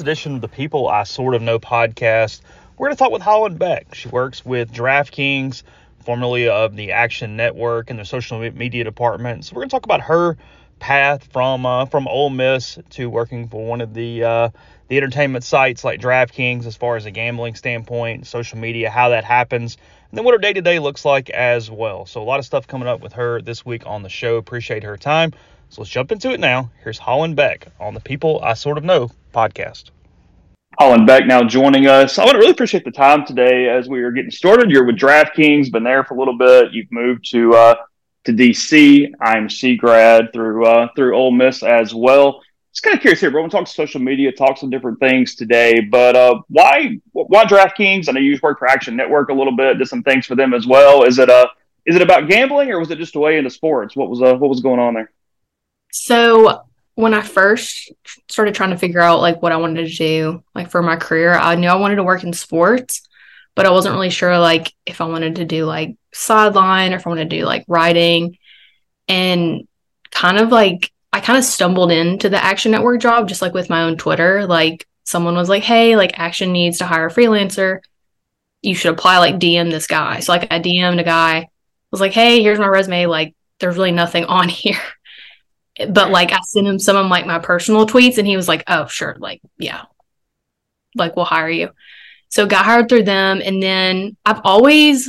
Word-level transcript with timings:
Edition 0.00 0.34
of 0.34 0.40
the 0.40 0.48
People 0.48 0.88
I 0.88 1.04
Sort 1.04 1.34
of 1.34 1.42
Know 1.42 1.58
podcast, 1.58 2.40
we're 2.76 2.88
going 2.88 2.96
to 2.96 2.98
talk 2.98 3.12
with 3.12 3.22
Holland 3.22 3.58
Beck. 3.58 3.94
She 3.94 4.08
works 4.08 4.44
with 4.44 4.72
DraftKings, 4.72 5.62
formerly 6.04 6.48
of 6.48 6.76
the 6.76 6.92
Action 6.92 7.36
Network 7.36 7.90
and 7.90 7.98
the 7.98 8.04
social 8.04 8.38
media 8.38 8.84
department. 8.84 9.44
So 9.44 9.54
we're 9.54 9.60
going 9.60 9.68
to 9.68 9.74
talk 9.74 9.84
about 9.84 10.00
her 10.02 10.36
path 10.78 11.24
from 11.32 11.66
uh, 11.66 11.86
from 11.86 12.08
Ole 12.08 12.30
Miss 12.30 12.78
to 12.90 13.10
working 13.10 13.48
for 13.48 13.64
one 13.64 13.80
of 13.80 13.94
the 13.94 14.24
uh, 14.24 14.48
the 14.88 14.96
entertainment 14.96 15.44
sites 15.44 15.84
like 15.84 16.00
DraftKings, 16.00 16.66
as 16.66 16.76
far 16.76 16.96
as 16.96 17.06
a 17.06 17.10
gambling 17.10 17.54
standpoint, 17.54 18.26
social 18.26 18.58
media, 18.58 18.90
how 18.90 19.10
that 19.10 19.24
happens, 19.24 19.76
and 20.10 20.18
then 20.18 20.24
what 20.24 20.34
her 20.34 20.38
day 20.38 20.52
to 20.52 20.62
day 20.62 20.78
looks 20.78 21.04
like 21.04 21.30
as 21.30 21.70
well. 21.70 22.06
So 22.06 22.22
a 22.22 22.24
lot 22.24 22.38
of 22.38 22.46
stuff 22.46 22.66
coming 22.66 22.88
up 22.88 23.00
with 23.00 23.12
her 23.12 23.40
this 23.40 23.64
week 23.64 23.86
on 23.86 24.02
the 24.02 24.08
show. 24.08 24.36
Appreciate 24.36 24.82
her 24.82 24.96
time. 24.96 25.32
So 25.70 25.82
let's 25.82 25.90
jump 25.90 26.10
into 26.10 26.32
it 26.32 26.40
now. 26.40 26.68
Here's 26.82 26.98
Holland 26.98 27.36
Beck 27.36 27.68
on 27.78 27.94
the 27.94 28.00
People 28.00 28.40
I 28.42 28.54
Sort 28.54 28.76
of 28.76 28.82
Know 28.82 29.08
podcast. 29.32 29.90
Holland 30.80 31.06
Beck 31.06 31.26
now 31.26 31.44
joining 31.44 31.86
us. 31.86 32.18
I 32.18 32.24
want 32.24 32.32
to 32.32 32.38
really 32.38 32.50
appreciate 32.50 32.84
the 32.84 32.90
time 32.90 33.24
today 33.24 33.68
as 33.68 33.88
we 33.88 34.02
are 34.02 34.10
getting 34.10 34.32
started. 34.32 34.68
You're 34.68 34.84
with 34.84 34.96
DraftKings, 34.96 35.70
been 35.70 35.84
there 35.84 36.02
for 36.02 36.14
a 36.14 36.18
little 36.18 36.36
bit. 36.36 36.72
You've 36.72 36.90
moved 36.90 37.30
to 37.30 37.54
uh, 37.54 37.74
to 38.24 38.32
DC. 38.32 39.12
I'm 39.20 39.48
C 39.48 39.76
grad 39.76 40.32
through 40.32 40.66
uh, 40.66 40.88
through 40.96 41.16
Ole 41.16 41.30
Miss 41.30 41.62
as 41.62 41.94
well. 41.94 42.42
Just 42.72 42.82
kind 42.82 42.96
of 42.96 43.00
curious 43.00 43.20
here. 43.20 43.30
We're 43.30 43.38
going 43.38 43.50
to 43.50 43.56
talk 43.56 43.68
social 43.68 44.00
media, 44.00 44.32
talk 44.32 44.58
some 44.58 44.70
different 44.70 44.98
things 44.98 45.36
today. 45.36 45.78
But 45.78 46.16
uh, 46.16 46.42
why 46.48 46.98
why 47.12 47.44
DraftKings? 47.44 48.08
I 48.08 48.12
know 48.12 48.20
you 48.20 48.36
worked 48.42 48.58
for 48.58 48.68
Action 48.68 48.96
Network 48.96 49.28
a 49.28 49.34
little 49.34 49.56
bit, 49.56 49.78
did 49.78 49.86
some 49.86 50.02
things 50.02 50.26
for 50.26 50.34
them 50.34 50.52
as 50.52 50.66
well. 50.66 51.04
Is 51.04 51.20
it 51.20 51.30
uh 51.30 51.46
is 51.86 51.94
it 51.94 52.02
about 52.02 52.28
gambling 52.28 52.72
or 52.72 52.80
was 52.80 52.90
it 52.90 52.98
just 52.98 53.14
a 53.14 53.20
way 53.20 53.38
into 53.38 53.50
sports? 53.50 53.94
What 53.94 54.10
was 54.10 54.20
uh, 54.20 54.34
what 54.34 54.50
was 54.50 54.62
going 54.62 54.80
on 54.80 54.94
there? 54.94 55.12
So 55.90 56.62
when 56.94 57.14
I 57.14 57.22
first 57.22 57.92
started 58.28 58.54
trying 58.54 58.70
to 58.70 58.78
figure 58.78 59.00
out 59.00 59.20
like 59.20 59.42
what 59.42 59.52
I 59.52 59.56
wanted 59.56 59.86
to 59.86 59.94
do 59.94 60.44
like 60.54 60.70
for 60.70 60.82
my 60.82 60.96
career, 60.96 61.32
I 61.32 61.54
knew 61.54 61.68
I 61.68 61.76
wanted 61.76 61.96
to 61.96 62.04
work 62.04 62.24
in 62.24 62.32
sports, 62.32 63.08
but 63.54 63.66
I 63.66 63.70
wasn't 63.70 63.94
really 63.94 64.10
sure 64.10 64.38
like 64.38 64.72
if 64.86 65.00
I 65.00 65.06
wanted 65.06 65.36
to 65.36 65.44
do 65.44 65.64
like 65.64 65.96
sideline 66.12 66.92
or 66.92 66.96
if 66.96 67.06
I 67.06 67.10
wanted 67.10 67.30
to 67.30 67.36
do 67.38 67.44
like 67.44 67.64
writing. 67.68 68.36
And 69.08 69.66
kind 70.10 70.38
of 70.38 70.50
like 70.50 70.92
I 71.12 71.20
kind 71.20 71.38
of 71.38 71.44
stumbled 71.44 71.90
into 71.90 72.28
the 72.28 72.42
Action 72.42 72.72
Network 72.72 73.00
job 73.00 73.28
just 73.28 73.42
like 73.42 73.54
with 73.54 73.70
my 73.70 73.82
own 73.82 73.96
Twitter. 73.96 74.46
Like 74.46 74.86
someone 75.04 75.34
was 75.34 75.48
like, 75.48 75.64
"Hey, 75.64 75.96
like 75.96 76.18
Action 76.18 76.52
needs 76.52 76.78
to 76.78 76.86
hire 76.86 77.06
a 77.06 77.10
freelancer. 77.10 77.80
You 78.62 78.74
should 78.74 78.92
apply 78.92 79.18
like 79.18 79.38
DM 79.40 79.70
this 79.70 79.86
guy." 79.86 80.20
So 80.20 80.32
like 80.32 80.52
I 80.52 80.60
DM'd 80.60 81.00
a 81.00 81.04
guy. 81.04 81.48
Was 81.90 82.00
like, 82.00 82.12
"Hey, 82.12 82.42
here's 82.42 82.58
my 82.58 82.68
resume. 82.68 83.06
Like 83.06 83.34
there's 83.58 83.76
really 83.76 83.92
nothing 83.92 84.24
on 84.26 84.48
here." 84.62 84.78
But 85.88 86.10
like 86.10 86.32
I 86.32 86.40
sent 86.40 86.66
him 86.66 86.78
some 86.78 86.96
of 86.96 87.06
like 87.06 87.26
my 87.26 87.38
personal 87.38 87.86
tweets 87.86 88.18
and 88.18 88.26
he 88.26 88.36
was 88.36 88.48
like, 88.48 88.64
"Oh, 88.66 88.86
sure, 88.86 89.16
like 89.18 89.40
yeah, 89.58 89.84
like 90.94 91.16
we'll 91.16 91.24
hire 91.24 91.50
you." 91.50 91.70
So 92.28 92.46
got 92.46 92.64
hired 92.64 92.88
through 92.88 93.04
them, 93.04 93.40
and 93.44 93.62
then 93.62 94.16
I've 94.24 94.40
always 94.44 95.08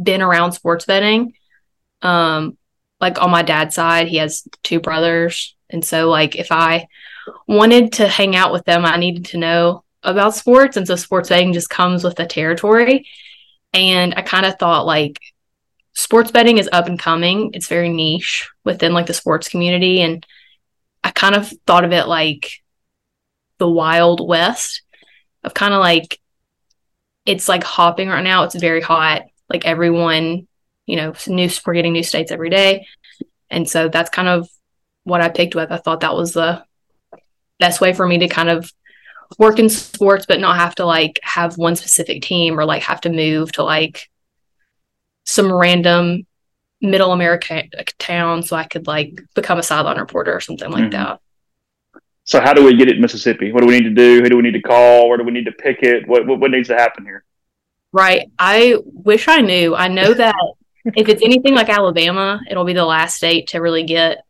been 0.00 0.22
around 0.22 0.52
sports 0.52 0.84
betting. 0.86 1.34
Um, 2.00 2.56
like 3.00 3.20
on 3.20 3.30
my 3.30 3.42
dad's 3.42 3.74
side, 3.74 4.08
he 4.08 4.16
has 4.16 4.46
two 4.62 4.80
brothers, 4.80 5.54
and 5.70 5.84
so 5.84 6.08
like 6.08 6.36
if 6.36 6.50
I 6.50 6.86
wanted 7.46 7.94
to 7.94 8.08
hang 8.08 8.36
out 8.36 8.52
with 8.52 8.64
them, 8.64 8.84
I 8.84 8.96
needed 8.96 9.26
to 9.26 9.38
know 9.38 9.84
about 10.02 10.34
sports, 10.34 10.76
and 10.76 10.86
so 10.86 10.96
sports 10.96 11.28
betting 11.28 11.52
just 11.52 11.70
comes 11.70 12.04
with 12.04 12.16
the 12.16 12.26
territory. 12.26 13.06
And 13.74 14.14
I 14.16 14.22
kind 14.22 14.44
of 14.44 14.58
thought 14.58 14.86
like 14.86 15.18
sports 15.94 16.30
betting 16.30 16.58
is 16.58 16.68
up 16.72 16.86
and 16.86 16.98
coming. 16.98 17.50
It's 17.54 17.68
very 17.68 17.88
niche 17.88 18.48
within 18.64 18.92
like 18.92 19.06
the 19.06 19.14
sports 19.14 19.48
community. 19.48 20.00
And 20.00 20.24
I 21.04 21.10
kind 21.10 21.34
of 21.34 21.52
thought 21.66 21.84
of 21.84 21.92
it 21.92 22.06
like 22.06 22.62
the 23.58 23.68
Wild 23.68 24.26
West 24.26 24.82
of 25.44 25.54
kind 25.54 25.74
of 25.74 25.80
like 25.80 26.18
it's 27.26 27.48
like 27.48 27.64
hopping 27.64 28.08
right 28.08 28.24
now. 28.24 28.44
It's 28.44 28.54
very 28.54 28.80
hot. 28.80 29.22
Like 29.48 29.64
everyone, 29.64 30.48
you 30.86 30.96
know, 30.96 31.14
new 31.26 31.48
we're 31.64 31.74
getting 31.74 31.92
new 31.92 32.02
states 32.02 32.32
every 32.32 32.50
day. 32.50 32.86
And 33.50 33.68
so 33.68 33.88
that's 33.88 34.10
kind 34.10 34.28
of 34.28 34.48
what 35.04 35.20
I 35.20 35.28
picked 35.28 35.54
with. 35.54 35.70
I 35.70 35.76
thought 35.76 36.00
that 36.00 36.16
was 36.16 36.32
the 36.32 36.64
best 37.58 37.80
way 37.80 37.92
for 37.92 38.06
me 38.06 38.18
to 38.18 38.28
kind 38.28 38.48
of 38.48 38.72
work 39.38 39.58
in 39.58 39.68
sports 39.68 40.26
but 40.26 40.40
not 40.40 40.56
have 40.56 40.74
to 40.74 40.84
like 40.84 41.18
have 41.22 41.56
one 41.56 41.76
specific 41.76 42.22
team 42.22 42.58
or 42.58 42.64
like 42.64 42.82
have 42.82 43.00
to 43.00 43.10
move 43.10 43.52
to 43.52 43.62
like 43.62 44.10
some 45.32 45.52
random 45.52 46.26
middle 46.80 47.12
America 47.12 47.62
town 47.98 48.42
so 48.42 48.56
I 48.56 48.64
could 48.64 48.86
like 48.86 49.20
become 49.34 49.58
a 49.58 49.62
sideline 49.62 49.98
reporter 49.98 50.34
or 50.34 50.40
something 50.40 50.70
like 50.70 50.84
mm-hmm. 50.84 50.90
that. 50.90 51.20
So 52.24 52.40
how 52.40 52.52
do 52.52 52.64
we 52.64 52.76
get 52.76 52.88
it 52.88 52.96
in 52.96 53.02
Mississippi? 53.02 53.52
What 53.52 53.60
do 53.60 53.66
we 53.66 53.78
need 53.78 53.88
to 53.88 53.94
do? 53.94 54.22
Who 54.22 54.28
do 54.28 54.36
we 54.36 54.42
need 54.42 54.52
to 54.52 54.62
call? 54.62 55.08
Where 55.08 55.18
do 55.18 55.24
we 55.24 55.32
need 55.32 55.46
to 55.46 55.52
pick 55.52 55.82
it? 55.82 56.06
What 56.06 56.26
what, 56.26 56.40
what 56.40 56.50
needs 56.50 56.68
to 56.68 56.76
happen 56.76 57.04
here? 57.04 57.24
Right. 57.92 58.30
I 58.38 58.76
wish 58.84 59.28
I 59.28 59.40
knew. 59.40 59.74
I 59.74 59.88
know 59.88 60.14
that 60.14 60.34
if 60.84 61.08
it's 61.08 61.22
anything 61.22 61.54
like 61.54 61.68
Alabama, 61.68 62.40
it'll 62.48 62.64
be 62.64 62.72
the 62.72 62.84
last 62.84 63.16
state 63.16 63.48
to 63.48 63.60
really 63.60 63.84
get 63.84 64.24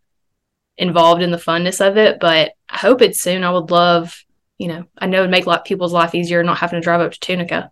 involved 0.77 1.23
in 1.23 1.31
the 1.31 1.37
funness 1.37 1.87
of 1.87 1.97
it. 1.97 2.19
But 2.21 2.53
I 2.69 2.79
hope 2.79 3.03
it's 3.03 3.21
soon. 3.21 3.45
I 3.45 3.51
would 3.51 3.71
love, 3.71 4.25
you 4.59 4.69
know, 4.69 4.85
I 4.99 5.07
know 5.07 5.19
it'd 5.19 5.31
make 5.31 5.47
a 5.47 5.49
lot 5.49 5.61
of 5.61 5.65
people's 5.65 5.93
life 5.93 6.15
easier 6.15 6.43
not 6.43 6.59
having 6.59 6.81
to 6.81 6.85
drive 6.85 7.01
up 7.01 7.13
to 7.13 7.21
Tunica. 7.21 7.71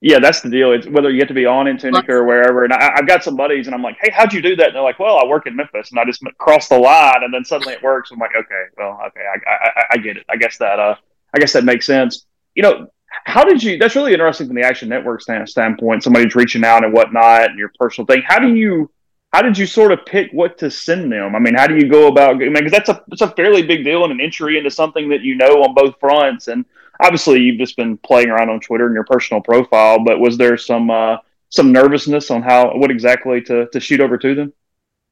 Yeah, 0.00 0.20
that's 0.20 0.42
the 0.42 0.50
deal. 0.50 0.72
It's 0.72 0.86
whether 0.86 1.10
you 1.10 1.18
get 1.18 1.26
to 1.28 1.34
be 1.34 1.44
on 1.44 1.66
in 1.66 1.76
Tunica 1.76 2.12
or 2.12 2.24
wherever. 2.24 2.62
And 2.62 2.72
I, 2.72 2.92
have 2.94 3.08
got 3.08 3.24
some 3.24 3.34
buddies, 3.34 3.66
and 3.66 3.74
I'm 3.74 3.82
like, 3.82 3.96
"Hey, 4.00 4.10
how'd 4.12 4.32
you 4.32 4.40
do 4.40 4.54
that?" 4.54 4.68
And 4.68 4.76
they're 4.76 4.82
like, 4.82 5.00
"Well, 5.00 5.18
I 5.18 5.26
work 5.26 5.48
in 5.48 5.56
Memphis, 5.56 5.90
and 5.90 5.98
I 5.98 6.04
just 6.04 6.22
crossed 6.38 6.68
the 6.68 6.78
line, 6.78 7.24
and 7.24 7.34
then 7.34 7.44
suddenly 7.44 7.74
it 7.74 7.82
works." 7.82 8.12
I'm 8.12 8.18
like, 8.18 8.30
"Okay, 8.36 8.64
well, 8.76 9.00
okay, 9.08 9.24
I, 9.26 9.50
I, 9.50 9.84
I 9.92 9.96
get 9.96 10.16
it. 10.16 10.24
I 10.28 10.36
guess 10.36 10.56
that, 10.58 10.78
uh, 10.78 10.94
I 11.34 11.38
guess 11.40 11.52
that 11.54 11.64
makes 11.64 11.84
sense." 11.84 12.26
You 12.54 12.62
know, 12.62 12.86
how 13.24 13.44
did 13.44 13.60
you? 13.60 13.76
That's 13.76 13.96
really 13.96 14.12
interesting 14.12 14.46
from 14.46 14.54
the 14.54 14.62
Action 14.62 14.88
Network 14.88 15.20
stand, 15.20 15.48
standpoint. 15.48 16.04
Somebody's 16.04 16.36
reaching 16.36 16.64
out 16.64 16.84
and 16.84 16.92
whatnot, 16.92 17.50
and 17.50 17.58
your 17.58 17.72
personal 17.76 18.06
thing. 18.06 18.22
How 18.24 18.38
do 18.38 18.54
you? 18.54 18.90
How 19.32 19.42
did 19.42 19.58
you 19.58 19.66
sort 19.66 19.92
of 19.92 20.06
pick 20.06 20.30
what 20.32 20.58
to 20.58 20.70
send 20.70 21.12
them? 21.12 21.34
I 21.34 21.38
mean, 21.38 21.54
how 21.54 21.66
do 21.66 21.74
you 21.74 21.88
go 21.88 22.06
about? 22.06 22.36
I 22.36 22.38
mean, 22.38 22.54
because 22.54 22.72
that's 22.72 22.88
a 22.88 23.02
it's 23.10 23.20
a 23.20 23.30
fairly 23.32 23.62
big 23.62 23.84
deal 23.84 24.04
and 24.04 24.12
an 24.12 24.20
entry 24.20 24.58
into 24.58 24.70
something 24.70 25.08
that 25.08 25.22
you 25.22 25.34
know 25.34 25.64
on 25.64 25.74
both 25.74 25.96
fronts, 25.98 26.46
and 26.46 26.64
obviously 27.00 27.40
you've 27.40 27.58
just 27.58 27.76
been 27.76 27.96
playing 27.98 28.30
around 28.30 28.50
on 28.50 28.60
Twitter 28.60 28.86
and 28.86 28.94
your 28.94 29.04
personal 29.04 29.40
profile, 29.40 30.02
but 30.04 30.20
was 30.20 30.36
there 30.36 30.56
some 30.56 30.90
uh, 30.90 31.18
some 31.50 31.72
nervousness 31.72 32.30
on 32.30 32.42
how 32.42 32.76
what 32.76 32.90
exactly 32.90 33.40
to 33.42 33.68
to 33.68 33.80
shoot 33.80 34.00
over 34.00 34.18
to 34.18 34.34
them? 34.34 34.52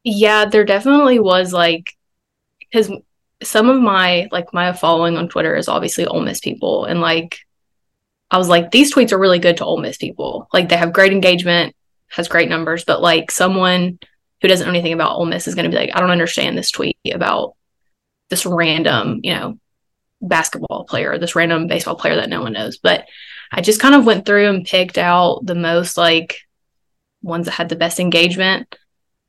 Yeah, 0.05 0.45
there 0.45 0.65
definitely 0.65 1.19
was 1.19 1.53
like 1.53 1.97
because 2.59 2.91
some 3.43 3.69
of 3.69 3.81
my 3.81 4.29
like 4.33 4.53
my 4.53 4.73
following 4.73 5.17
on 5.17 5.29
Twitter 5.29 5.55
is 5.57 5.69
obviously 5.69 6.07
Ole 6.07 6.23
Miss 6.23 6.41
people, 6.41 6.85
and 6.85 7.01
like 7.01 7.39
I 8.31 8.39
was 8.39 8.49
like 8.49 8.71
these 8.71 8.95
tweets 8.95 9.13
are 9.13 9.19
really 9.19 9.39
good 9.39 9.59
to 9.59 9.65
Ole 9.65 9.81
Miss 9.81 9.97
people. 9.97 10.49
Like 10.53 10.69
they 10.69 10.77
have 10.77 10.93
great 10.93 11.13
engagement. 11.13 11.75
has 12.09 12.29
great 12.29 12.49
numbers, 12.49 12.85
but 12.85 13.03
like 13.03 13.31
someone 13.31 13.99
who 14.41 14.49
doesn't 14.49 14.67
know 14.67 14.73
anything 14.73 14.93
about 14.93 15.17
Ole 15.17 15.27
Miss 15.27 15.49
is 15.49 15.55
going 15.55 15.65
to 15.65 15.75
be 15.75 15.81
like, 15.81 15.91
I 15.95 16.01
don't 16.01 16.11
understand 16.11 16.57
this 16.57 16.71
tweet 16.71 16.97
about 17.13 17.57
this 18.29 18.45
random, 18.45 19.21
you 19.23 19.35
know, 19.35 19.59
basketball 20.29 20.85
player, 20.85 21.19
this 21.19 21.35
random 21.37 21.67
baseball 21.67 21.97
player 21.97 22.17
that 22.17 22.29
no 22.29 22.43
one 22.43 22.53
knows. 22.53 22.79
But 22.79 23.07
I 23.53 23.61
just 23.61 23.81
kind 23.81 23.95
of 23.95 24.07
went 24.07 24.27
through 24.27 24.49
and 24.49 24.65
picked 24.67 24.99
out 24.99 25.41
the 25.45 25.55
most 25.55 25.97
like 25.97 26.37
ones 27.23 27.47
that 27.47 27.53
had 27.53 27.69
the 27.69 27.77
best 27.77 28.01
engagement 28.01 28.75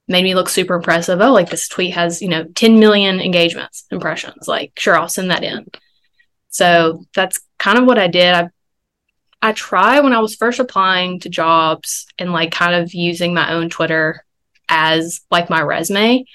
made 0.07 0.23
me 0.23 0.35
look 0.35 0.49
super 0.49 0.75
impressive. 0.75 1.19
Oh, 1.19 1.33
like 1.33 1.49
this 1.49 1.67
tweet 1.67 1.93
has, 1.93 2.21
you 2.21 2.29
know, 2.29 2.45
10 2.55 2.79
million 2.79 3.19
engagements, 3.19 3.85
impressions. 3.91 4.47
Like, 4.47 4.71
sure, 4.77 4.97
I'll 4.97 5.09
send 5.09 5.31
that 5.31 5.43
in. 5.43 5.67
So 6.49 7.03
that's 7.13 7.39
kind 7.59 7.77
of 7.77 7.85
what 7.85 7.99
I 7.99 8.07
did. 8.07 8.33
I 8.33 8.49
I 9.41 9.51
try 9.51 9.99
when 9.99 10.13
I 10.13 10.19
was 10.19 10.35
first 10.35 10.59
applying 10.59 11.19
to 11.19 11.29
jobs 11.29 12.07
and 12.17 12.33
like 12.33 12.51
kind 12.51 12.73
of 12.73 12.93
using 12.93 13.33
my 13.33 13.53
own 13.53 13.69
Twitter 13.69 14.25
as 14.67 15.21
like 15.29 15.49
my 15.49 15.61
resume. 15.61 16.25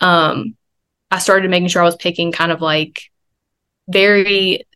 Um, 0.00 0.56
I 1.10 1.18
started 1.18 1.50
making 1.50 1.68
sure 1.68 1.80
I 1.80 1.86
was 1.86 1.96
picking 1.96 2.32
kind 2.32 2.52
of 2.52 2.60
like 2.60 3.10
very 3.88 4.66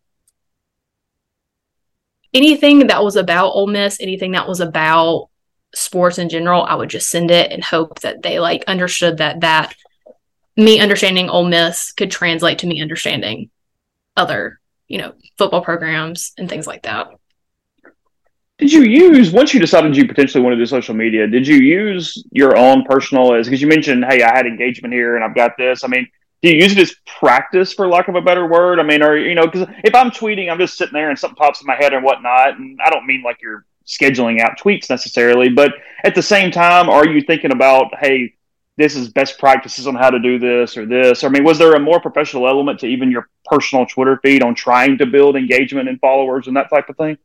anything 2.35 2.87
that 2.89 3.03
was 3.03 3.17
about 3.17 3.51
Ole 3.51 3.67
Miss, 3.67 4.01
anything 4.01 4.33
that 4.33 4.49
was 4.49 4.61
about 4.61 5.29
sports 5.75 6.19
in 6.19 6.29
general, 6.29 6.63
I 6.63 6.75
would 6.75 6.91
just 6.91 7.11
send 7.11 7.31
it 7.31 7.53
and 7.53 7.63
hope 7.63 8.01
that 8.01 8.23
they 8.23 8.39
like 8.39 8.65
understood 8.67 9.19
that 9.19 9.41
that 9.41 9.75
me 10.57 10.81
understanding 10.81 11.29
Ole 11.29 11.45
Miss 11.45 11.93
could 11.93 12.11
translate 12.11 12.59
to 12.59 12.67
me 12.67 12.83
understanding 12.83 13.51
other, 14.17 14.61
you 14.89 14.99
know, 14.99 15.15
football 15.37 15.63
programs 15.63 16.33
and 16.37 16.49
things 16.49 16.67
like 16.67 16.83
that. 16.83 17.09
Did 18.59 18.73
you 18.73 18.83
use 18.83 19.31
once 19.31 19.55
you 19.55 19.61
decided 19.61 19.97
you 19.97 20.09
potentially 20.09 20.43
want 20.43 20.55
to 20.55 20.59
do 20.59 20.67
social 20.67 20.95
media? 20.95 21.29
Did 21.29 21.47
you 21.47 21.57
use 21.57 22.25
your 22.33 22.57
own 22.57 22.83
personal 22.85 23.35
as 23.35 23.47
because 23.47 23.63
you 23.63 23.69
mentioned, 23.69 24.05
hey, 24.09 24.23
I 24.23 24.37
had 24.37 24.47
engagement 24.47 24.93
here 24.93 25.15
and 25.15 25.25
I've 25.25 25.37
got 25.37 25.53
this. 25.57 25.85
I 25.85 25.87
mean, 25.87 26.09
do 26.43 26.49
you 26.51 26.63
use 26.63 26.73
it 26.73 26.79
as 26.79 26.95
practice 27.19 27.73
for 27.73 27.89
lack 27.89 28.09
of 28.09 28.15
a 28.15 28.21
better 28.21 28.47
word? 28.47 28.79
I 28.79 28.85
mean, 28.85 29.03
or 29.03 29.17
you 29.17 29.35
know, 29.35 29.47
because 29.47 29.69
if 29.85 29.95
I'm 29.95 30.11
tweeting, 30.11 30.51
I'm 30.51 30.59
just 30.59 30.77
sitting 30.77 30.93
there 30.93 31.11
and 31.11 31.19
something 31.19 31.37
pops 31.37 31.61
in 31.61 31.67
my 31.67 31.75
head 31.75 31.93
and 31.93 32.05
whatnot, 32.05 32.59
and 32.59 32.79
I 32.85 32.91
don't 32.91 33.07
mean 33.07 33.23
like 33.23 33.39
you're 33.43 33.65
scheduling 33.87 34.41
out 34.41 34.59
tweets 34.59 34.91
necessarily, 34.91 35.49
but 35.49 35.73
at 36.05 36.15
the 36.15 36.23
same 36.23 36.51
time, 36.51 36.89
are 36.89 37.09
you 37.09 37.23
thinking 37.23 37.53
about, 37.53 37.87
hey, 37.99 38.35
this 38.77 38.95
is 38.95 39.09
best 39.09 39.39
practices 39.39 39.89
on 39.89 39.97
how 39.97 40.11
to 40.11 40.21
do 40.21 40.39
this 40.39 40.77
or 40.77 40.87
this? 40.87 41.25
I 41.25 41.29
mean, 41.29 41.43
was 41.43 41.59
there 41.59 41.75
a 41.75 41.81
more 41.81 42.01
professional 42.01 42.47
element 42.47 42.79
to 42.81 42.87
even 42.87 43.11
your 43.11 43.29
personal 43.47 43.87
Twitter 43.87 44.21
feed 44.23 44.43
on 44.43 44.55
trying 44.55 44.99
to 44.99 45.07
build 45.07 45.35
engagement 45.35 45.89
and 45.89 45.99
followers 46.01 46.47
and 46.47 46.57
that 46.57 46.71
type 46.71 46.89
of 46.89 46.97
thing? 46.97 47.19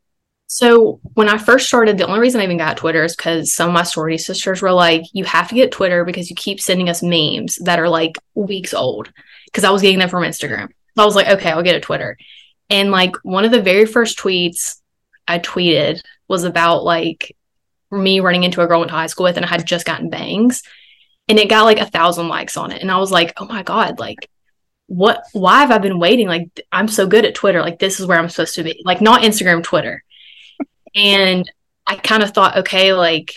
So 0.54 1.00
when 1.16 1.30
I 1.30 1.40
first 1.40 1.68
started, 1.68 1.98
the 1.98 2.06
only 2.06 2.20
reason 2.20 2.40
I 2.40 2.44
even 2.44 2.60
got 2.60 2.78
Twitter 2.78 3.04
is 3.04 3.16
because 3.16 3.56
some 3.56 3.70
of 3.70 3.74
my 3.74 3.82
sorority 3.82 4.20
sisters 4.20 4.62
were 4.62 4.72
like, 4.72 5.02
"You 5.12 5.24
have 5.24 5.50
to 5.50 5.56
get 5.56 5.72
Twitter 5.72 6.06
because 6.06 6.30
you 6.30 6.36
keep 6.36 6.62
sending 6.62 6.90
us 6.90 7.02
memes 7.02 7.56
that 7.56 7.80
are 7.80 7.90
like 7.90 8.20
weeks 8.36 8.72
old." 8.72 9.12
Because 9.46 9.64
I 9.64 9.72
was 9.72 9.82
getting 9.82 9.98
them 9.98 10.10
from 10.10 10.22
Instagram, 10.22 10.70
I 10.96 11.06
was 11.06 11.16
like, 11.16 11.28
"Okay, 11.28 11.50
I'll 11.50 11.64
get 11.64 11.76
a 11.76 11.80
Twitter." 11.80 12.20
And 12.70 12.92
like 12.92 13.16
one 13.24 13.46
of 13.46 13.52
the 13.52 13.64
very 13.64 13.88
first 13.88 14.20
tweets 14.20 14.80
I 15.28 15.40
tweeted 15.40 16.02
was 16.28 16.44
about 16.44 16.84
like 16.84 17.36
me 17.90 18.20
running 18.20 18.44
into 18.44 18.62
a 18.62 18.68
girl 18.68 18.78
I 18.78 18.80
went 18.82 18.90
to 18.92 18.96
high 18.96 19.08
school 19.08 19.24
with 19.24 19.38
and 19.38 19.46
I 19.48 19.50
had 19.50 19.66
just 19.66 19.88
gotten 19.88 20.12
bangs 20.12 20.62
and 21.28 21.40
it 21.40 21.50
got 21.50 21.64
like 21.64 21.80
a 21.80 21.90
thousand 21.90 22.28
likes 22.28 22.58
on 22.58 22.72
it. 22.72 22.84
And 22.84 22.92
I 22.92 22.98
was 22.98 23.12
like, 23.12 23.34
oh 23.38 23.46
my 23.46 23.64
God, 23.64 23.98
like 23.98 24.30
what 24.86 25.24
why 25.34 25.62
have 25.62 25.72
I 25.72 25.80
been 25.80 25.98
waiting? 25.98 26.28
Like 26.28 26.62
I'm 26.72 26.88
so 26.88 27.08
good 27.08 27.26
at 27.26 27.34
Twitter. 27.34 27.62
Like 27.62 27.80
this 27.80 28.00
is 28.00 28.06
where 28.06 28.20
I'm 28.20 28.30
supposed 28.30 28.54
to 28.56 28.64
be. 28.64 28.84
Like 28.86 29.02
not 29.02 29.24
Instagram, 29.24 29.64
Twitter. 29.64 30.03
And 30.96 31.50
I 31.86 31.96
kind 31.96 32.24
of 32.24 32.32
thought, 32.32 32.58
okay, 32.58 32.94
like, 32.94 33.36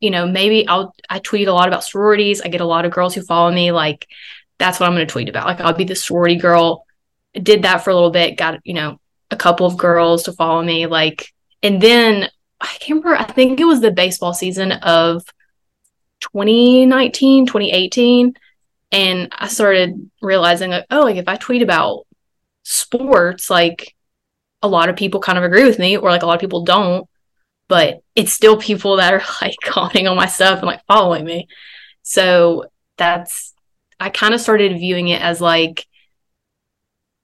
you 0.00 0.10
know, 0.10 0.26
maybe 0.26 0.66
I'll 0.66 0.94
I 1.08 1.18
tweet 1.18 1.48
a 1.48 1.52
lot 1.52 1.68
about 1.68 1.84
sororities. 1.84 2.40
I 2.40 2.48
get 2.48 2.60
a 2.60 2.66
lot 2.66 2.84
of 2.84 2.92
girls 2.92 3.14
who 3.14 3.22
follow 3.22 3.50
me. 3.52 3.72
Like, 3.72 4.06
that's 4.58 4.80
what 4.80 4.86
I'm 4.86 4.94
gonna 4.94 5.06
tweet 5.06 5.28
about. 5.28 5.46
Like 5.46 5.60
I'll 5.60 5.72
be 5.72 5.84
the 5.84 5.94
sorority 5.94 6.36
girl. 6.36 6.86
Did 7.34 7.62
that 7.62 7.84
for 7.84 7.90
a 7.90 7.94
little 7.94 8.10
bit, 8.10 8.36
got, 8.36 8.60
you 8.64 8.74
know, 8.74 8.98
a 9.30 9.36
couple 9.36 9.66
of 9.66 9.76
girls 9.76 10.24
to 10.24 10.32
follow 10.32 10.62
me. 10.62 10.86
Like 10.86 11.32
and 11.62 11.80
then 11.80 12.28
I 12.60 12.66
can't 12.66 13.04
remember, 13.04 13.16
I 13.16 13.24
think 13.24 13.60
it 13.60 13.64
was 13.64 13.80
the 13.80 13.90
baseball 13.90 14.34
season 14.34 14.72
of 14.72 15.24
2019, 16.20 17.46
2018. 17.46 18.34
And 18.92 19.28
I 19.32 19.48
started 19.48 20.10
realizing, 20.20 20.70
like, 20.70 20.86
oh, 20.90 21.02
like 21.02 21.16
if 21.16 21.28
I 21.28 21.36
tweet 21.36 21.62
about 21.62 22.06
sports, 22.64 23.48
like 23.48 23.94
a 24.62 24.68
lot 24.68 24.88
of 24.88 24.96
people 24.96 25.20
kind 25.20 25.38
of 25.38 25.44
agree 25.44 25.64
with 25.64 25.78
me, 25.78 25.96
or 25.96 26.10
like 26.10 26.22
a 26.22 26.26
lot 26.26 26.34
of 26.34 26.40
people 26.40 26.64
don't, 26.64 27.08
but 27.68 28.02
it's 28.14 28.32
still 28.32 28.56
people 28.56 28.96
that 28.96 29.14
are 29.14 29.22
like 29.42 29.56
commenting 29.64 30.08
on 30.08 30.16
my 30.16 30.26
stuff 30.26 30.58
and 30.58 30.66
like 30.66 30.84
following 30.86 31.24
me. 31.24 31.48
So 32.02 32.66
that's, 32.96 33.54
I 33.98 34.10
kind 34.10 34.34
of 34.34 34.40
started 34.40 34.78
viewing 34.78 35.08
it 35.08 35.22
as 35.22 35.40
like, 35.40 35.86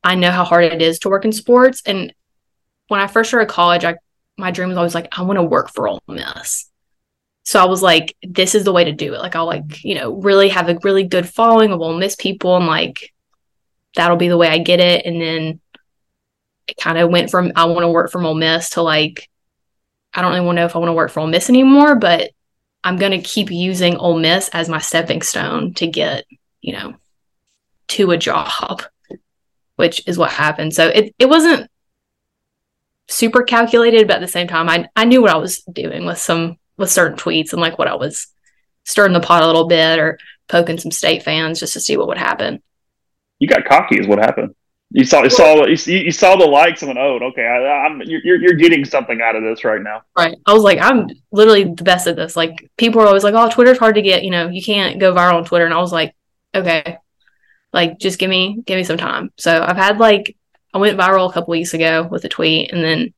I 0.05 0.15
know 0.15 0.31
how 0.31 0.45
hard 0.45 0.65
it 0.65 0.81
is 0.81 1.01
to 1.01 1.09
work 1.09 1.25
in 1.25 1.33
sports. 1.33 1.83
And 1.85 2.15
when 2.89 3.01
I 3.01 3.09
first 3.09 3.31
started 3.31 3.49
college, 3.49 3.85
I 3.85 3.97
my 4.39 4.51
dream 4.51 4.69
was 4.69 4.79
always 4.79 4.95
like, 4.95 5.09
I 5.19 5.23
want 5.23 5.39
to 5.39 5.43
work 5.43 5.71
for 5.73 5.89
Ole 5.89 6.03
Miss. 6.09 6.71
So 7.45 7.61
I 7.61 7.67
was 7.67 7.83
like, 7.83 8.17
this 8.23 8.55
is 8.55 8.65
the 8.65 8.73
way 8.73 8.85
to 8.85 8.93
do 8.93 9.15
it. 9.15 9.19
Like 9.19 9.37
I'll 9.37 9.47
like, 9.47 9.85
you 9.85 9.95
know, 9.95 10.15
really 10.15 10.49
have 10.49 10.69
a 10.69 10.79
really 10.83 11.05
good 11.05 11.29
following 11.29 11.73
of 11.73 11.81
Ole 11.81 11.97
Miss 11.97 12.17
people 12.17 12.57
and 12.57 12.67
like 12.67 13.15
that'll 13.95 14.17
be 14.17 14.29
the 14.29 14.37
way 14.37 14.49
I 14.49 14.59
get 14.59 14.81
it. 14.81 15.07
And 15.07 15.21
then 15.21 15.61
it 16.69 16.77
kind 16.77 16.99
of 16.99 17.11
went 17.11 17.31
from 17.31 17.53
I 17.57 17.65
want 17.67 17.83
to 17.83 17.89
work 17.89 18.11
from 18.11 18.27
Ole 18.27 18.35
Miss 18.35 18.71
to 18.71 18.83
like 18.83 19.29
I 20.13 20.23
don't 20.23 20.33
really 20.33 20.45
want 20.45 20.57
to 20.57 20.63
know 20.63 20.67
if 20.67 20.77
I 20.77 20.79
want 20.79 20.89
to 20.89 20.95
work 20.95 21.11
for 21.11 21.21
Ole 21.21 21.27
Miss 21.27 21.51
anymore, 21.51 21.95
but 21.97 22.31
I'm 22.83 22.97
gonna 22.97 23.21
keep 23.21 23.51
using 23.51 23.97
Ole 23.97 24.19
Miss 24.19 24.49
as 24.51 24.69
my 24.69 24.79
stepping 24.79 25.23
stone 25.23 25.75
to 25.75 25.87
get, 25.87 26.25
you 26.61 26.73
know, 26.73 26.95
to 27.89 28.13
a 28.13 28.17
job, 28.17 28.83
which 29.77 30.07
is 30.07 30.17
what 30.17 30.31
happened. 30.31 30.73
So 30.75 30.89
it, 30.89 31.15
it 31.19 31.29
wasn't 31.29 31.71
super 33.09 33.43
calculated, 33.43 34.07
but 34.07 34.17
at 34.17 34.21
the 34.21 34.29
same 34.29 34.49
time, 34.49 34.69
I 34.69 34.89
I 34.97 35.05
knew 35.05 35.23
what 35.23 35.33
I 35.33 35.37
was 35.37 35.63
doing 35.63 36.07
with 36.07 36.19
some 36.19 36.59
with 36.77 36.91
certain 36.91 37.19
tweets 37.19 37.53
and 37.53 37.61
like 37.61 37.79
what 37.79 37.89
I 37.89 37.95
was 37.95 38.29
stirring 38.85 39.13
the 39.13 39.21
pot 39.21 39.43
a 39.43 39.47
little 39.47 39.67
bit 39.67 39.99
or 39.99 40.19
poking 40.49 40.79
some 40.79 40.93
state 40.93 41.23
fans 41.23 41.61
just 41.61 41.73
to 41.73 41.81
see 41.81 41.97
what 41.97 42.09
would 42.09 42.19
happen. 42.19 42.63
You 43.39 43.49
got 43.49 43.65
cocky, 43.65 43.99
is 43.99 44.07
what 44.07 44.19
happened. 44.19 44.55
You 44.91 45.05
saw 45.05 45.23
you 45.23 45.31
saw 45.31 45.67
you, 45.67 46.13
saw 46.13 46.37
the 46.37 46.47
likes 46.47 46.83
and 46.83 46.89
went, 46.89 46.99
oh, 46.99 47.19
okay, 47.31 47.43
I, 47.43 47.87
am 47.87 48.01
you're 48.07 48.41
you're 48.41 48.55
getting 48.55 48.85
something 48.85 49.21
out 49.21 49.35
of 49.35 49.43
this 49.43 49.65
right 49.65 49.83
now. 49.83 50.03
Right. 50.17 50.37
I 50.47 50.53
was 50.53 50.63
like, 50.63 50.79
I'm 50.81 51.09
literally 51.33 51.65
the 51.65 51.83
best 51.83 52.07
at 52.07 52.17
this. 52.17 52.37
Like 52.37 52.71
people 52.77 53.03
are 53.03 53.07
always 53.07 53.25
like, 53.25 53.35
oh, 53.35 53.51
Twitter's 53.51 53.79
hard 53.79 53.97
to 53.97 54.03
get. 54.03 54.23
You 54.23 54.31
know, 54.31 54.49
you 54.49 54.63
can't 54.63 55.01
go 55.01 55.13
viral 55.13 55.35
on 55.35 55.45
Twitter. 55.45 55.65
And 55.65 55.75
I 55.75 55.81
was 55.81 55.93
like, 55.93 56.15
okay, 56.55 56.99
like 57.73 57.99
just 57.99 58.19
give 58.19 58.31
me 58.31 58.63
give 58.65 58.77
me 58.77 58.85
some 58.85 58.97
time. 58.97 59.33
So 59.37 59.63
I've 59.63 59.77
had 59.77 59.99
like 59.99 60.37
I 60.73 60.79
went 60.79 60.99
viral 60.99 61.29
a 61.29 61.33
couple 61.33 61.53
weeks 61.53 61.75
ago 61.75 62.07
with 62.11 62.25
a 62.25 62.29
tweet, 62.29 62.73
and 62.73 62.85
then 62.85 63.15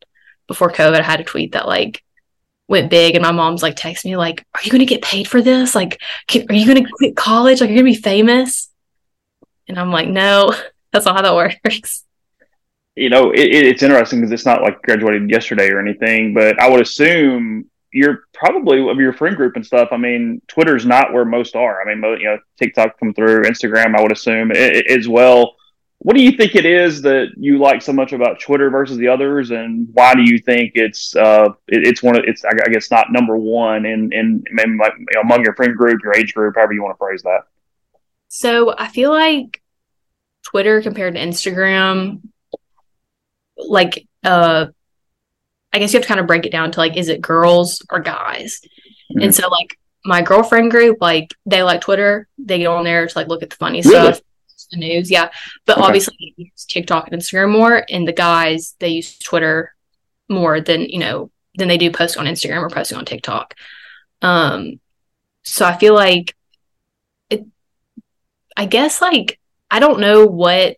before 0.46 0.70
COVID, 0.70 1.00
I 1.00 1.02
had 1.02 1.20
a 1.20 1.24
tweet 1.24 1.52
that 1.52 1.66
like 1.66 2.02
went 2.66 2.90
big, 2.90 3.14
and 3.14 3.22
my 3.22 3.32
mom's 3.32 3.62
like 3.62 3.76
text 3.76 4.04
me 4.04 4.16
like, 4.16 4.46
"Are 4.54 4.60
you 4.62 4.70
going 4.70 4.80
to 4.80 4.86
get 4.86 5.02
paid 5.02 5.28
for 5.28 5.42
this? 5.42 5.74
Like, 5.74 6.00
can, 6.26 6.46
are 6.48 6.54
you 6.54 6.66
going 6.66 6.84
to 6.84 6.90
quit 6.90 7.16
college? 7.16 7.60
Like, 7.60 7.68
you're 7.70 7.82
going 7.82 7.92
to 7.92 7.98
be 7.98 8.02
famous?" 8.02 8.68
And 9.68 9.78
I'm 9.78 9.90
like, 9.90 10.08
"No, 10.08 10.54
that's 10.98 11.06
not 11.06 11.16
how 11.16 11.22
that 11.22 11.34
works." 11.34 12.04
You 12.96 13.10
know, 13.10 13.30
it, 13.30 13.46
it's 13.46 13.84
interesting 13.84 14.20
because 14.20 14.32
it's 14.32 14.44
not 14.44 14.62
like 14.62 14.82
graduated 14.82 15.30
yesterday 15.30 15.70
or 15.70 15.78
anything, 15.78 16.34
but 16.34 16.60
I 16.60 16.68
would 16.68 16.80
assume 16.80 17.70
you're 17.92 18.24
probably 18.34 18.86
of 18.88 18.98
your 18.98 19.12
friend 19.12 19.36
group 19.36 19.54
and 19.54 19.64
stuff. 19.64 19.90
I 19.92 19.96
mean, 19.96 20.42
Twitter's 20.48 20.84
not 20.84 21.12
where 21.12 21.24
most 21.24 21.54
are. 21.54 21.80
I 21.80 21.94
mean, 21.94 22.02
you 22.20 22.24
know, 22.24 22.38
TikTok 22.58 22.98
come 22.98 23.14
through, 23.14 23.44
Instagram, 23.44 23.96
I 23.96 24.02
would 24.02 24.10
assume 24.10 24.50
as 24.50 25.06
well 25.06 25.54
what 26.00 26.16
do 26.16 26.22
you 26.22 26.32
think 26.32 26.54
it 26.54 26.64
is 26.64 27.02
that 27.02 27.32
you 27.36 27.58
like 27.58 27.82
so 27.82 27.92
much 27.92 28.12
about 28.12 28.38
Twitter 28.38 28.70
versus 28.70 28.96
the 28.98 29.08
others, 29.08 29.50
and 29.50 29.88
why 29.92 30.14
do 30.14 30.22
you 30.22 30.38
think 30.38 30.72
it's 30.76 31.14
uh, 31.16 31.48
it, 31.66 31.86
it's 31.86 32.02
one 32.02 32.16
of 32.16 32.24
it's 32.24 32.44
I 32.44 32.68
guess 32.70 32.90
not 32.90 33.10
number 33.10 33.36
one 33.36 33.84
in 33.84 34.12
in 34.12 34.44
maybe 34.52 34.76
like, 34.78 34.92
among 35.20 35.42
your 35.42 35.54
friend 35.54 35.76
group, 35.76 36.00
your 36.04 36.14
age 36.14 36.34
group, 36.34 36.54
however 36.54 36.72
you 36.72 36.82
want 36.82 36.94
to 36.94 36.98
phrase 36.98 37.22
that. 37.22 37.40
So 38.28 38.74
I 38.78 38.88
feel 38.88 39.10
like 39.10 39.60
Twitter 40.50 40.80
compared 40.82 41.14
to 41.14 41.20
Instagram, 41.20 42.22
like 43.56 44.06
uh, 44.24 44.66
I 45.72 45.78
guess 45.78 45.92
you 45.92 45.98
have 45.98 46.04
to 46.04 46.08
kind 46.08 46.20
of 46.20 46.26
break 46.26 46.46
it 46.46 46.52
down 46.52 46.72
to 46.72 46.80
like, 46.80 46.96
is 46.96 47.08
it 47.08 47.20
girls 47.20 47.84
or 47.90 48.00
guys? 48.00 48.60
Mm-hmm. 49.10 49.22
And 49.22 49.34
so 49.34 49.48
like 49.48 49.78
my 50.04 50.22
girlfriend 50.22 50.70
group, 50.70 50.98
like 51.00 51.34
they 51.44 51.62
like 51.62 51.82
Twitter, 51.82 52.28
they 52.38 52.58
get 52.58 52.66
on 52.66 52.84
there 52.84 53.06
to 53.06 53.18
like 53.18 53.28
look 53.28 53.42
at 53.42 53.50
the 53.50 53.56
funny 53.56 53.82
really? 53.82 54.12
stuff 54.12 54.22
the 54.70 54.76
news. 54.76 55.10
Yeah. 55.10 55.30
But 55.66 55.78
okay. 55.78 55.86
obviously 55.86 56.16
they 56.20 56.44
use 56.44 56.64
TikTok 56.66 57.08
and 57.08 57.20
Instagram 57.20 57.52
more. 57.52 57.84
And 57.88 58.06
the 58.06 58.12
guys, 58.12 58.74
they 58.78 58.88
use 58.88 59.18
Twitter 59.18 59.74
more 60.28 60.60
than, 60.60 60.82
you 60.82 60.98
know, 60.98 61.30
than 61.56 61.68
they 61.68 61.78
do 61.78 61.90
posting 61.90 62.20
on 62.20 62.32
Instagram 62.32 62.60
or 62.60 62.70
posting 62.70 62.98
on 62.98 63.04
TikTok. 63.04 63.54
Um, 64.22 64.80
so 65.42 65.64
I 65.64 65.76
feel 65.76 65.94
like 65.94 66.34
it, 67.30 67.46
I 68.56 68.66
guess 68.66 69.00
like, 69.00 69.37
I 69.70 69.80
don't 69.80 70.00
know 70.00 70.26
what, 70.26 70.76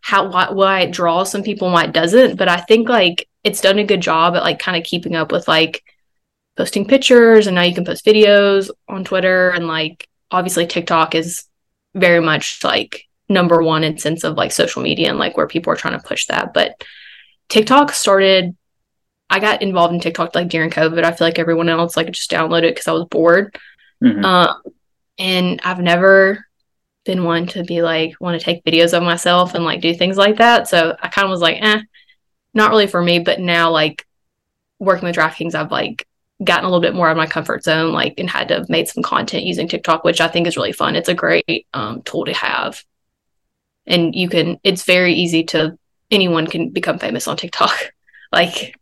how, 0.00 0.30
why, 0.30 0.50
why 0.50 0.80
it 0.80 0.92
draws 0.92 1.30
some 1.30 1.42
people 1.42 1.68
and 1.68 1.74
why 1.74 1.84
it 1.84 1.92
doesn't, 1.92 2.36
but 2.36 2.48
I 2.48 2.58
think 2.58 2.88
like 2.88 3.28
it's 3.44 3.60
done 3.60 3.78
a 3.78 3.84
good 3.84 4.00
job 4.00 4.36
at 4.36 4.42
like 4.42 4.58
kind 4.58 4.76
of 4.76 4.84
keeping 4.84 5.16
up 5.16 5.32
with 5.32 5.48
like 5.48 5.82
posting 6.56 6.86
pictures 6.86 7.46
and 7.46 7.54
now 7.54 7.62
you 7.62 7.74
can 7.74 7.84
post 7.84 8.04
videos 8.04 8.70
on 8.88 9.04
Twitter 9.04 9.50
and 9.50 9.66
like 9.66 10.08
obviously 10.30 10.66
TikTok 10.66 11.14
is 11.14 11.44
very 11.94 12.20
much 12.20 12.62
like 12.64 13.04
number 13.28 13.62
one 13.62 13.84
in 13.84 13.98
sense 13.98 14.24
of 14.24 14.36
like 14.36 14.52
social 14.52 14.82
media 14.82 15.08
and 15.08 15.18
like 15.18 15.36
where 15.36 15.46
people 15.46 15.72
are 15.72 15.76
trying 15.76 15.98
to 15.98 16.06
push 16.06 16.26
that. 16.26 16.52
But 16.52 16.82
TikTok 17.48 17.92
started 17.92 18.56
I 19.30 19.40
got 19.40 19.62
involved 19.62 19.94
in 19.94 20.00
TikTok 20.00 20.34
like 20.34 20.48
during 20.48 20.70
COVID. 20.70 21.04
I 21.04 21.12
feel 21.12 21.26
like 21.26 21.38
everyone 21.38 21.68
else 21.68 21.96
like 21.96 22.10
just 22.10 22.30
downloaded 22.30 22.64
it 22.64 22.74
because 22.74 22.88
I 22.88 22.92
was 22.92 23.06
bored. 23.10 23.56
Mm-hmm. 24.02 24.24
Uh, 24.24 24.54
and 25.18 25.60
I've 25.64 25.80
never 25.80 26.47
been 27.08 27.24
one 27.24 27.46
to 27.46 27.64
be 27.64 27.80
like 27.80 28.20
want 28.20 28.38
to 28.38 28.44
take 28.44 28.62
videos 28.64 28.94
of 28.94 29.02
myself 29.02 29.54
and 29.54 29.64
like 29.64 29.80
do 29.80 29.94
things 29.94 30.18
like 30.18 30.36
that. 30.36 30.68
So 30.68 30.94
I 31.00 31.08
kind 31.08 31.24
of 31.24 31.30
was 31.30 31.40
like, 31.40 31.56
eh, 31.58 31.80
not 32.52 32.70
really 32.70 32.86
for 32.86 33.02
me. 33.02 33.18
But 33.18 33.40
now 33.40 33.70
like 33.70 34.06
working 34.78 35.06
with 35.06 35.16
DraftKings, 35.16 35.54
I've 35.54 35.72
like 35.72 36.06
gotten 36.44 36.66
a 36.66 36.68
little 36.68 36.82
bit 36.82 36.94
more 36.94 37.08
out 37.08 37.12
of 37.12 37.16
my 37.16 37.26
comfort 37.26 37.64
zone, 37.64 37.92
like 37.92 38.14
and 38.18 38.28
had 38.28 38.48
to 38.48 38.54
have 38.54 38.68
made 38.68 38.88
some 38.88 39.02
content 39.02 39.44
using 39.44 39.66
TikTok, 39.66 40.04
which 40.04 40.20
I 40.20 40.28
think 40.28 40.46
is 40.46 40.58
really 40.58 40.72
fun. 40.72 40.96
It's 40.96 41.08
a 41.08 41.14
great 41.14 41.66
um, 41.72 42.02
tool 42.02 42.26
to 42.26 42.34
have. 42.34 42.84
And 43.86 44.14
you 44.14 44.28
can 44.28 44.60
it's 44.62 44.84
very 44.84 45.14
easy 45.14 45.44
to 45.44 45.78
anyone 46.10 46.46
can 46.46 46.68
become 46.68 46.98
famous 46.98 47.26
on 47.26 47.38
TikTok. 47.38 47.74
like 48.32 48.77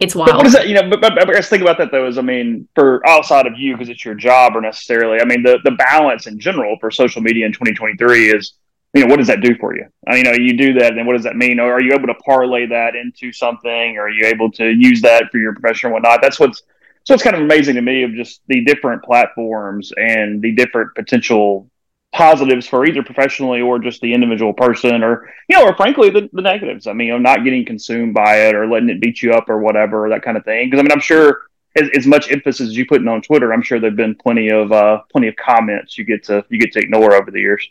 it's 0.00 0.14
wild. 0.14 0.30
But 0.30 0.36
what 0.38 0.46
is 0.46 0.52
that? 0.54 0.68
You 0.68 0.74
know, 0.74 0.88
but, 0.88 1.00
but, 1.00 1.14
but 1.14 1.28
I 1.28 1.32
guess 1.34 1.48
think 1.48 1.62
about 1.62 1.78
that 1.78 1.90
though. 1.92 2.06
Is 2.06 2.18
I 2.18 2.22
mean, 2.22 2.66
for 2.74 3.06
outside 3.06 3.46
of 3.46 3.58
you 3.58 3.74
because 3.74 3.90
it's 3.90 4.04
your 4.04 4.14
job 4.14 4.56
or 4.56 4.60
necessarily. 4.60 5.20
I 5.20 5.24
mean, 5.24 5.42
the 5.42 5.58
the 5.62 5.72
balance 5.72 6.26
in 6.26 6.40
general 6.40 6.76
for 6.80 6.90
social 6.90 7.20
media 7.20 7.46
in 7.46 7.52
2023 7.52 8.30
is, 8.30 8.54
you 8.94 9.02
know, 9.02 9.08
what 9.08 9.18
does 9.18 9.26
that 9.26 9.42
do 9.42 9.54
for 9.56 9.76
you? 9.76 9.86
I 10.08 10.14
mean, 10.14 10.24
you 10.24 10.30
know, 10.32 10.36
you 10.38 10.56
do 10.56 10.72
that, 10.80 10.96
and 10.96 11.06
what 11.06 11.12
does 11.12 11.24
that 11.24 11.36
mean? 11.36 11.60
Or 11.60 11.72
are 11.74 11.82
you 11.82 11.92
able 11.92 12.06
to 12.06 12.14
parlay 12.14 12.66
that 12.66 12.96
into 12.96 13.32
something? 13.32 13.98
Or 13.98 14.04
are 14.04 14.10
you 14.10 14.26
able 14.26 14.50
to 14.52 14.70
use 14.70 15.02
that 15.02 15.24
for 15.30 15.38
your 15.38 15.52
profession 15.54 15.90
or 15.90 15.92
whatnot? 15.92 16.20
That's 16.22 16.40
what's 16.40 16.62
so 17.04 17.14
it's 17.14 17.22
kind 17.22 17.36
of 17.36 17.42
amazing 17.42 17.74
to 17.76 17.82
me 17.82 18.02
of 18.02 18.12
just 18.12 18.40
the 18.46 18.64
different 18.64 19.02
platforms 19.02 19.92
and 19.96 20.40
the 20.40 20.52
different 20.52 20.94
potential 20.94 21.70
positives 22.12 22.66
for 22.66 22.84
either 22.86 23.02
professionally 23.02 23.60
or 23.60 23.78
just 23.78 24.00
the 24.00 24.12
individual 24.12 24.52
person 24.52 25.04
or 25.04 25.32
you 25.48 25.56
know 25.56 25.64
or 25.64 25.76
frankly 25.76 26.10
the, 26.10 26.28
the 26.32 26.42
negatives. 26.42 26.86
I 26.86 26.92
mean 26.92 27.08
you 27.08 27.12
know 27.12 27.18
not 27.18 27.44
getting 27.44 27.64
consumed 27.64 28.14
by 28.14 28.48
it 28.48 28.54
or 28.54 28.66
letting 28.66 28.88
it 28.88 29.00
beat 29.00 29.22
you 29.22 29.32
up 29.32 29.48
or 29.48 29.60
whatever 29.60 30.08
that 30.08 30.22
kind 30.22 30.36
of 30.36 30.44
thing. 30.44 30.68
Because 30.68 30.80
i 30.80 30.82
mean 30.82 30.92
i'm 30.92 31.00
sure 31.00 31.42
as, 31.76 31.88
as 31.96 32.06
much 32.06 32.30
emphasis 32.32 32.68
as 32.68 32.76
you 32.76 32.84
putting 32.86 33.06
on 33.06 33.22
twitter 33.22 33.52
i'm 33.52 33.62
sure 33.62 33.78
there've 33.78 33.94
been 33.94 34.16
plenty 34.16 34.50
of 34.50 34.72
uh 34.72 35.00
plenty 35.12 35.28
of 35.28 35.36
comments 35.36 35.96
you 35.96 36.04
get 36.04 36.24
to 36.24 36.44
you 36.48 36.58
get 36.58 36.72
to 36.72 36.80
ignore 36.80 37.14
over 37.14 37.30
the 37.30 37.40
years. 37.40 37.68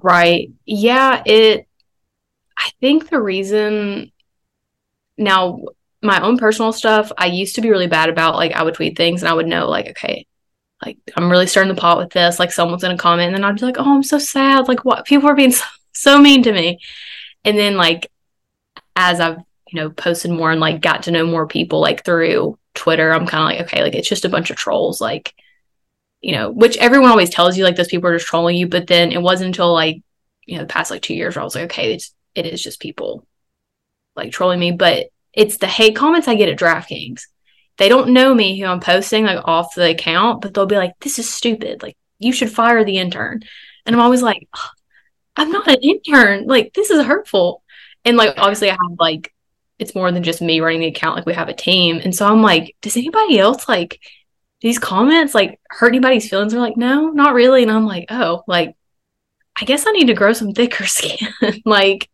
Right. 0.00 0.50
Yeah 0.64 1.22
it 1.26 1.66
i 2.56 2.70
think 2.80 3.10
the 3.10 3.20
reason 3.20 4.12
now 5.18 5.60
my 6.00 6.20
own 6.20 6.38
personal 6.38 6.72
stuff 6.72 7.10
i 7.18 7.26
used 7.26 7.56
to 7.56 7.60
be 7.60 7.70
really 7.70 7.86
bad 7.86 8.08
about 8.08 8.36
like 8.36 8.52
i 8.52 8.62
would 8.62 8.74
tweet 8.74 8.96
things 8.96 9.22
and 9.22 9.28
i 9.28 9.34
would 9.34 9.46
know 9.46 9.68
like 9.68 9.88
okay 9.88 10.26
like 10.84 10.98
I'm 11.16 11.30
really 11.30 11.46
stirring 11.46 11.68
the 11.68 11.74
pot 11.74 11.98
with 11.98 12.10
this. 12.10 12.38
Like 12.38 12.52
someone's 12.52 12.82
gonna 12.82 12.96
comment, 12.96 13.28
and 13.28 13.36
then 13.36 13.44
I'd 13.44 13.56
be 13.56 13.64
like, 13.66 13.78
oh, 13.78 13.94
I'm 13.94 14.02
so 14.02 14.18
sad. 14.18 14.68
Like 14.68 14.84
what 14.84 15.04
people 15.04 15.28
are 15.28 15.34
being 15.34 15.52
so, 15.52 15.64
so 15.92 16.18
mean 16.18 16.42
to 16.42 16.52
me. 16.52 16.80
And 17.44 17.56
then 17.56 17.76
like 17.76 18.10
as 18.96 19.20
I've 19.20 19.38
you 19.70 19.80
know 19.80 19.90
posted 19.90 20.30
more 20.30 20.50
and 20.50 20.60
like 20.60 20.80
got 20.80 21.04
to 21.04 21.10
know 21.10 21.26
more 21.26 21.46
people 21.46 21.80
like 21.80 22.04
through 22.04 22.58
Twitter, 22.74 23.12
I'm 23.12 23.26
kind 23.26 23.42
of 23.42 23.58
like, 23.58 23.72
okay, 23.72 23.82
like 23.82 23.94
it's 23.94 24.08
just 24.08 24.24
a 24.24 24.30
bunch 24.30 24.50
of 24.50 24.56
trolls. 24.56 25.00
Like 25.00 25.34
you 26.20 26.32
know, 26.32 26.50
which 26.50 26.76
everyone 26.76 27.10
always 27.10 27.30
tells 27.30 27.56
you 27.56 27.64
like 27.64 27.76
those 27.76 27.88
people 27.88 28.08
are 28.08 28.16
just 28.16 28.28
trolling 28.28 28.56
you. 28.56 28.68
But 28.68 28.86
then 28.86 29.12
it 29.12 29.22
wasn't 29.22 29.48
until 29.48 29.72
like 29.72 30.02
you 30.46 30.56
know 30.56 30.62
the 30.62 30.68
past 30.68 30.90
like 30.90 31.02
two 31.02 31.14
years 31.14 31.36
where 31.36 31.42
I 31.42 31.44
was 31.44 31.54
like, 31.54 31.64
okay, 31.64 31.94
it's 31.94 32.14
it 32.34 32.46
is 32.46 32.62
just 32.62 32.80
people 32.80 33.26
like 34.16 34.32
trolling 34.32 34.60
me. 34.60 34.72
But 34.72 35.06
it's 35.32 35.58
the 35.58 35.66
hate 35.66 35.96
comments 35.96 36.28
I 36.28 36.34
get 36.34 36.48
at 36.48 36.58
DraftKings 36.58 37.22
they 37.82 37.88
don't 37.88 38.10
know 38.10 38.32
me 38.32 38.60
who 38.60 38.66
I'm 38.66 38.78
posting 38.78 39.24
like 39.24 39.40
off 39.42 39.74
the 39.74 39.90
account, 39.90 40.40
but 40.40 40.54
they'll 40.54 40.66
be 40.66 40.76
like, 40.76 40.92
this 41.00 41.18
is 41.18 41.28
stupid. 41.28 41.82
Like, 41.82 41.96
you 42.20 42.32
should 42.32 42.52
fire 42.52 42.84
the 42.84 42.98
intern. 42.98 43.40
And 43.84 43.96
I'm 43.96 44.00
always 44.00 44.22
like, 44.22 44.48
I'm 45.34 45.50
not 45.50 45.66
an 45.66 45.80
intern. 45.82 46.46
Like, 46.46 46.74
this 46.74 46.90
is 46.90 47.04
hurtful. 47.04 47.64
And 48.04 48.16
like, 48.16 48.34
obviously, 48.38 48.70
I 48.70 48.74
have 48.74 49.00
like, 49.00 49.34
it's 49.80 49.96
more 49.96 50.12
than 50.12 50.22
just 50.22 50.40
me 50.40 50.60
running 50.60 50.78
the 50.78 50.86
account. 50.86 51.16
Like, 51.16 51.26
we 51.26 51.34
have 51.34 51.48
a 51.48 51.54
team. 51.54 52.00
And 52.04 52.14
so 52.14 52.24
I'm 52.24 52.40
like, 52.40 52.76
does 52.82 52.96
anybody 52.96 53.40
else 53.40 53.68
like 53.68 54.00
these 54.60 54.78
comments 54.78 55.34
like 55.34 55.58
hurt 55.68 55.88
anybody's 55.88 56.30
feelings? 56.30 56.52
They're 56.52 56.60
like, 56.60 56.76
no, 56.76 57.08
not 57.08 57.34
really. 57.34 57.64
And 57.64 57.72
I'm 57.72 57.84
like, 57.84 58.06
oh, 58.10 58.44
like, 58.46 58.76
I 59.60 59.64
guess 59.64 59.88
I 59.88 59.90
need 59.90 60.06
to 60.06 60.14
grow 60.14 60.32
some 60.34 60.52
thicker 60.52 60.86
skin. 60.86 61.18
like, 61.64 62.08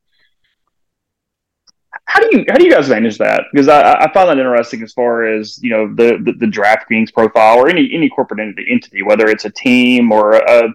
how 2.09 2.21
do 2.21 2.38
you 2.38 2.45
how 2.49 2.57
do 2.57 2.65
you 2.65 2.73
guys 2.73 2.88
manage 2.88 3.19
that? 3.19 3.45
Because 3.53 3.69
I, 3.69 3.93
I 3.93 4.12
find 4.15 4.31
that 4.31 4.38
interesting 4.38 4.83
as 4.83 4.95
far 4.95 5.27
as 5.27 5.62
you 5.62 5.69
know 5.69 5.95
the 5.95 6.17
the, 6.25 6.33
the 6.33 6.47
DraftKings 6.47 7.12
profile 7.12 7.59
or 7.59 7.69
any 7.69 7.91
any 7.93 8.09
corporate 8.09 8.41
entity, 8.41 8.67
entity, 8.71 9.03
whether 9.03 9.29
it's 9.29 9.45
a 9.45 9.50
team 9.50 10.11
or 10.11 10.33
a 10.33 10.69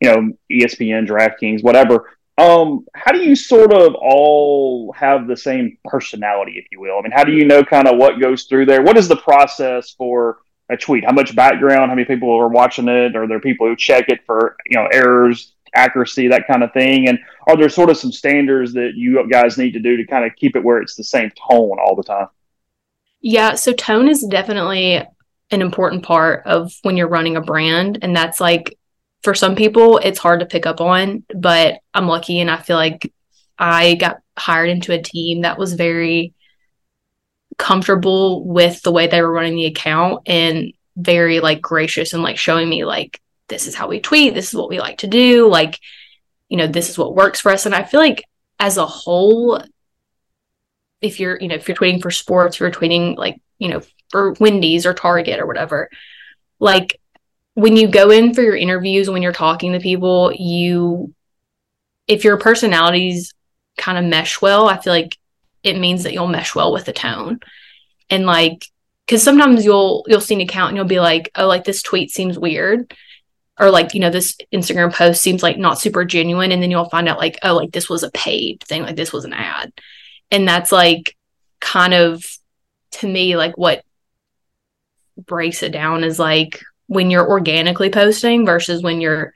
you 0.00 0.10
know 0.10 0.32
ESPN, 0.50 1.06
DraftKings, 1.06 1.62
whatever. 1.62 2.10
Um, 2.38 2.86
how 2.94 3.12
do 3.12 3.18
you 3.18 3.36
sort 3.36 3.72
of 3.72 3.96
all 3.96 4.92
have 4.92 5.26
the 5.26 5.36
same 5.36 5.76
personality, 5.84 6.52
if 6.52 6.64
you 6.72 6.80
will? 6.80 6.98
I 6.98 7.02
mean, 7.02 7.12
how 7.12 7.24
do 7.24 7.32
you 7.32 7.44
know 7.44 7.62
kind 7.62 7.86
of 7.86 7.98
what 7.98 8.18
goes 8.18 8.44
through 8.44 8.64
there? 8.64 8.80
What 8.80 8.96
is 8.96 9.08
the 9.08 9.16
process 9.16 9.90
for 9.90 10.38
a 10.70 10.76
tweet? 10.76 11.04
How 11.04 11.12
much 11.12 11.36
background? 11.36 11.90
How 11.90 11.96
many 11.96 12.06
people 12.06 12.34
are 12.34 12.48
watching 12.48 12.88
it? 12.88 13.14
Are 13.14 13.26
there 13.26 13.40
people 13.40 13.66
who 13.66 13.76
check 13.76 14.08
it 14.08 14.20
for 14.24 14.56
you 14.64 14.78
know 14.78 14.88
errors, 14.90 15.52
accuracy, 15.78 16.28
that 16.28 16.46
kind 16.46 16.62
of 16.62 16.72
thing? 16.72 17.08
And 17.08 17.18
are 17.46 17.56
there 17.56 17.68
sort 17.68 17.90
of 17.90 17.96
some 17.96 18.12
standards 18.12 18.72
that 18.74 18.92
you 18.94 19.26
guys 19.30 19.56
need 19.56 19.72
to 19.72 19.80
do 19.80 19.96
to 19.96 20.06
kind 20.06 20.24
of 20.24 20.36
keep 20.36 20.56
it 20.56 20.64
where 20.64 20.82
it's 20.82 20.96
the 20.96 21.04
same 21.04 21.30
tone 21.30 21.78
all 21.78 21.94
the 21.96 22.02
time? 22.02 22.28
Yeah, 23.20 23.54
so 23.54 23.72
tone 23.72 24.08
is 24.08 24.22
definitely 24.22 25.02
an 25.50 25.62
important 25.62 26.02
part 26.02 26.46
of 26.46 26.72
when 26.82 26.96
you're 26.96 27.08
running 27.08 27.36
a 27.36 27.40
brand. 27.40 27.98
And 28.02 28.14
that's 28.14 28.40
like, 28.40 28.78
for 29.22 29.34
some 29.34 29.56
people, 29.56 29.98
it's 29.98 30.18
hard 30.18 30.40
to 30.40 30.46
pick 30.46 30.66
up 30.66 30.80
on, 30.80 31.24
but 31.34 31.80
I'm 31.94 32.06
lucky 32.06 32.40
and 32.40 32.50
I 32.50 32.58
feel 32.58 32.76
like 32.76 33.12
I 33.58 33.94
got 33.94 34.18
hired 34.36 34.70
into 34.70 34.92
a 34.92 35.02
team 35.02 35.42
that 35.42 35.58
was 35.58 35.74
very 35.74 36.34
comfortable 37.58 38.46
with 38.46 38.80
the 38.82 38.92
way 38.92 39.08
they 39.08 39.20
were 39.20 39.32
running 39.32 39.56
the 39.56 39.66
account 39.66 40.22
and 40.26 40.72
very 40.96 41.40
like 41.40 41.60
gracious 41.60 42.12
and 42.12 42.22
like 42.22 42.38
showing 42.38 42.68
me 42.68 42.84
like 42.84 43.20
this 43.48 43.66
is 43.66 43.74
how 43.74 43.88
we 43.88 44.00
tweet, 44.00 44.34
this 44.34 44.48
is 44.48 44.54
what 44.54 44.68
we 44.68 44.78
like 44.78 44.98
to 44.98 45.06
do, 45.06 45.48
like, 45.48 45.78
you 46.48 46.56
know, 46.56 46.66
this 46.66 46.88
is 46.88 46.98
what 46.98 47.14
works 47.14 47.40
for 47.40 47.52
us. 47.52 47.66
And 47.66 47.74
I 47.74 47.84
feel 47.84 48.00
like 48.00 48.24
as 48.58 48.76
a 48.76 48.86
whole, 48.86 49.62
if 51.00 51.20
you're, 51.20 51.38
you 51.40 51.48
know, 51.48 51.54
if 51.54 51.68
you're 51.68 51.76
tweeting 51.76 52.02
for 52.02 52.10
sports, 52.10 52.56
if 52.56 52.60
you're 52.60 52.70
tweeting 52.70 53.16
like, 53.16 53.40
you 53.58 53.68
know, 53.68 53.82
for 54.10 54.32
Wendy's 54.34 54.86
or 54.86 54.94
Target 54.94 55.40
or 55.40 55.46
whatever, 55.46 55.90
like 56.58 57.00
when 57.54 57.76
you 57.76 57.88
go 57.88 58.10
in 58.10 58.34
for 58.34 58.42
your 58.42 58.56
interviews, 58.56 59.10
when 59.10 59.22
you're 59.22 59.32
talking 59.32 59.72
to 59.72 59.80
people, 59.80 60.32
you, 60.32 61.14
if 62.06 62.24
your 62.24 62.38
personalities 62.38 63.34
kind 63.76 63.98
of 63.98 64.04
mesh 64.04 64.40
well, 64.40 64.68
I 64.68 64.78
feel 64.78 64.92
like 64.92 65.16
it 65.62 65.78
means 65.78 66.04
that 66.04 66.12
you'll 66.12 66.28
mesh 66.28 66.54
well 66.54 66.72
with 66.72 66.84
the 66.84 66.92
tone. 66.92 67.40
And 68.10 68.26
like, 68.26 68.64
because 69.06 69.22
sometimes 69.22 69.64
you'll 69.64 70.04
you'll 70.06 70.20
see 70.20 70.34
an 70.34 70.40
account 70.42 70.68
and 70.68 70.76
you'll 70.76 70.86
be 70.86 71.00
like, 71.00 71.30
oh, 71.34 71.46
like 71.46 71.64
this 71.64 71.82
tweet 71.82 72.10
seems 72.10 72.38
weird, 72.38 72.94
or 73.58 73.70
like 73.70 73.94
you 73.94 74.00
know 74.00 74.10
this 74.10 74.36
instagram 74.52 74.92
post 74.92 75.20
seems 75.20 75.42
like 75.42 75.58
not 75.58 75.80
super 75.80 76.04
genuine 76.04 76.52
and 76.52 76.62
then 76.62 76.70
you'll 76.70 76.88
find 76.88 77.08
out 77.08 77.18
like 77.18 77.38
oh 77.42 77.56
like 77.56 77.72
this 77.72 77.88
was 77.88 78.02
a 78.02 78.10
paid 78.10 78.62
thing 78.64 78.82
like 78.82 78.96
this 78.96 79.12
was 79.12 79.24
an 79.24 79.32
ad. 79.32 79.72
And 80.30 80.46
that's 80.46 80.70
like 80.72 81.16
kind 81.60 81.94
of 81.94 82.24
to 82.92 83.08
me 83.08 83.36
like 83.36 83.56
what 83.56 83.82
breaks 85.16 85.62
it 85.62 85.72
down 85.72 86.04
is 86.04 86.18
like 86.18 86.62
when 86.86 87.10
you're 87.10 87.28
organically 87.28 87.90
posting 87.90 88.46
versus 88.46 88.82
when 88.82 89.00
you're 89.00 89.34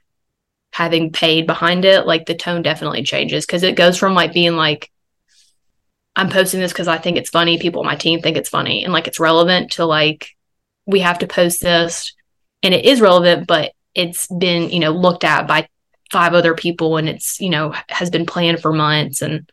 having 0.73 1.13
paid 1.13 1.47
behind 1.47 1.85
it 1.85 2.07
like 2.07 2.27
the 2.27 2.35
tone 2.35 2.63
definitely 2.63 3.03
changes. 3.03 3.45
Because 3.45 3.63
it 3.63 3.77
goes 3.77 3.99
from 3.99 4.15
like 4.15 4.33
being 4.33 4.57
like 4.57 4.91
i'm 6.15 6.29
posting 6.29 6.61
this 6.61 6.73
because 6.73 6.89
i 6.89 6.99
think 6.99 7.17
it's 7.17 7.31
funny 7.31 7.59
people 7.59 7.81
on 7.81 7.87
my 7.87 7.97
team 7.97 8.21
think 8.21 8.37
it's 8.37 8.49
funny 8.49 8.85
and 8.85 8.93
like 8.93 9.07
it's 9.07 9.19
relevant 9.19 9.73
to 9.73 9.85
like 9.87 10.29
we 10.87 11.01
have 11.01 11.19
to 11.19 11.27
post 11.27 11.63
this 11.63 12.15
and 12.63 12.75
it 12.75 12.85
is 12.85 13.01
relevant 13.01 13.47
but 13.47 13.73
it's 13.95 14.27
been 14.27 14.71
you 14.71 14.81
know 14.81 14.91
looked 14.91 15.25
at 15.25 15.47
by 15.47 15.69
five 16.11 16.35
other 16.35 16.55
people 16.55 16.97
and 16.97 17.09
it's 17.09 17.41
you 17.41 17.51
know 17.51 17.75
has 17.89 18.11
been 18.11 18.27
planned 18.27 18.61
for 18.61 18.73
months. 18.73 19.23
And 19.23 19.51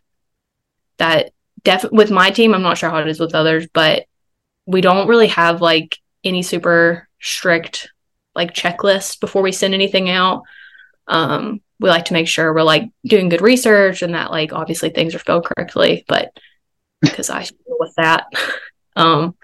that 0.97 1.31
def 1.63 1.85
with 1.91 2.09
my 2.09 2.29
team 2.29 2.53
i'm 2.53 2.61
not 2.61 2.77
sure 2.77 2.89
how 2.89 2.99
it 2.99 3.07
is 3.07 3.19
with 3.19 3.35
others 3.35 3.67
but 3.73 4.05
we 4.65 4.81
don't 4.81 5.07
really 5.07 5.27
have 5.27 5.61
like 5.61 5.97
any 6.23 6.41
super 6.43 7.07
strict 7.19 7.89
like 8.35 8.53
checklist 8.53 9.19
before 9.19 9.41
we 9.41 9.51
send 9.51 9.73
anything 9.73 10.09
out. 10.09 10.43
Um 11.07 11.61
we 11.79 11.89
like 11.89 12.05
to 12.05 12.13
make 12.13 12.27
sure 12.27 12.53
we're 12.53 12.61
like 12.61 12.89
doing 13.05 13.29
good 13.29 13.41
research 13.41 14.01
and 14.01 14.13
that 14.13 14.31
like 14.31 14.53
obviously 14.53 14.89
things 14.89 15.15
are 15.15 15.19
spelled 15.19 15.45
correctly 15.45 16.03
but 16.07 16.31
because 17.01 17.29
i 17.29 17.43
deal 17.43 17.77
with 17.79 17.93
that. 17.95 18.25
Um 18.95 19.35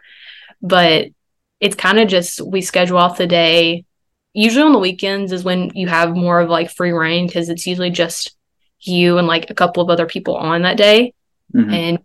but 0.62 1.08
it's 1.62 1.76
kind 1.76 1.98
of 2.00 2.10
just 2.10 2.42
we 2.42 2.62
schedule 2.62 2.98
off 2.98 3.18
the 3.18 3.28
day 3.28 3.86
usually 4.36 4.64
on 4.64 4.74
the 4.74 4.80
weekends 4.80 5.32
is 5.32 5.44
when 5.44 5.72
you 5.74 5.88
have 5.88 6.16
more 6.16 6.42
of 6.42 6.50
like 6.50 6.70
free 6.70 6.92
reign 6.92 7.26
because 7.26 7.50
it's 7.50 7.66
usually 7.66 7.90
just 7.90 8.36
you 8.82 9.18
and 9.18 9.28
like 9.28 9.50
a 9.50 9.56
couple 9.56 9.82
of 9.82 9.90
other 9.90 10.06
people 10.06 10.36
on 10.36 10.64
that 10.64 10.78
day. 10.78 11.14
Mm-hmm. 11.54 11.74
And 11.74 12.00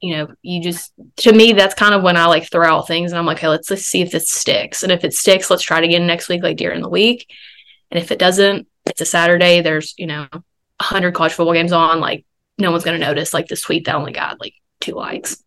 you 0.00 0.16
know, 0.16 0.34
you 0.42 0.60
just 0.60 0.92
to 1.18 1.32
me 1.32 1.52
that's 1.52 1.74
kind 1.74 1.94
of 1.94 2.02
when 2.02 2.16
I 2.16 2.26
like 2.26 2.50
throw 2.50 2.66
out 2.66 2.88
things 2.88 3.12
and 3.12 3.18
I'm 3.18 3.24
like, 3.24 3.38
hey, 3.38 3.48
let's 3.48 3.70
let's 3.70 3.86
see 3.86 4.02
if 4.02 4.10
this 4.10 4.28
sticks. 4.28 4.82
And 4.82 4.90
if 4.90 5.04
it 5.04 5.14
sticks, 5.14 5.48
let's 5.48 5.62
try 5.62 5.78
it 5.78 5.84
again 5.84 6.06
next 6.06 6.28
week, 6.28 6.42
like 6.42 6.56
during 6.56 6.82
the 6.82 6.88
week. 6.88 7.30
And 7.90 8.02
if 8.02 8.10
it 8.10 8.18
doesn't, 8.18 8.66
it's 8.84 9.00
a 9.00 9.06
Saturday. 9.06 9.60
There's 9.60 9.94
you 9.96 10.06
know, 10.06 10.26
hundred 10.82 11.14
college 11.14 11.32
football 11.32 11.54
games 11.54 11.72
on. 11.72 12.00
Like 12.00 12.26
no 12.58 12.72
one's 12.72 12.84
gonna 12.84 12.98
notice 12.98 13.32
like 13.32 13.46
this 13.46 13.62
tweet 13.62 13.86
that 13.86 13.94
only 13.94 14.12
got 14.12 14.40
like 14.40 14.54
two 14.80 14.94
likes. 14.94 15.42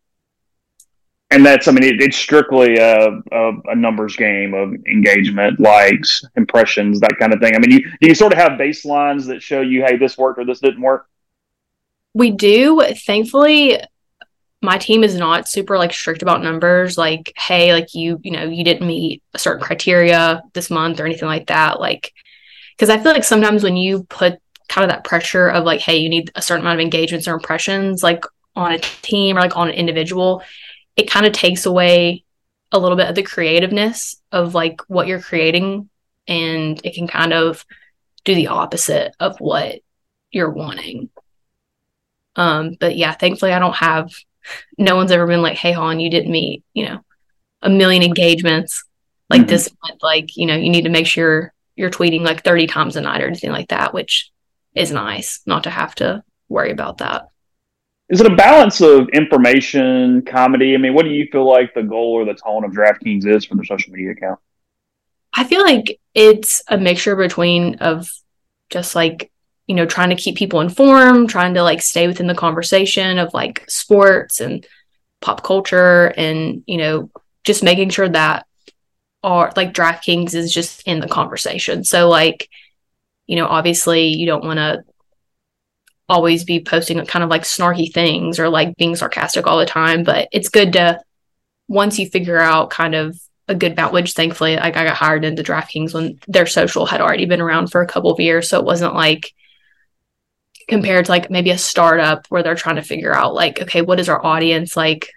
And 1.30 1.46
that's, 1.46 1.68
I 1.68 1.72
mean, 1.72 1.84
it, 1.84 2.02
it's 2.02 2.16
strictly 2.16 2.78
a, 2.78 3.10
a, 3.32 3.52
a, 3.66 3.76
numbers 3.76 4.16
game 4.16 4.54
of 4.54 4.74
engagement, 4.86 5.60
likes, 5.60 6.24
impressions, 6.38 7.02
that 7.02 7.18
kind 7.20 7.34
of 7.34 7.42
thing. 7.42 7.54
I 7.54 7.60
mean, 7.60 7.72
you 7.72 7.82
do 8.00 8.08
you 8.08 8.16
sort 8.16 8.32
of 8.32 8.40
have 8.40 8.54
baselines 8.54 9.28
that 9.28 9.44
show 9.44 9.60
you, 9.60 9.84
hey, 9.84 9.98
this 9.98 10.18
worked 10.18 10.40
or 10.40 10.46
this 10.46 10.62
didn't 10.62 10.82
work? 10.82 11.10
We 12.14 12.32
do. 12.32 12.82
Thankfully, 13.06 13.78
my 14.62 14.78
team 14.78 15.04
is 15.04 15.16
not 15.16 15.48
super 15.48 15.78
like 15.78 15.94
strict 15.94 16.22
about 16.22 16.42
numbers 16.42 16.98
like 16.98 17.32
hey 17.36 17.74
like 17.74 17.94
you 17.94 18.20
you 18.24 18.32
know 18.32 18.44
you 18.44 18.64
didn't 18.64 18.88
meet 18.88 19.22
a 19.34 19.40
certain 19.40 19.64
criteria 19.64 20.42
this 20.54 20.70
month 20.70 21.00
or 21.00 21.06
anything 21.06 21.28
like 21.28 21.48
that 21.48 21.80
like 21.80 22.14
because 22.76 22.90
i 22.90 22.98
feel 22.98 23.12
like 23.12 23.24
sometimes 23.24 23.64
when 23.64 23.78
you 23.78 24.04
put 24.06 24.40
kind 24.68 24.84
of 24.84 24.90
that 24.90 25.04
pressure 25.04 25.48
of 25.48 25.64
like 25.64 25.80
hey 25.80 25.98
you 25.98 26.10
need 26.10 26.32
a 26.36 26.42
certain 26.42 26.62
amount 26.62 26.80
of 26.80 26.84
engagements 26.84 27.28
or 27.28 27.34
impressions 27.34 28.02
like 28.02 28.26
on 28.56 28.72
a 28.72 28.80
team 28.80 29.38
or 29.38 29.42
like 29.42 29.56
on 29.56 29.70
an 29.70 29.76
individual 29.76 30.42
it 30.98 31.10
kind 31.10 31.26
of 31.26 31.34
takes 31.34 31.66
away 31.66 32.24
a 32.72 32.80
little 32.80 32.98
bit 32.98 33.08
of 33.08 33.16
the 33.16 33.24
creativeness 33.24 34.22
of 34.32 34.54
like 34.54 34.82
what 34.88 35.08
you're 35.08 35.22
creating 35.22 35.90
and 36.28 36.82
it 36.84 36.94
can 36.96 37.08
kind 37.08 37.32
of 37.32 37.66
do 38.26 38.36
the 38.36 38.48
opposite 38.48 39.16
of 39.20 39.40
what 39.40 39.80
you're 40.32 40.52
wanting 40.52 41.10
um 42.36 42.76
but 42.80 42.98
yeah 42.98 43.14
thankfully 43.14 43.54
i 43.54 43.60
don't 43.60 43.76
have 43.76 44.12
no 44.78 44.96
one's 44.96 45.12
ever 45.12 45.28
been 45.28 45.42
like, 45.42 45.58
hey, 45.58 45.72
Han, 45.72 46.00
you 46.00 46.10
didn't 46.10 46.32
meet, 46.32 46.64
you 46.74 46.86
know, 46.86 47.00
a 47.62 47.70
million 47.70 48.04
engagements 48.04 48.84
like 49.30 49.42
mm-hmm. 49.42 49.50
this 49.50 49.70
month. 49.84 50.02
Like, 50.02 50.38
you 50.38 50.46
know, 50.46 50.56
you 50.56 50.70
need 50.70 50.84
to 50.84 50.90
make 50.90 51.08
sure 51.08 51.54
you're 51.76 51.90
tweeting 51.90 52.22
like 52.22 52.44
30 52.44 52.68
times 52.68 52.96
a 52.96 53.02
night 53.02 53.22
or 53.22 53.28
anything 53.28 53.52
like 53.52 53.70
that, 53.70 53.94
which 53.94 54.32
is 54.74 54.92
nice 54.92 55.42
not 55.46 55.64
to 55.64 55.70
have 55.70 55.96
to 55.96 56.24
worry 56.50 56.72
about 56.72 57.00
that. 57.00 57.28
Is 58.10 58.22
it 58.22 58.32
a 58.32 58.36
balance 58.36 58.80
of 58.82 59.10
information, 59.10 60.22
comedy? 60.22 60.74
I 60.74 60.78
mean, 60.78 60.94
what 60.94 61.04
do 61.04 61.12
you 61.12 61.28
feel 61.32 61.48
like 61.48 61.74
the 61.74 61.84
goal 61.84 62.14
or 62.14 62.26
the 62.26 62.34
tone 62.34 62.64
of 62.64 62.72
DraftKings 62.72 63.26
is 63.26 63.46
for 63.46 63.56
their 63.56 63.66
social 63.66 63.92
media 63.94 64.12
account? 64.12 64.40
I 65.34 65.44
feel 65.44 65.62
like 65.62 66.00
it's 66.14 66.64
a 66.70 66.78
mixture 66.78 67.16
between 67.16 67.76
of 67.76 68.10
just 68.70 68.96
like 68.96 69.32
you 69.68 69.76
know, 69.76 69.86
trying 69.86 70.10
to 70.10 70.16
keep 70.16 70.38
people 70.38 70.62
informed, 70.62 71.30
trying 71.30 71.54
to 71.54 71.62
like 71.62 71.82
stay 71.82 72.08
within 72.08 72.28
the 72.28 72.36
conversation 72.36 73.20
of 73.20 73.34
like 73.34 73.70
sports 73.70 74.40
and 74.40 74.66
pop 75.22 75.44
culture 75.44 76.14
and, 76.18 76.64
you 76.66 76.78
know, 76.78 77.12
just 77.44 77.64
making 77.64 77.90
sure 77.90 78.08
that 78.08 78.48
our 79.24 79.52
like 79.58 79.74
DraftKings 79.74 80.34
is 80.34 80.54
just 80.54 80.84
in 80.88 81.02
the 81.02 81.08
conversation. 81.08 81.84
So 81.84 82.08
like, 82.08 82.50
you 83.26 83.36
know, 83.36 83.46
obviously 83.46 84.08
you 84.08 84.26
don't 84.26 84.46
want 84.46 84.58
to 84.58 84.84
always 86.10 86.44
be 86.44 86.64
posting 86.64 87.04
kind 87.06 87.24
of 87.24 87.30
like 87.30 87.44
snarky 87.44 87.92
things 87.92 88.40
or 88.40 88.50
like 88.50 88.76
being 88.78 88.96
sarcastic 88.96 89.46
all 89.46 89.58
the 89.58 89.66
time, 89.66 90.04
but 90.04 90.30
it's 90.32 90.50
good 90.50 90.74
to 90.74 91.02
once 91.68 92.00
you 92.00 92.08
figure 92.08 92.40
out 92.40 92.70
kind 92.70 92.96
of 92.96 93.20
a 93.50 93.56
good 93.56 93.76
balance, 93.76 93.94
which 93.94 94.14
thankfully 94.14 94.56
like 94.56 94.76
I 94.76 94.86
got 94.86 94.96
hired 94.96 95.26
into 95.26 95.44
DraftKings 95.44 95.94
when 95.94 96.20
their 96.28 96.46
social 96.46 96.86
had 96.86 97.02
already 97.02 97.26
been 97.26 97.42
around 97.42 97.68
for 97.68 97.82
a 97.82 97.88
couple 97.88 98.12
of 98.12 98.20
years. 98.20 98.50
So 98.50 98.60
it 98.60 98.66
wasn't 98.66 98.96
like 98.96 99.34
compared 100.68 101.06
to 101.06 101.12
like 101.12 101.30
maybe 101.30 101.52
a 101.52 101.58
startup 101.58 102.26
where 102.28 102.44
they're 102.44 102.56
trying 102.56 102.76
to 102.76 102.82
figure 102.82 103.16
out 103.16 103.34
like 103.34 103.62
okay 103.62 103.82
what 103.82 104.00
is 104.00 104.10
our 104.10 104.24
audience 104.26 104.76
like 104.76 105.10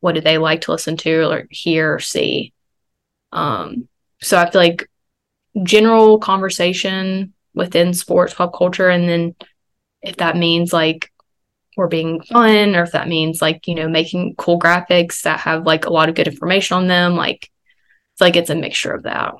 what 0.00 0.14
do 0.14 0.20
they 0.20 0.36
like 0.36 0.62
to 0.62 0.72
listen 0.72 0.96
to 0.96 1.30
or 1.30 1.46
hear 1.50 1.94
or 1.94 2.00
see 2.00 2.52
um 3.32 3.88
so 4.20 4.36
i 4.36 4.50
feel 4.50 4.60
like 4.60 4.90
general 5.62 6.18
conversation 6.18 7.32
within 7.54 7.94
sports 7.94 8.34
pop 8.34 8.52
culture 8.52 8.88
and 8.88 9.08
then 9.08 9.34
if 10.04 10.16
that 10.16 10.36
means 10.36 10.72
like 10.72 11.10
we're 11.76 11.88
being 11.88 12.22
fun 12.22 12.76
or 12.76 12.82
if 12.84 12.92
that 12.92 13.08
means 13.08 13.42
like 13.42 13.66
you 13.66 13.74
know 13.74 13.88
making 13.88 14.34
cool 14.36 14.58
graphics 14.58 15.22
that 15.22 15.40
have 15.40 15.66
like 15.66 15.86
a 15.86 15.92
lot 15.92 16.08
of 16.08 16.14
good 16.14 16.28
information 16.28 16.76
on 16.76 16.86
them 16.86 17.16
like 17.16 17.50
it's 18.12 18.20
like 18.20 18.36
it's 18.36 18.50
a 18.50 18.54
mixture 18.54 18.92
of 18.92 19.02
that 19.02 19.34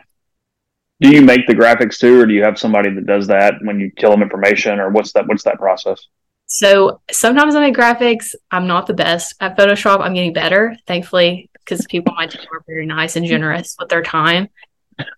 do 1.00 1.10
you 1.10 1.22
make 1.22 1.46
the 1.46 1.54
graphics 1.54 1.98
too, 1.98 2.20
or 2.20 2.26
do 2.26 2.32
you 2.32 2.44
have 2.44 2.58
somebody 2.58 2.90
that 2.94 3.06
does 3.06 3.26
that 3.26 3.54
when 3.62 3.80
you 3.80 3.90
tell 3.98 4.10
them 4.10 4.22
information, 4.22 4.78
or 4.78 4.90
what's 4.90 5.12
that? 5.12 5.26
What's 5.26 5.42
that 5.42 5.58
process? 5.58 6.06
So 6.46 7.00
sometimes 7.10 7.54
I 7.54 7.60
make 7.60 7.76
graphics. 7.76 8.34
I'm 8.50 8.66
not 8.66 8.86
the 8.86 8.94
best 8.94 9.34
at 9.40 9.56
Photoshop. 9.56 10.00
I'm 10.00 10.14
getting 10.14 10.32
better, 10.32 10.76
thankfully, 10.86 11.50
because 11.58 11.84
people 11.86 12.12
on 12.12 12.16
my 12.16 12.26
team 12.26 12.46
are 12.52 12.62
very 12.66 12.86
nice 12.86 13.16
and 13.16 13.26
generous 13.26 13.76
with 13.78 13.88
their 13.88 14.02
time. 14.02 14.48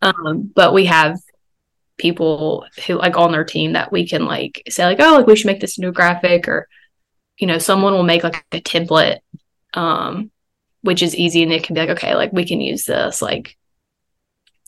Um, 0.00 0.50
but 0.54 0.72
we 0.72 0.86
have 0.86 1.18
people 1.98 2.66
who 2.86 2.94
like 2.94 3.16
on 3.16 3.32
their 3.32 3.44
team 3.44 3.72
that 3.72 3.92
we 3.92 4.06
can 4.06 4.26
like 4.26 4.62
say 4.68 4.84
like, 4.84 5.00
oh, 5.00 5.16
like 5.16 5.26
we 5.26 5.36
should 5.36 5.46
make 5.46 5.60
this 5.60 5.78
new 5.78 5.92
graphic, 5.92 6.48
or 6.48 6.68
you 7.38 7.46
know, 7.46 7.58
someone 7.58 7.92
will 7.92 8.02
make 8.02 8.24
like 8.24 8.44
a 8.52 8.60
template, 8.60 9.18
um, 9.74 10.30
which 10.82 11.02
is 11.02 11.16
easy, 11.16 11.42
and 11.42 11.52
it 11.52 11.62
can 11.62 11.74
be 11.74 11.80
like, 11.80 11.90
okay, 11.90 12.14
like 12.14 12.32
we 12.32 12.46
can 12.46 12.60
use 12.60 12.84
this, 12.84 13.22
like 13.22 13.56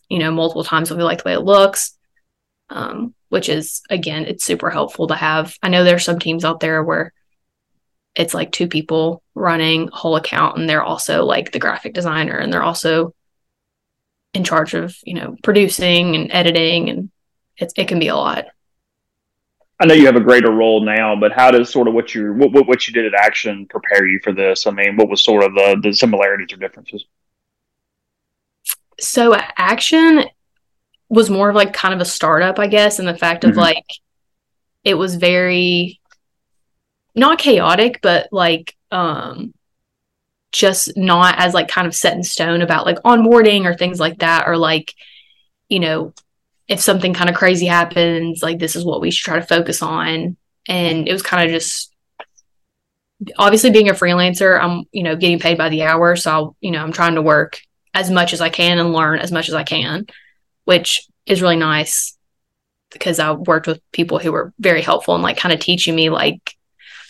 you 0.09 0.19
know, 0.19 0.31
multiple 0.31 0.65
times 0.65 0.91
if 0.91 0.97
we 0.97 1.03
like 1.03 1.23
the 1.23 1.29
way 1.29 1.35
it 1.35 1.41
looks. 1.41 1.95
Um, 2.71 3.15
which 3.29 3.49
is 3.49 3.83
again, 3.91 4.25
it's 4.27 4.45
super 4.45 4.71
helpful 4.71 5.07
to 5.09 5.15
have. 5.15 5.57
I 5.63 5.69
know 5.69 5.85
there's 5.85 6.05
some 6.05 6.19
teams 6.19 6.45
out 6.45 6.61
there 6.61 6.83
where 6.83 7.13
it's 8.15 8.35
like 8.35 8.53
two 8.53 8.69
people 8.69 9.23
running 9.35 9.89
whole 9.93 10.17
account 10.17 10.59
and 10.59 10.69
they're 10.69 10.83
also 10.83 11.25
like 11.25 11.53
the 11.53 11.59
graphic 11.59 11.95
designer 11.95 12.37
and 12.37 12.53
they're 12.53 12.63
also 12.63 13.15
in 14.35 14.45
charge 14.45 14.75
of, 14.75 14.97
you 15.05 15.15
know, 15.15 15.37
producing 15.43 16.17
and 16.17 16.33
editing 16.33 16.91
and 16.91 17.11
it's 17.59 17.75
it 17.77 17.89
can 17.89 17.99
be 17.99 18.09
a 18.09 18.17
lot. 18.17 18.47
I 19.81 19.87
know 19.87 19.95
you 19.95 20.07
have 20.07 20.17
a 20.17 20.21
greater 20.21 20.51
role 20.51 20.85
now, 20.85 21.15
but 21.15 21.33
how 21.33 21.53
does 21.53 21.71
sort 21.71 21.87
of 21.87 21.95
what 21.95 22.15
you 22.15 22.33
what, 22.33 22.67
what 22.67 22.89
you 22.89 22.95
did 22.95 23.07
at 23.07 23.15
Action 23.15 23.67
prepare 23.67 24.07
you 24.07 24.19
for 24.25 24.33
this? 24.33 24.67
I 24.67 24.71
mean, 24.71 24.97
what 24.97 25.09
was 25.09 25.23
sort 25.23 25.45
of 25.45 25.55
the 25.55 25.81
the 25.83 25.93
similarities 25.93 26.53
or 26.53 26.57
differences? 26.57 27.05
so 29.01 29.35
action 29.57 30.25
was 31.09 31.31
more 31.31 31.49
of 31.49 31.57
like 31.57 31.73
kind 31.73 31.95
of 31.95 32.01
a 32.01 32.05
startup, 32.05 32.59
I 32.59 32.67
guess, 32.67 32.99
in 32.99 33.07
the 33.07 33.17
fact 33.17 33.45
of 33.45 33.53
mm-hmm. 33.53 33.61
like 33.61 33.87
it 34.85 34.95
was 34.95 35.15
very 35.15 36.01
not 37.15 37.39
chaotic, 37.39 38.01
but 38.03 38.29
like 38.33 38.77
um 38.91 39.55
just 40.51 40.97
not 40.97 41.39
as 41.39 41.55
like 41.55 41.69
kind 41.69 41.87
of 41.87 41.95
set 41.95 42.15
in 42.15 42.23
stone 42.23 42.63
about 42.63 42.87
like 42.87 43.03
onboarding 43.03 43.65
or 43.65 43.75
things 43.75 44.01
like 44.01 44.19
that, 44.19 44.49
or 44.49 44.57
like, 44.57 44.95
you 45.69 45.81
know, 45.81 46.13
if 46.69 46.81
something 46.81 47.15
kind 47.15 47.31
of 47.31 47.37
crazy 47.37 47.67
happens, 47.67 48.43
like 48.43 48.59
this 48.59 48.77
is 48.77 48.85
what 48.85 49.01
we 49.01 49.11
should 49.11 49.25
try 49.25 49.41
to 49.41 49.47
focus 49.47 49.83
on. 49.83 50.37
And 50.69 51.09
it 51.09 51.13
was 51.13 51.23
kind 51.23 51.49
of 51.49 51.51
just 51.51 51.93
obviously 53.39 53.71
being 53.71 53.89
a 53.89 53.95
freelancer, 53.95 54.61
I'm, 54.61 54.85
you 54.93 55.03
know, 55.03 55.17
getting 55.17 55.39
paid 55.39 55.57
by 55.57 55.71
the 55.71 55.83
hour. 55.83 56.15
So, 56.15 56.31
I'll, 56.31 56.57
you 56.61 56.71
know, 56.71 56.83
I'm 56.83 56.93
trying 56.93 57.15
to 57.15 57.23
work 57.23 57.61
as 57.95 58.11
much 58.11 58.33
as 58.35 58.41
I 58.41 58.51
can 58.51 58.79
and 58.79 58.93
learn 58.93 59.19
as 59.19 59.33
much 59.33 59.49
as 59.49 59.55
I 59.55 59.65
can, 59.65 60.07
which 60.65 61.09
is 61.27 61.43
really 61.43 61.57
nice 61.57 62.17
because 62.91 63.19
I 63.19 63.33
worked 63.33 63.67
with 63.67 63.81
people 63.93 64.19
who 64.19 64.33
were 64.33 64.53
very 64.59 64.83
helpful 64.83 65.15
and 65.15 65.23
like 65.23 65.37
kind 65.37 65.53
of 65.53 65.61
teaching 65.61 65.95
me 65.95 66.11
like 66.11 66.55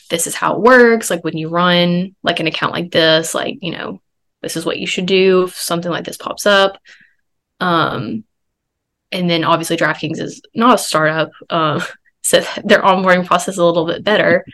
this 0.08 0.26
is 0.26 0.34
how 0.34 0.54
it 0.54 0.60
works. 0.60 1.10
Like 1.10 1.24
when 1.24 1.36
you 1.36 1.48
run 1.48 2.14
like 2.22 2.40
an 2.40 2.46
account 2.46 2.72
like 2.72 2.90
this, 2.90 3.34
like, 3.34 3.58
you 3.60 3.72
know, 3.72 4.00
this 4.40 4.56
is 4.56 4.64
what 4.64 4.78
you 4.78 4.86
should 4.86 5.06
do 5.06 5.44
if 5.44 5.56
something 5.56 5.90
like 5.90 6.04
this 6.04 6.16
pops 6.16 6.46
up. 6.46 6.78
Um 7.60 8.24
and 9.12 9.28
then 9.28 9.44
obviously 9.44 9.76
DraftKings 9.76 10.20
is 10.20 10.42
not 10.54 10.74
a 10.76 10.78
startup. 10.78 11.30
Uh, 11.48 11.84
so 12.22 12.40
their 12.64 12.82
onboarding 12.82 13.26
process 13.26 13.54
is 13.54 13.58
a 13.58 13.64
little 13.64 13.86
bit 13.86 14.04
better. 14.04 14.44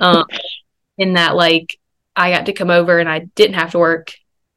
um 0.00 0.24
in 0.98 1.14
that 1.14 1.34
like 1.34 1.76
I 2.14 2.30
got 2.30 2.46
to 2.46 2.52
come 2.52 2.70
over 2.70 2.98
and 2.98 3.08
I 3.08 3.20
didn't 3.20 3.54
have 3.54 3.70
to 3.72 3.78
work 3.78 4.12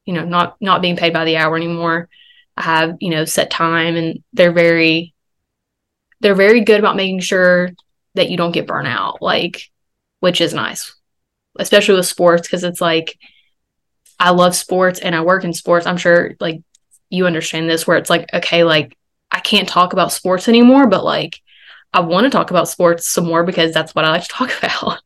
you 0.06 0.14
know 0.14 0.26
not 0.26 0.56
not 0.62 0.82
being 0.82 0.96
paid 0.96 1.14
by 1.14 1.26
the 1.26 1.38
hour 1.38 1.56
anymore 1.56 2.10
i 2.58 2.62
have 2.62 2.98
you 3.00 3.10
know 3.10 3.26
set 3.26 3.50
time 3.50 3.96
and 3.96 4.24
they're 4.34 4.52
very 4.52 5.14
they're 6.22 6.36
very 6.36 6.62
good 6.62 6.80
about 6.80 6.96
making 6.96 7.20
sure 7.20 7.70
that 8.16 8.30
you 8.30 8.38
don't 8.38 8.52
get 8.52 8.68
burnt 8.68 8.88
out 8.88 9.22
like 9.22 9.70
which 10.20 10.42
is 10.42 10.54
nice 10.54 10.94
especially 11.60 11.96
with 11.96 12.06
sports 12.06 12.48
because 12.48 12.64
it's 12.64 12.82
like 12.82 13.18
i 14.20 14.30
love 14.30 14.56
sports 14.56 15.00
and 15.00 15.16
i 15.16 15.22
work 15.22 15.44
in 15.44 15.54
sports 15.54 15.86
i'm 15.86 15.98
sure 15.98 16.34
like 16.40 16.62
you 17.10 17.26
understand 17.26 17.70
this 17.70 17.86
where 17.86 17.98
it's 17.98 18.10
like 18.10 18.32
okay 18.34 18.64
like 18.64 18.98
i 19.34 19.40
can't 19.40 19.68
talk 19.68 19.94
about 19.94 20.12
sports 20.12 20.48
anymore 20.48 20.88
but 20.88 21.04
like 21.04 21.42
i 21.94 22.00
want 22.00 22.24
to 22.24 22.30
talk 22.30 22.52
about 22.52 22.70
sports 22.70 23.08
some 23.08 23.26
more 23.26 23.44
because 23.44 23.74
that's 23.74 23.94
what 23.94 24.06
i 24.06 24.10
like 24.10 24.24
to 24.24 24.30
talk 24.30 24.58
about 24.64 25.02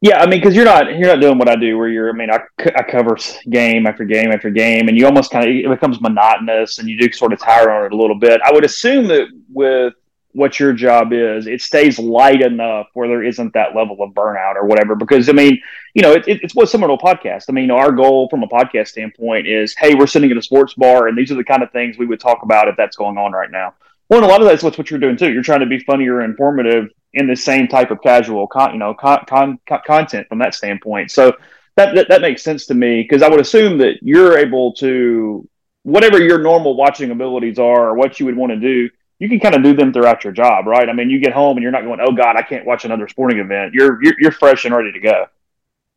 yeah, 0.00 0.20
I 0.20 0.26
mean, 0.26 0.38
because 0.38 0.54
you're 0.54 0.64
not 0.64 0.96
you're 0.96 1.08
not 1.08 1.20
doing 1.20 1.38
what 1.38 1.48
I 1.48 1.56
do, 1.56 1.76
where 1.76 1.88
you're. 1.88 2.08
I 2.08 2.12
mean, 2.12 2.30
I, 2.30 2.38
I 2.76 2.82
cover 2.82 3.16
game 3.50 3.84
after 3.84 4.04
game 4.04 4.30
after 4.30 4.48
game, 4.48 4.86
and 4.86 4.96
you 4.96 5.06
almost 5.06 5.32
kind 5.32 5.48
of 5.48 5.52
it 5.52 5.68
becomes 5.68 6.00
monotonous, 6.00 6.78
and 6.78 6.88
you 6.88 6.96
do 6.96 7.10
sort 7.10 7.32
of 7.32 7.40
tire 7.40 7.70
on 7.70 7.84
it 7.86 7.92
a 7.92 7.96
little 7.96 8.16
bit. 8.16 8.40
I 8.44 8.52
would 8.52 8.64
assume 8.64 9.08
that 9.08 9.26
with 9.52 9.94
what 10.38 10.58
your 10.60 10.72
job 10.72 11.12
is, 11.12 11.46
it 11.46 11.60
stays 11.60 11.98
light 11.98 12.40
enough 12.40 12.86
where 12.94 13.08
there 13.08 13.24
isn't 13.24 13.52
that 13.54 13.74
level 13.74 14.00
of 14.02 14.12
burnout 14.12 14.54
or 14.54 14.64
whatever. 14.64 14.94
Because 14.94 15.28
I 15.28 15.32
mean, 15.32 15.60
you 15.94 16.02
know, 16.02 16.12
it, 16.12 16.24
it's 16.26 16.54
what's 16.54 16.70
similar 16.70 16.96
to 16.96 17.02
a 17.02 17.04
podcast. 17.04 17.46
I 17.48 17.52
mean, 17.52 17.70
our 17.70 17.92
goal 17.92 18.28
from 18.28 18.42
a 18.44 18.48
podcast 18.48 18.88
standpoint 18.88 19.48
is, 19.48 19.74
hey, 19.76 19.94
we're 19.94 20.06
sitting 20.06 20.30
in 20.30 20.38
a 20.38 20.42
sports 20.42 20.74
bar, 20.74 21.08
and 21.08 21.18
these 21.18 21.32
are 21.32 21.34
the 21.34 21.44
kind 21.44 21.62
of 21.62 21.72
things 21.72 21.98
we 21.98 22.06
would 22.06 22.20
talk 22.20 22.42
about 22.42 22.68
if 22.68 22.76
that's 22.76 22.96
going 22.96 23.18
on 23.18 23.32
right 23.32 23.50
now. 23.50 23.74
Well, 24.08 24.20
and 24.20 24.26
a 24.26 24.28
lot 24.28 24.40
of 24.40 24.46
that's 24.46 24.62
what's 24.62 24.78
what 24.78 24.90
you're 24.90 25.00
doing 25.00 25.16
too. 25.16 25.32
You're 25.32 25.42
trying 25.42 25.60
to 25.60 25.66
be 25.66 25.80
funny 25.80 26.08
or 26.08 26.22
informative 26.22 26.88
in 27.12 27.26
the 27.26 27.36
same 27.36 27.68
type 27.68 27.90
of 27.90 28.00
casual, 28.00 28.46
con- 28.46 28.72
you 28.72 28.78
know, 28.78 28.94
con- 28.94 29.24
con- 29.28 29.58
content 29.66 30.28
from 30.28 30.38
that 30.38 30.54
standpoint. 30.54 31.10
So 31.10 31.32
that, 31.76 31.94
that, 31.94 32.08
that 32.08 32.20
makes 32.20 32.42
sense 32.42 32.66
to 32.66 32.74
me 32.74 33.02
because 33.02 33.22
I 33.22 33.28
would 33.28 33.40
assume 33.40 33.78
that 33.78 33.96
you're 34.02 34.38
able 34.38 34.72
to 34.74 35.48
whatever 35.82 36.20
your 36.22 36.38
normal 36.38 36.76
watching 36.76 37.10
abilities 37.10 37.58
are 37.58 37.88
or 37.88 37.94
what 37.94 38.20
you 38.20 38.26
would 38.26 38.36
want 38.36 38.52
to 38.52 38.60
do 38.60 38.90
you 39.18 39.28
can 39.28 39.40
kind 39.40 39.54
of 39.54 39.62
do 39.62 39.74
them 39.74 39.92
throughout 39.92 40.24
your 40.24 40.32
job, 40.32 40.66
right? 40.66 40.88
I 40.88 40.92
mean, 40.92 41.10
you 41.10 41.18
get 41.18 41.32
home 41.32 41.56
and 41.56 41.62
you're 41.62 41.72
not 41.72 41.82
going, 41.82 42.00
"Oh 42.00 42.12
God, 42.12 42.36
I 42.36 42.42
can't 42.42 42.64
watch 42.64 42.84
another 42.84 43.08
sporting 43.08 43.38
event." 43.38 43.74
You're 43.74 44.02
you're, 44.02 44.14
you're 44.18 44.32
fresh 44.32 44.64
and 44.64 44.74
ready 44.74 44.92
to 44.92 45.00
go. 45.00 45.26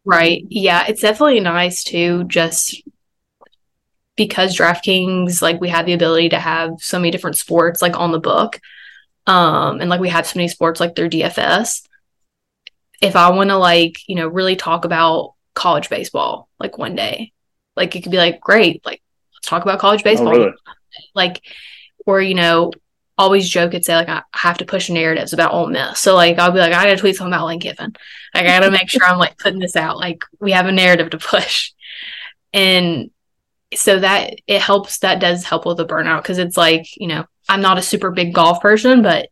Right. 0.03 0.43
Yeah, 0.49 0.85
it's 0.87 1.01
definitely 1.01 1.39
nice 1.39 1.83
to 1.85 2.23
just 2.23 2.81
because 4.15 4.57
DraftKings, 4.57 5.41
like 5.41 5.61
we 5.61 5.69
have 5.69 5.85
the 5.85 5.93
ability 5.93 6.29
to 6.29 6.39
have 6.39 6.73
so 6.79 6.99
many 6.99 7.11
different 7.11 7.37
sports 7.37 7.81
like 7.81 7.97
on 7.97 8.11
the 8.11 8.19
book. 8.19 8.59
Um, 9.27 9.79
and 9.79 9.89
like 9.89 10.01
we 10.01 10.09
have 10.09 10.25
so 10.25 10.37
many 10.37 10.47
sports 10.47 10.79
like 10.79 10.95
their 10.95 11.09
DFS. 11.09 11.87
If 13.01 13.15
I 13.15 13.29
want 13.29 13.49
to 13.51 13.57
like, 13.57 13.97
you 14.07 14.15
know, 14.15 14.27
really 14.27 14.55
talk 14.55 14.85
about 14.85 15.33
college 15.53 15.89
baseball 15.89 16.49
like 16.59 16.77
one 16.77 16.95
day, 16.95 17.31
like 17.75 17.95
it 17.95 18.01
could 18.01 18.11
be 18.11 18.17
like, 18.17 18.39
great, 18.39 18.83
like 18.85 19.01
let's 19.33 19.47
talk 19.47 19.63
about 19.63 19.79
college 19.79 20.01
oh, 20.01 20.03
baseball. 20.03 20.29
Oh, 20.29 20.37
really? 20.37 20.53
Like, 21.13 21.41
or 22.05 22.21
you 22.21 22.35
know, 22.35 22.71
always 23.17 23.49
joke 23.49 23.73
and 23.73 23.83
say 23.83 23.95
like 23.95 24.09
I 24.09 24.23
have 24.33 24.57
to 24.59 24.65
push 24.65 24.89
narratives 24.89 25.33
about 25.33 25.53
Ole 25.53 25.67
Miss. 25.67 25.99
So 25.99 26.15
like 26.15 26.39
I'll 26.39 26.51
be 26.51 26.59
like 26.59 26.73
I 26.73 26.85
gotta 26.85 26.97
tweet 26.97 27.15
something 27.15 27.33
about 27.33 27.45
Lane 27.45 27.59
Kiffin. 27.59 27.95
I 28.33 28.43
gotta 28.43 28.71
make 28.71 28.89
sure 28.89 29.03
I'm 29.03 29.19
like 29.19 29.37
putting 29.37 29.59
this 29.59 29.75
out. 29.75 29.97
Like 29.97 30.23
we 30.39 30.51
have 30.51 30.65
a 30.65 30.71
narrative 30.71 31.09
to 31.11 31.17
push, 31.17 31.71
and 32.53 33.11
so 33.73 33.99
that 33.99 34.35
it 34.47 34.61
helps. 34.61 34.99
That 34.99 35.19
does 35.19 35.43
help 35.43 35.65
with 35.65 35.77
the 35.77 35.85
burnout 35.85 36.23
because 36.23 36.37
it's 36.37 36.57
like 36.57 36.85
you 36.97 37.07
know 37.07 37.25
I'm 37.47 37.61
not 37.61 37.77
a 37.77 37.83
super 37.83 38.11
big 38.11 38.33
golf 38.33 38.61
person, 38.61 39.01
but 39.01 39.29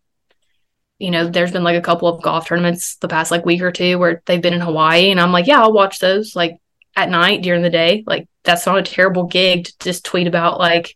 you 1.00 1.12
know 1.12 1.28
there's 1.28 1.52
been 1.52 1.64
like 1.64 1.78
a 1.78 1.86
couple 1.86 2.08
of 2.08 2.22
golf 2.22 2.48
tournaments 2.48 2.98
the 2.98 3.08
past 3.08 3.32
like 3.32 3.46
week 3.46 3.62
or 3.62 3.72
two 3.72 3.98
where 3.98 4.22
they've 4.26 4.42
been 4.42 4.54
in 4.54 4.62
Hawaii, 4.62 5.12
and 5.12 5.20
I'm 5.20 5.32
like 5.32 5.48
yeah 5.48 5.62
I'll 5.62 5.74
watch 5.74 6.00
those 6.00 6.36
like 6.36 6.58
at 6.96 7.10
night 7.10 7.42
during 7.42 7.62
the 7.62 7.70
day. 7.70 8.04
Like 8.06 8.28
that's 8.44 8.66
not 8.66 8.78
a 8.78 8.84
terrible 8.84 9.24
gig 9.24 9.66
to 9.66 9.74
just 9.80 10.06
tweet 10.06 10.28
about 10.28 10.60
like 10.60 10.96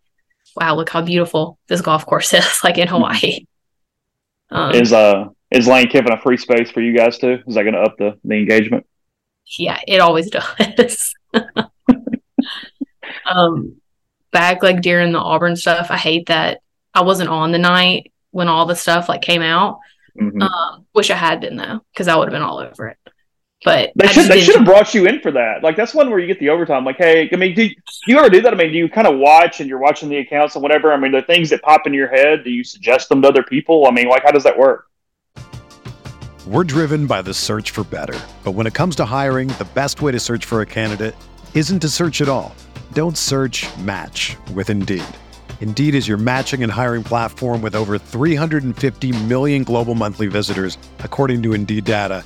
wow, 0.56 0.76
look 0.76 0.90
how 0.90 1.02
beautiful 1.02 1.58
this 1.68 1.82
golf 1.82 2.06
course 2.06 2.34
is, 2.34 2.60
like 2.64 2.78
in 2.78 2.88
Hawaii. 2.88 3.46
Um, 4.50 4.74
is 4.76 4.94
uh 4.94 5.26
is 5.52 5.68
Lane 5.68 5.88
Kiffin 5.88 6.12
a 6.12 6.20
free 6.20 6.38
space 6.38 6.72
for 6.72 6.82
you 6.82 6.96
guys 6.96 7.18
too? 7.18 7.40
Is 7.48 7.56
that 7.56 7.64
going 7.64 7.76
to 7.76 7.82
up 7.82 7.98
the 7.98 8.20
the 8.24 8.36
engagement? 8.36 8.86
Yeah, 9.58 9.80
it 9.88 10.00
always 10.00 10.30
does. 10.78 11.14
um, 13.26 13.76
back 14.32 14.64
like 14.64 14.82
during 14.82 15.12
the 15.12 15.20
Auburn 15.20 15.56
stuff, 15.56 15.88
I 15.90 15.98
hate 15.98 16.28
that 16.28 16.62
I 16.94 17.02
wasn't 17.02 17.30
on 17.30 17.52
the 17.52 17.60
night 17.60 18.12
when 18.32 18.48
all 18.48 18.66
the 18.66 18.76
stuff 18.76 19.10
like 19.10 19.22
came 19.22 19.42
out. 19.42 19.80
Mm-hmm. 20.20 20.42
Um, 20.42 20.86
wish 20.94 21.10
I 21.10 21.16
had 21.16 21.42
been 21.42 21.56
though, 21.56 21.82
because 21.92 22.08
I 22.08 22.16
would 22.16 22.28
have 22.28 22.34
been 22.34 22.42
all 22.42 22.60
over 22.60 22.88
it. 22.88 22.98
But 23.64 23.92
they 23.96 24.08
should 24.08 24.26
they 24.30 24.42
should 24.42 24.56
have 24.56 24.66
brought 24.66 24.94
you 24.94 25.08
in 25.08 25.22
for 25.22 25.32
that. 25.32 25.64
Like 25.64 25.76
that's 25.78 25.94
one 25.94 26.10
where 26.10 26.20
you 26.20 26.28
get 26.28 26.40
the 26.40 26.50
overtime. 26.50 26.84
Like, 26.84 26.98
hey, 26.98 27.30
I 27.32 27.36
mean, 27.36 27.56
do, 27.56 27.70
do 27.70 27.76
you 28.08 28.18
ever 28.18 28.30
do 28.30 28.42
that? 28.42 28.54
I 28.54 28.58
mean, 28.58 28.72
do 28.72 28.78
you 28.78 28.90
kind 28.90 29.08
of 29.08 29.18
watch 29.18 29.62
and 29.62 29.70
you're 29.70 29.80
watching 29.80 30.10
the 30.10 30.18
accounts 30.18 30.56
and 30.56 30.62
whatever? 30.62 30.92
I 30.92 30.98
mean, 30.98 31.12
the 31.12 31.22
things 31.22 31.50
that 31.52 31.62
pop 31.62 31.88
in 31.88 31.94
your 31.94 32.10
head, 32.10 32.44
do 32.44 32.50
you 32.50 32.64
suggest 32.64 33.10
them 33.10 33.22
to 33.22 33.28
other 33.30 33.44
people? 33.44 33.88
I 33.88 33.92
mean, 33.92 34.10
like, 34.10 34.24
how 34.24 34.32
does 34.32 34.44
that 34.44 34.58
work? 34.58 34.88
We're 36.46 36.66
driven 36.66 37.08
by 37.08 37.22
the 37.22 37.34
search 37.34 37.72
for 37.72 37.86
better, 37.86 38.20
but 38.44 38.52
when 38.52 38.68
it 38.68 38.74
comes 38.74 38.98
to 38.98 39.06
hiring, 39.06 39.48
the 39.48 39.68
best 39.74 40.02
way 40.02 40.12
to 40.12 40.20
search 40.20 40.44
for 40.44 40.62
a 40.62 40.66
candidate 40.66 41.16
isn't 41.54 41.80
to 41.80 41.88
search 41.88 42.20
at 42.20 42.28
all. 42.28 42.54
Don't 42.92 43.18
search. 43.18 43.66
Match 43.78 44.36
with 44.54 44.70
Indeed. 44.70 45.06
Indeed 45.62 45.96
is 45.96 46.06
your 46.06 46.18
matching 46.18 46.62
and 46.64 46.70
hiring 46.70 47.04
platform 47.04 47.62
with 47.62 47.76
over 47.76 47.98
350 47.98 49.24
million 49.24 49.64
global 49.64 49.96
monthly 49.96 50.28
visitors, 50.28 50.78
according 51.00 51.42
to 51.44 51.54
Indeed 51.54 51.86
data 51.86 52.26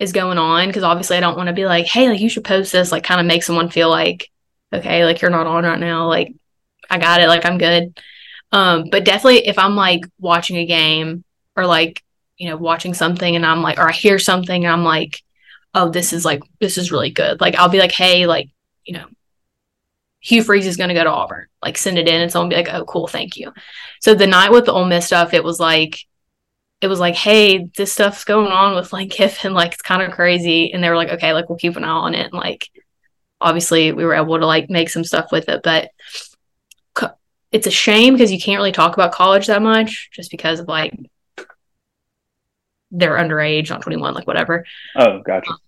is 0.00 0.12
going 0.12 0.38
on 0.38 0.68
because 0.68 0.82
obviously 0.82 1.16
I 1.16 1.20
don't 1.20 1.36
want 1.36 1.48
to 1.48 1.54
be 1.54 1.66
like, 1.66 1.86
hey, 1.86 2.08
like 2.08 2.20
you 2.20 2.28
should 2.28 2.44
post 2.44 2.72
this, 2.72 2.92
like 2.92 3.04
kind 3.04 3.20
of 3.20 3.26
make 3.26 3.42
someone 3.42 3.70
feel 3.70 3.90
like 3.90 4.30
okay, 4.74 5.04
like 5.04 5.22
you're 5.22 5.30
not 5.30 5.46
on 5.46 5.64
right 5.64 5.78
now, 5.78 6.08
like 6.08 6.34
I 6.90 6.98
got 6.98 7.20
it, 7.20 7.28
like 7.28 7.46
I'm 7.46 7.58
good. 7.58 7.98
Um, 8.52 8.88
but 8.90 9.04
definitely 9.04 9.46
if 9.46 9.58
I'm 9.58 9.76
like 9.76 10.04
watching 10.18 10.56
a 10.56 10.66
game 10.66 11.24
or 11.56 11.66
like, 11.66 12.02
you 12.36 12.48
know, 12.48 12.56
watching 12.56 12.94
something 12.94 13.36
and 13.36 13.46
I'm 13.46 13.62
like, 13.62 13.78
or 13.78 13.88
I 13.88 13.92
hear 13.92 14.18
something 14.18 14.64
and 14.64 14.72
I'm 14.72 14.84
like, 14.84 15.22
oh, 15.74 15.88
this 15.90 16.12
is 16.12 16.24
like, 16.24 16.42
this 16.60 16.78
is 16.78 16.92
really 16.92 17.10
good. 17.10 17.40
Like 17.40 17.56
I'll 17.56 17.68
be 17.68 17.78
like, 17.78 17.92
hey, 17.92 18.26
like, 18.26 18.48
you 18.84 18.94
know, 18.94 19.06
Hugh 20.20 20.42
Freeze 20.42 20.66
is 20.66 20.76
going 20.76 20.88
to 20.88 20.94
go 20.94 21.04
to 21.04 21.10
Auburn. 21.10 21.46
Like 21.62 21.76
send 21.78 21.98
it 21.98 22.08
in 22.08 22.20
and 22.20 22.30
someone 22.30 22.48
be 22.48 22.56
like, 22.56 22.72
oh, 22.72 22.84
cool, 22.84 23.06
thank 23.06 23.36
you. 23.36 23.52
So 24.00 24.14
the 24.14 24.26
night 24.26 24.52
with 24.52 24.66
the 24.66 24.72
Ole 24.72 24.86
Miss 24.86 25.06
stuff, 25.06 25.34
it 25.34 25.44
was 25.44 25.60
like, 25.60 25.98
it 26.80 26.88
was 26.88 27.00
like, 27.00 27.14
hey, 27.14 27.68
this 27.76 27.92
stuff's 27.92 28.24
going 28.24 28.52
on 28.52 28.74
with 28.74 28.92
like 28.92 29.10
Kiffin, 29.16 29.54
like 29.54 29.72
it's 29.72 29.82
kind 29.82 30.02
of 30.02 30.12
crazy. 30.12 30.72
And 30.72 30.82
they 30.82 30.88
were 30.88 30.96
like, 30.96 31.10
okay, 31.10 31.32
like 31.32 31.48
we'll 31.48 31.58
keep 31.58 31.76
an 31.76 31.84
eye 31.84 31.88
on 31.88 32.14
it. 32.14 32.26
And 32.26 32.34
like 32.34 32.68
obviously 33.40 33.92
we 33.92 34.04
were 34.04 34.14
able 34.14 34.38
to 34.38 34.46
like 34.46 34.70
make 34.70 34.88
some 34.88 35.04
stuff 35.04 35.30
with 35.30 35.48
it 35.50 35.60
but 35.62 35.90
it's 37.54 37.68
a 37.68 37.70
shame 37.70 38.14
because 38.14 38.32
you 38.32 38.40
can't 38.40 38.58
really 38.58 38.72
talk 38.72 38.94
about 38.94 39.12
college 39.12 39.46
that 39.46 39.62
much 39.62 40.10
just 40.12 40.28
because 40.32 40.58
of 40.58 40.66
like 40.66 40.92
they're 42.90 43.16
underage, 43.16 43.70
not 43.70 43.80
21, 43.80 44.12
like 44.12 44.26
whatever. 44.26 44.64
Oh, 44.96 45.20
gotcha. 45.20 45.50
Um, 45.50 45.58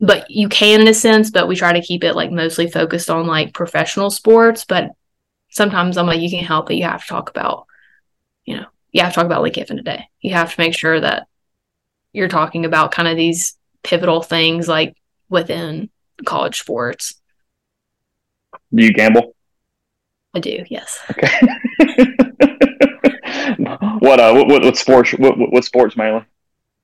but 0.00 0.30
you 0.30 0.48
can 0.48 0.80
in 0.80 0.88
a 0.88 0.94
sense, 0.94 1.30
but 1.30 1.48
we 1.48 1.56
try 1.56 1.72
to 1.72 1.84
keep 1.84 2.04
it 2.04 2.14
like 2.14 2.30
mostly 2.30 2.70
focused 2.70 3.10
on 3.10 3.26
like 3.26 3.52
professional 3.52 4.10
sports. 4.10 4.64
But 4.64 4.92
sometimes 5.50 5.98
I'm 5.98 6.06
like, 6.06 6.20
you 6.20 6.30
can't 6.30 6.46
help 6.46 6.70
it. 6.70 6.76
You 6.76 6.84
have 6.84 7.02
to 7.02 7.08
talk 7.08 7.30
about, 7.30 7.66
you 8.44 8.56
know, 8.58 8.66
you 8.94 9.02
have 9.02 9.12
to 9.12 9.16
talk 9.16 9.26
about 9.26 9.42
Lane 9.42 9.52
Kiffin 9.52 9.76
today. 9.76 10.08
You 10.20 10.32
have 10.34 10.54
to 10.54 10.60
make 10.60 10.72
sure 10.72 11.00
that 11.00 11.26
you're 12.12 12.28
talking 12.28 12.64
about 12.64 12.92
kind 12.92 13.08
of 13.08 13.16
these 13.16 13.58
pivotal 13.82 14.22
things 14.22 14.68
like 14.68 14.96
within 15.28 15.90
college 16.24 16.60
sports. 16.60 17.20
Do 18.72 18.84
you 18.84 18.92
gamble? 18.92 19.34
I 20.32 20.38
do, 20.38 20.64
yes. 20.68 21.00
Okay. 21.10 21.28
what 23.98 24.20
uh 24.20 24.32
what, 24.32 24.62
what, 24.62 24.76
sports 24.76 25.10
what, 25.12 25.36
what, 25.38 25.64
sports 25.64 25.96
mainly? 25.96 26.24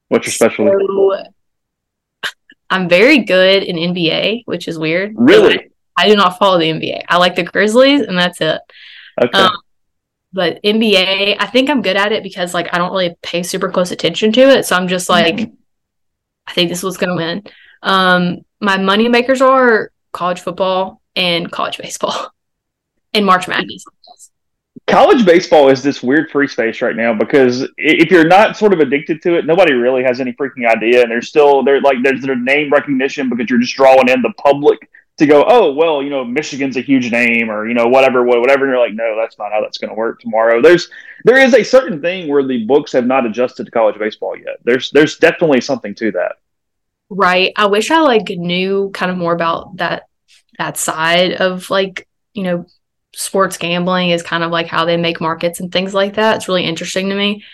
What's 0.08 0.26
your 0.26 0.32
specialty? 0.32 0.72
So, 0.84 1.22
I'm 2.70 2.88
very 2.88 3.18
good 3.18 3.62
in 3.62 3.76
NBA, 3.76 4.42
which 4.46 4.66
is 4.66 4.80
weird. 4.80 5.12
Really? 5.14 5.70
I, 5.96 6.04
I 6.04 6.08
do 6.08 6.16
not 6.16 6.38
follow 6.38 6.58
the 6.58 6.70
NBA. 6.70 7.02
I 7.08 7.18
like 7.18 7.36
the 7.36 7.44
Grizzlies, 7.44 8.02
and 8.02 8.18
that's 8.18 8.40
it. 8.40 8.60
Okay. 9.22 9.38
Um, 9.38 9.56
but 10.32 10.60
NBA, 10.62 11.36
I 11.38 11.46
think 11.46 11.70
I'm 11.70 11.82
good 11.82 11.96
at 11.96 12.12
it 12.12 12.22
because 12.22 12.54
like 12.54 12.72
I 12.72 12.78
don't 12.78 12.92
really 12.92 13.16
pay 13.22 13.42
super 13.42 13.70
close 13.70 13.90
attention 13.90 14.32
to 14.32 14.40
it. 14.42 14.64
So 14.66 14.76
I'm 14.76 14.88
just 14.88 15.08
like, 15.08 15.36
Mhm. 15.36 15.52
I 16.46 16.52
think 16.52 16.68
this 16.68 16.82
was 16.82 16.96
gonna 16.96 17.16
win. 17.16 17.42
Um, 17.82 18.38
my 18.60 18.76
money 18.76 19.08
makers 19.08 19.40
are 19.40 19.90
college 20.12 20.40
football 20.40 21.00
and 21.16 21.50
college 21.50 21.78
baseball 21.78 22.32
and 23.14 23.24
March 23.26 23.48
Madness. 23.48 23.84
college 24.86 25.24
baseball 25.24 25.68
is 25.68 25.82
this 25.82 26.02
weird 26.02 26.30
free 26.30 26.48
space 26.48 26.82
right 26.82 26.96
now 26.96 27.12
because 27.14 27.66
if 27.76 28.10
you're 28.10 28.26
not 28.26 28.56
sort 28.56 28.72
of 28.72 28.80
addicted 28.80 29.22
to 29.22 29.36
it, 29.36 29.46
nobody 29.46 29.72
really 29.72 30.02
has 30.02 30.20
any 30.20 30.32
freaking 30.32 30.66
idea, 30.68 31.02
and 31.02 31.10
there's 31.10 31.28
still 31.28 31.62
they're 31.62 31.80
like 31.80 31.98
there's 32.02 32.22
their 32.22 32.36
name 32.36 32.70
recognition 32.70 33.28
because 33.28 33.48
you're 33.48 33.60
just 33.60 33.74
drawing 33.76 34.08
in 34.08 34.22
the 34.22 34.32
public 34.38 34.78
to 35.20 35.26
go, 35.26 35.44
oh 35.46 35.72
well, 35.72 36.02
you 36.02 36.10
know, 36.10 36.24
Michigan's 36.24 36.76
a 36.76 36.80
huge 36.80 37.10
name 37.10 37.50
or 37.50 37.68
you 37.68 37.74
know 37.74 37.86
whatever 37.86 38.24
whatever, 38.24 38.64
and 38.64 38.72
you're 38.72 38.84
like, 38.84 38.94
no, 38.94 39.16
that's 39.16 39.38
not 39.38 39.52
how 39.52 39.60
that's 39.60 39.78
going 39.78 39.90
to 39.90 39.94
work 39.94 40.20
tomorrow. 40.20 40.60
There's 40.60 40.90
there 41.24 41.38
is 41.38 41.54
a 41.54 41.62
certain 41.62 42.00
thing 42.00 42.28
where 42.28 42.44
the 42.44 42.64
books 42.64 42.92
have 42.92 43.06
not 43.06 43.24
adjusted 43.24 43.64
to 43.64 43.70
college 43.70 43.98
baseball 43.98 44.36
yet. 44.36 44.58
There's 44.64 44.90
there's 44.90 45.16
definitely 45.18 45.60
something 45.60 45.94
to 45.96 46.10
that. 46.12 46.36
Right. 47.08 47.52
I 47.56 47.66
wish 47.66 47.90
I 47.90 48.00
like 48.00 48.28
knew 48.30 48.90
kind 48.94 49.10
of 49.10 49.18
more 49.18 49.32
about 49.32 49.76
that 49.76 50.04
that 50.58 50.76
side 50.76 51.34
of 51.34 51.70
like, 51.70 52.06
you 52.34 52.44
know, 52.44 52.66
sports 53.12 53.56
gambling 53.56 54.10
is 54.10 54.22
kind 54.22 54.44
of 54.44 54.50
like 54.50 54.66
how 54.66 54.84
they 54.84 54.96
make 54.96 55.20
markets 55.20 55.60
and 55.60 55.72
things 55.72 55.92
like 55.92 56.14
that. 56.14 56.36
It's 56.36 56.48
really 56.48 56.64
interesting 56.64 57.08
to 57.08 57.14
me. 57.14 57.44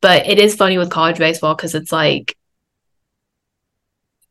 But 0.00 0.26
it 0.26 0.38
is 0.38 0.54
funny 0.54 0.78
with 0.78 0.90
college 0.90 1.18
baseball 1.18 1.54
because 1.54 1.74
it's 1.74 1.92
like 1.92 2.36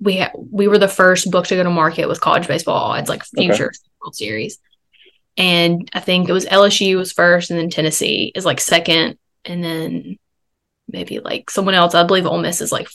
we 0.04 0.18
ha- 0.18 0.32
we 0.36 0.68
were 0.68 0.78
the 0.78 0.88
first 0.88 1.32
book 1.32 1.48
to 1.48 1.56
go 1.56 1.64
to 1.64 1.70
market 1.70 2.08
with 2.08 2.22
college 2.22 2.48
baseball 2.48 2.76
odds, 2.92 3.10
like 3.10 3.24
Okay. 3.38 3.48
World 4.02 4.16
Series. 4.16 4.60
And 5.38 5.90
I 5.94 6.00
think 6.00 6.30
it 6.30 6.34
was 6.34 6.46
LSU 6.46 6.98
was 6.98 7.12
first, 7.12 7.50
and 7.50 7.60
then 7.60 7.70
Tennessee 7.70 8.32
is 8.36 8.46
like 8.46 8.60
second, 8.60 9.18
and 9.46 9.64
then 9.64 10.18
maybe 10.88 11.20
like 11.20 11.50
someone 11.50 11.74
else. 11.74 11.96
I 11.96 12.04
believe 12.04 12.26
Ole 12.26 12.38
Miss 12.40 12.62
is 12.62 12.72
like 12.72 12.88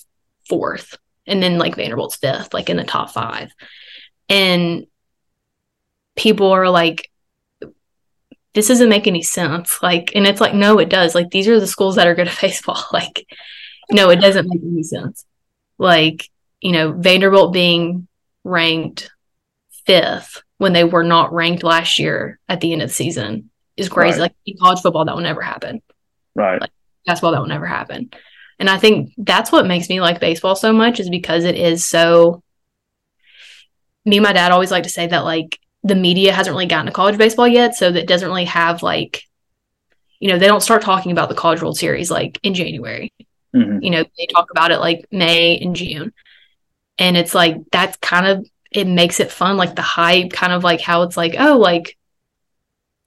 fourth, 0.48 0.96
and 1.26 1.42
then 1.42 1.58
like 1.58 1.76
Vanderbilt's 1.76 2.16
fifth, 2.16 2.54
like 2.54 2.70
in 2.70 2.76
the 2.76 2.84
top 2.84 3.10
five. 3.10 3.50
And 4.28 4.86
people 6.16 6.52
are 6.52 6.68
like, 6.68 7.10
this 8.54 8.68
doesn't 8.68 8.88
make 8.88 9.06
any 9.06 9.22
sense. 9.22 9.82
Like, 9.82 10.12
and 10.14 10.26
it's 10.26 10.40
like, 10.40 10.54
no, 10.54 10.78
it 10.78 10.90
does. 10.90 11.14
Like, 11.14 11.30
these 11.30 11.48
are 11.48 11.60
the 11.60 11.66
schools 11.66 11.96
that 11.96 12.06
are 12.06 12.14
good 12.14 12.28
at 12.28 12.38
baseball. 12.40 12.82
Like, 12.92 13.26
no, 13.90 14.10
it 14.10 14.20
doesn't 14.20 14.48
make 14.48 14.60
any 14.62 14.82
sense. 14.82 15.24
Like, 15.78 16.28
you 16.60 16.72
know, 16.72 16.92
Vanderbilt 16.92 17.52
being 17.52 18.08
ranked 18.44 19.10
fifth 19.86 20.42
when 20.58 20.72
they 20.72 20.84
were 20.84 21.04
not 21.04 21.32
ranked 21.32 21.62
last 21.62 21.98
year 21.98 22.38
at 22.48 22.60
the 22.60 22.72
end 22.72 22.82
of 22.82 22.88
the 22.88 22.94
season 22.94 23.50
is 23.76 23.88
crazy. 23.88 24.18
Right. 24.18 24.22
Like 24.22 24.34
in 24.46 24.56
college 24.58 24.80
football, 24.80 25.04
that 25.04 25.14
will 25.14 25.22
never 25.22 25.40
happen 25.42 25.80
Right. 26.34 26.60
basketball 27.06 27.32
that 27.32 27.40
will 27.40 27.46
never 27.48 27.66
happen. 27.66 28.10
And 28.58 28.68
I 28.68 28.76
think 28.76 29.12
that's 29.16 29.52
what 29.52 29.66
makes 29.66 29.88
me 29.88 30.00
like 30.00 30.18
baseball 30.20 30.56
so 30.56 30.72
much 30.72 30.98
is 30.98 31.08
because 31.08 31.44
it 31.44 31.54
is 31.54 31.86
so 31.86 32.42
me 34.04 34.16
and 34.16 34.24
my 34.24 34.32
dad 34.32 34.52
always 34.52 34.70
like 34.70 34.84
to 34.84 34.88
say 34.88 35.06
that 35.06 35.24
like 35.24 35.58
the 35.84 35.94
media 35.94 36.32
hasn't 36.32 36.54
really 36.54 36.66
gotten 36.66 36.86
to 36.86 36.92
college 36.92 37.18
baseball 37.18 37.46
yet, 37.46 37.74
so 37.76 37.92
that 37.92 38.08
doesn't 38.08 38.28
really 38.28 38.46
have 38.46 38.82
like 38.82 39.22
you 40.20 40.28
know, 40.28 40.38
they 40.38 40.48
don't 40.48 40.62
start 40.62 40.82
talking 40.82 41.12
about 41.12 41.28
the 41.28 41.34
college 41.36 41.62
world 41.62 41.78
series 41.78 42.10
like 42.10 42.40
in 42.42 42.52
January. 42.52 43.12
Mhm. 43.54 43.78
You 43.82 43.90
know, 43.90 44.04
they 44.18 44.26
talk 44.26 44.50
about 44.50 44.72
it 44.72 44.78
like 44.80 45.06
May 45.12 45.56
and 45.58 45.76
June. 45.76 46.12
And 46.98 47.16
it's 47.16 47.34
like 47.34 47.56
that's 47.70 47.96
kind 47.98 48.26
of 48.26 48.48
it 48.70 48.86
makes 48.86 49.20
it 49.20 49.32
fun, 49.32 49.56
like 49.56 49.74
the 49.74 49.82
hype, 49.82 50.30
kind 50.32 50.52
of 50.52 50.64
like 50.64 50.80
how 50.80 51.02
it's 51.02 51.16
like, 51.16 51.34
oh, 51.38 51.56
like 51.58 51.96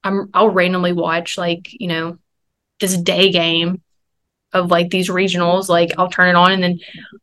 I'm 0.03 0.29
I'll 0.33 0.49
randomly 0.49 0.93
watch 0.93 1.37
like, 1.37 1.67
you 1.71 1.87
know, 1.87 2.17
this 2.79 2.97
day 2.97 3.31
game 3.31 3.81
of 4.53 4.69
like 4.71 4.89
these 4.89 5.09
regionals, 5.09 5.69
like 5.69 5.91
I'll 5.97 6.09
turn 6.09 6.29
it 6.29 6.35
on 6.35 6.51
and 6.51 6.63
then 6.63 6.79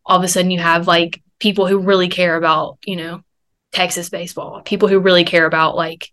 all 0.06 0.18
of 0.18 0.24
a 0.24 0.28
sudden 0.28 0.50
you 0.50 0.60
have 0.60 0.86
like 0.86 1.22
people 1.38 1.66
who 1.66 1.78
really 1.78 2.08
care 2.08 2.36
about, 2.36 2.78
you 2.84 2.96
know, 2.96 3.22
Texas 3.72 4.08
baseball, 4.08 4.62
people 4.62 4.88
who 4.88 4.98
really 4.98 5.24
care 5.24 5.46
about 5.46 5.76
like, 5.76 6.10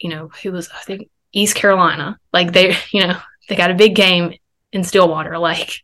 you 0.00 0.10
know, 0.10 0.28
who 0.42 0.52
was 0.52 0.68
I 0.70 0.80
think 0.80 1.08
East 1.32 1.54
Carolina. 1.54 2.18
Like 2.32 2.52
they, 2.52 2.76
you 2.90 3.06
know, 3.06 3.18
they 3.48 3.56
got 3.56 3.70
a 3.70 3.74
big 3.74 3.94
game 3.94 4.34
in 4.72 4.84
Stillwater, 4.84 5.38
like 5.38 5.82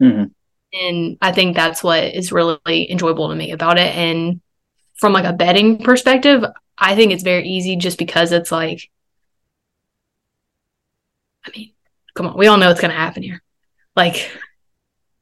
Mhm. 0.00 0.33
And 0.74 1.16
I 1.22 1.32
think 1.32 1.54
that's 1.56 1.82
what 1.84 2.02
is 2.04 2.32
really 2.32 2.90
enjoyable 2.90 3.28
to 3.28 3.34
me 3.34 3.52
about 3.52 3.78
it. 3.78 3.94
And 3.94 4.40
from 4.94 5.12
like 5.12 5.24
a 5.24 5.32
betting 5.32 5.78
perspective, 5.78 6.44
I 6.76 6.94
think 6.96 7.12
it's 7.12 7.22
very 7.22 7.46
easy 7.48 7.76
just 7.76 7.98
because 7.98 8.32
it's 8.32 8.50
like, 8.50 8.90
I 11.46 11.50
mean, 11.56 11.72
come 12.14 12.26
on, 12.26 12.36
we 12.38 12.46
all 12.46 12.56
know 12.56 12.68
what's 12.68 12.80
going 12.80 12.90
to 12.90 12.96
happen 12.96 13.22
here. 13.22 13.42
Like, 13.96 14.30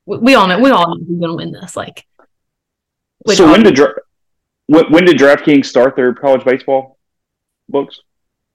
we, 0.07 0.19
we 0.19 0.35
all 0.35 0.47
know, 0.47 0.59
we 0.61 0.71
all 0.71 0.97
know 0.97 1.05
who's 1.05 1.19
going 1.21 1.31
to 1.31 1.37
win 1.37 1.53
this. 1.53 1.77
Like, 1.77 2.07
so 3.29 3.51
when 3.51 3.62
did 3.62 3.75
Dra- 3.75 3.95
when, 4.67 4.91
when 4.93 5.05
did 5.05 5.17
DraftKings 5.19 5.67
start 5.67 5.97
their 5.97 6.15
college 6.15 6.45
baseball 6.45 6.99
books? 7.69 8.01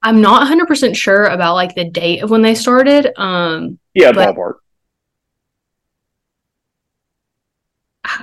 I'm 0.02 0.20
not 0.20 0.46
100% 0.46 0.96
sure 0.96 1.24
about 1.24 1.54
like 1.54 1.74
the 1.74 1.84
date 1.84 2.22
of 2.22 2.30
when 2.30 2.42
they 2.42 2.54
started. 2.54 3.12
Um, 3.20 3.78
Yeah, 3.94 4.12
But- 4.12 4.34
ballpark. 4.34 4.54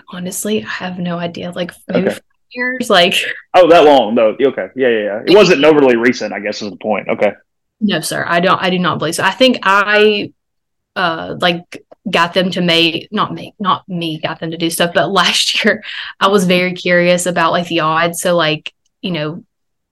Honestly, 0.09 0.63
I 0.63 0.67
have 0.67 0.99
no 0.99 1.17
idea. 1.17 1.51
Like, 1.51 1.71
maybe 1.87 2.09
Okay. 2.09 2.19
years. 2.51 2.89
Like, 2.89 3.15
Oh, 3.53 3.67
that 3.69 3.83
long? 3.83 4.15
No. 4.15 4.35
Okay. 4.39 4.67
Yeah, 4.75 4.87
yeah, 4.89 5.03
yeah. 5.03 5.21
It 5.27 5.35
wasn't 5.35 5.63
overly 5.63 5.95
recent. 5.95 6.33
I 6.33 6.39
guess 6.39 6.61
is 6.61 6.69
the 6.71 6.77
point. 6.77 7.07
Okay. 7.09 7.31
No, 7.81 7.99
sir. 7.99 8.23
I 8.27 8.39
don't. 8.39 8.61
I 8.61 8.69
do 8.69 8.79
not 8.79 8.99
believe 8.99 9.15
so. 9.15 9.23
I 9.23 9.31
think 9.31 9.59
I, 9.63 10.31
uh, 10.95 11.35
like 11.41 11.83
got 12.09 12.33
them 12.35 12.51
to 12.51 12.61
make 12.61 13.07
not 13.11 13.33
make 13.33 13.53
not 13.59 13.87
me 13.89 14.19
got 14.19 14.39
them 14.39 14.51
to 14.51 14.57
do 14.57 14.69
stuff, 14.69 14.91
but 14.93 15.11
last 15.11 15.63
year 15.65 15.83
I 16.19 16.27
was 16.29 16.45
very 16.45 16.73
curious 16.73 17.25
about 17.25 17.51
like 17.51 17.67
the 17.67 17.81
odds. 17.81 18.21
So 18.21 18.35
like 18.35 18.71
you 19.01 19.11
know, 19.11 19.43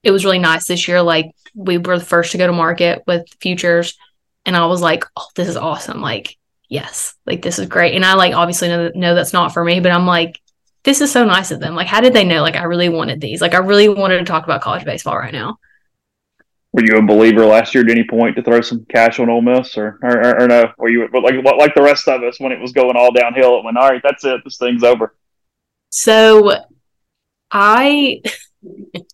it 0.04 0.12
was 0.12 0.24
really 0.26 0.40
nice 0.40 0.66
this 0.66 0.88
year. 0.88 1.02
Like 1.02 1.32
we 1.56 1.78
were 1.78 2.00
the 2.00 2.06
first 2.06 2.32
to 2.32 2.38
go 2.38 2.48
to 2.48 2.54
market 2.54 3.04
with 3.06 3.26
futures, 3.42 3.98
and 4.46 4.56
I 4.56 4.66
was 4.68 4.82
like, 4.82 5.04
oh, 5.18 5.28
this 5.36 5.50
is 5.50 5.58
awesome. 5.58 6.02
Like 6.02 6.38
yes, 6.74 7.16
like 7.26 7.42
this 7.42 7.60
is 7.60 7.68
great. 7.68 7.96
And 7.96 8.04
I 8.04 8.16
like 8.16 8.34
obviously 8.34 8.68
know 8.68 8.84
that, 8.84 8.96
know 8.96 9.16
that's 9.16 9.34
not 9.34 9.54
for 9.54 9.64
me, 9.64 9.80
but 9.80 9.92
I'm 9.92 10.06
like. 10.06 10.40
This 10.86 11.00
is 11.00 11.14
so 11.14 11.24
nice 11.24 11.52
of 11.52 11.62
them. 11.62 11.76
Like, 11.76 11.88
how 11.88 12.02
did 12.02 12.14
they 12.14 12.26
know? 12.26 12.42
Like, 12.42 12.58
I 12.58 12.64
really 12.64 12.90
wanted 12.90 13.22
these. 13.22 13.40
Like, 13.40 13.54
I 13.54 13.60
really 13.60 13.88
wanted 13.88 14.18
to 14.18 14.26
talk 14.26 14.44
about 14.44 14.60
college 14.60 14.84
baseball 14.84 15.18
right 15.18 15.32
now. 15.32 15.58
Were 16.74 16.84
you 16.84 16.98
a 16.98 17.02
believer 17.02 17.46
last 17.46 17.76
year 17.76 17.84
at 17.84 17.90
any 17.92 18.04
point 18.04 18.36
to 18.36 18.42
throw 18.42 18.60
some 18.60 18.84
cash 18.90 19.20
on 19.20 19.30
Ole 19.30 19.44
Miss, 19.44 19.78
or 19.78 20.00
or, 20.02 20.18
or, 20.18 20.42
or 20.42 20.48
no? 20.48 20.72
Were 20.80 20.90
you 20.90 21.08
but 21.12 21.22
like 21.22 21.36
like 21.58 21.76
the 21.76 21.84
rest 21.84 22.08
of 22.08 22.24
us 22.24 22.40
when 22.40 22.52
it 22.52 22.60
was 22.60 22.74
going 22.74 22.98
all 22.98 23.14
downhill? 23.14 23.60
It 23.60 23.64
went 23.64 23.78
all 23.78 23.90
right. 23.90 24.02
That's 24.04 24.26
it. 24.26 24.42
This 24.44 24.58
thing's 24.58 24.84
over. 24.84 25.16
So 25.92 26.52
I 27.52 28.24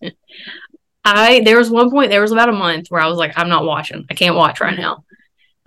I 1.04 1.42
there 1.44 1.58
was 1.58 1.68
one 1.68 1.90
point 1.90 2.10
there 2.10 2.22
was 2.22 2.32
about 2.32 2.48
a 2.48 2.52
month 2.52 2.86
where 2.88 3.02
I 3.02 3.06
was 3.08 3.18
like 3.18 3.34
I'm 3.36 3.50
not 3.50 3.66
watching. 3.66 4.06
I 4.10 4.14
can't 4.14 4.36
watch 4.36 4.60
right 4.60 4.78
now. 4.78 5.04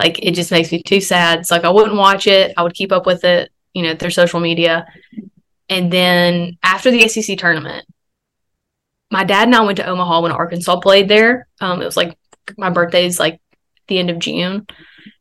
Like 0.04 0.20
it 0.22 0.36
just 0.36 0.52
makes 0.52 0.70
me 0.70 0.84
too 0.84 1.00
sad. 1.00 1.40
It's 1.40 1.52
like 1.52 1.64
I 1.64 1.70
wouldn't 1.70 1.96
watch 1.96 2.28
it. 2.28 2.54
I 2.58 2.64
would 2.64 2.74
keep 2.74 2.92
up 2.92 3.06
with 3.06 3.24
it, 3.24 3.52
you 3.74 3.84
know, 3.84 3.96
through 3.96 4.10
social 4.10 4.42
media. 4.42 4.86
And 5.70 5.92
then 5.92 6.58
after 6.62 6.92
the 6.92 7.08
SEC 7.08 7.38
tournament, 7.38 7.86
my 9.10 9.24
dad 9.24 9.48
and 9.48 9.56
I 9.56 9.62
went 9.62 9.78
to 9.78 9.86
Omaha 9.86 10.22
when 10.22 10.34
Arkansas 10.34 10.82
played 10.82 11.08
there. 11.08 11.48
Um, 11.62 11.82
it 11.82 11.86
was 11.86 11.96
like 11.96 12.18
my 12.58 12.70
birthday's 12.70 13.18
like 13.18 13.40
the 13.88 13.98
end 13.98 14.10
of 14.10 14.20
June. 14.20 14.68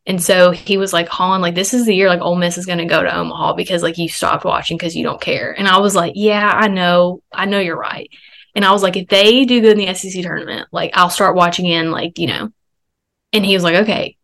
And 0.05 0.21
so 0.21 0.51
he 0.51 0.79
was 0.79 0.93
like, 0.93 1.09
Holland, 1.09 1.43
like 1.43 1.55
this 1.55 1.73
is 1.75 1.87
the 1.87 1.95
year 1.95 2.09
like 2.09 2.21
Ole 2.21 2.35
Miss 2.35 2.59
is 2.59 2.67
gonna 2.67 2.87
go 2.87 3.05
to 3.05 3.17
Omaha 3.17 3.53
because 3.55 3.85
like 3.85 3.99
you 3.99 4.09
stopped 4.09 4.45
watching 4.45 4.77
because 4.77 4.97
you 4.97 5.05
don't 5.05 5.21
care. 5.21 5.55
And 5.57 5.69
I 5.69 5.79
was 5.79 5.95
like, 5.95 6.15
Yeah, 6.17 6.51
I 6.51 6.67
know, 6.67 7.23
I 7.33 7.47
know 7.47 7.61
you're 7.61 7.79
right. 7.79 8.11
And 8.57 8.65
I 8.65 8.73
was 8.73 8.83
like, 8.83 8.97
if 8.97 9.07
they 9.09 9.45
do 9.45 9.61
good 9.61 9.79
in 9.79 9.87
the 9.87 9.95
SEC 9.95 10.23
tournament, 10.25 10.67
like 10.73 10.91
I'll 10.95 11.09
start 11.09 11.37
watching 11.37 11.67
in 11.67 11.93
like, 11.93 12.19
you 12.19 12.27
know, 12.27 12.51
And 13.33 13.47
he 13.47 13.55
was 13.55 13.63
like, 13.65 13.77
okay, 13.77 14.17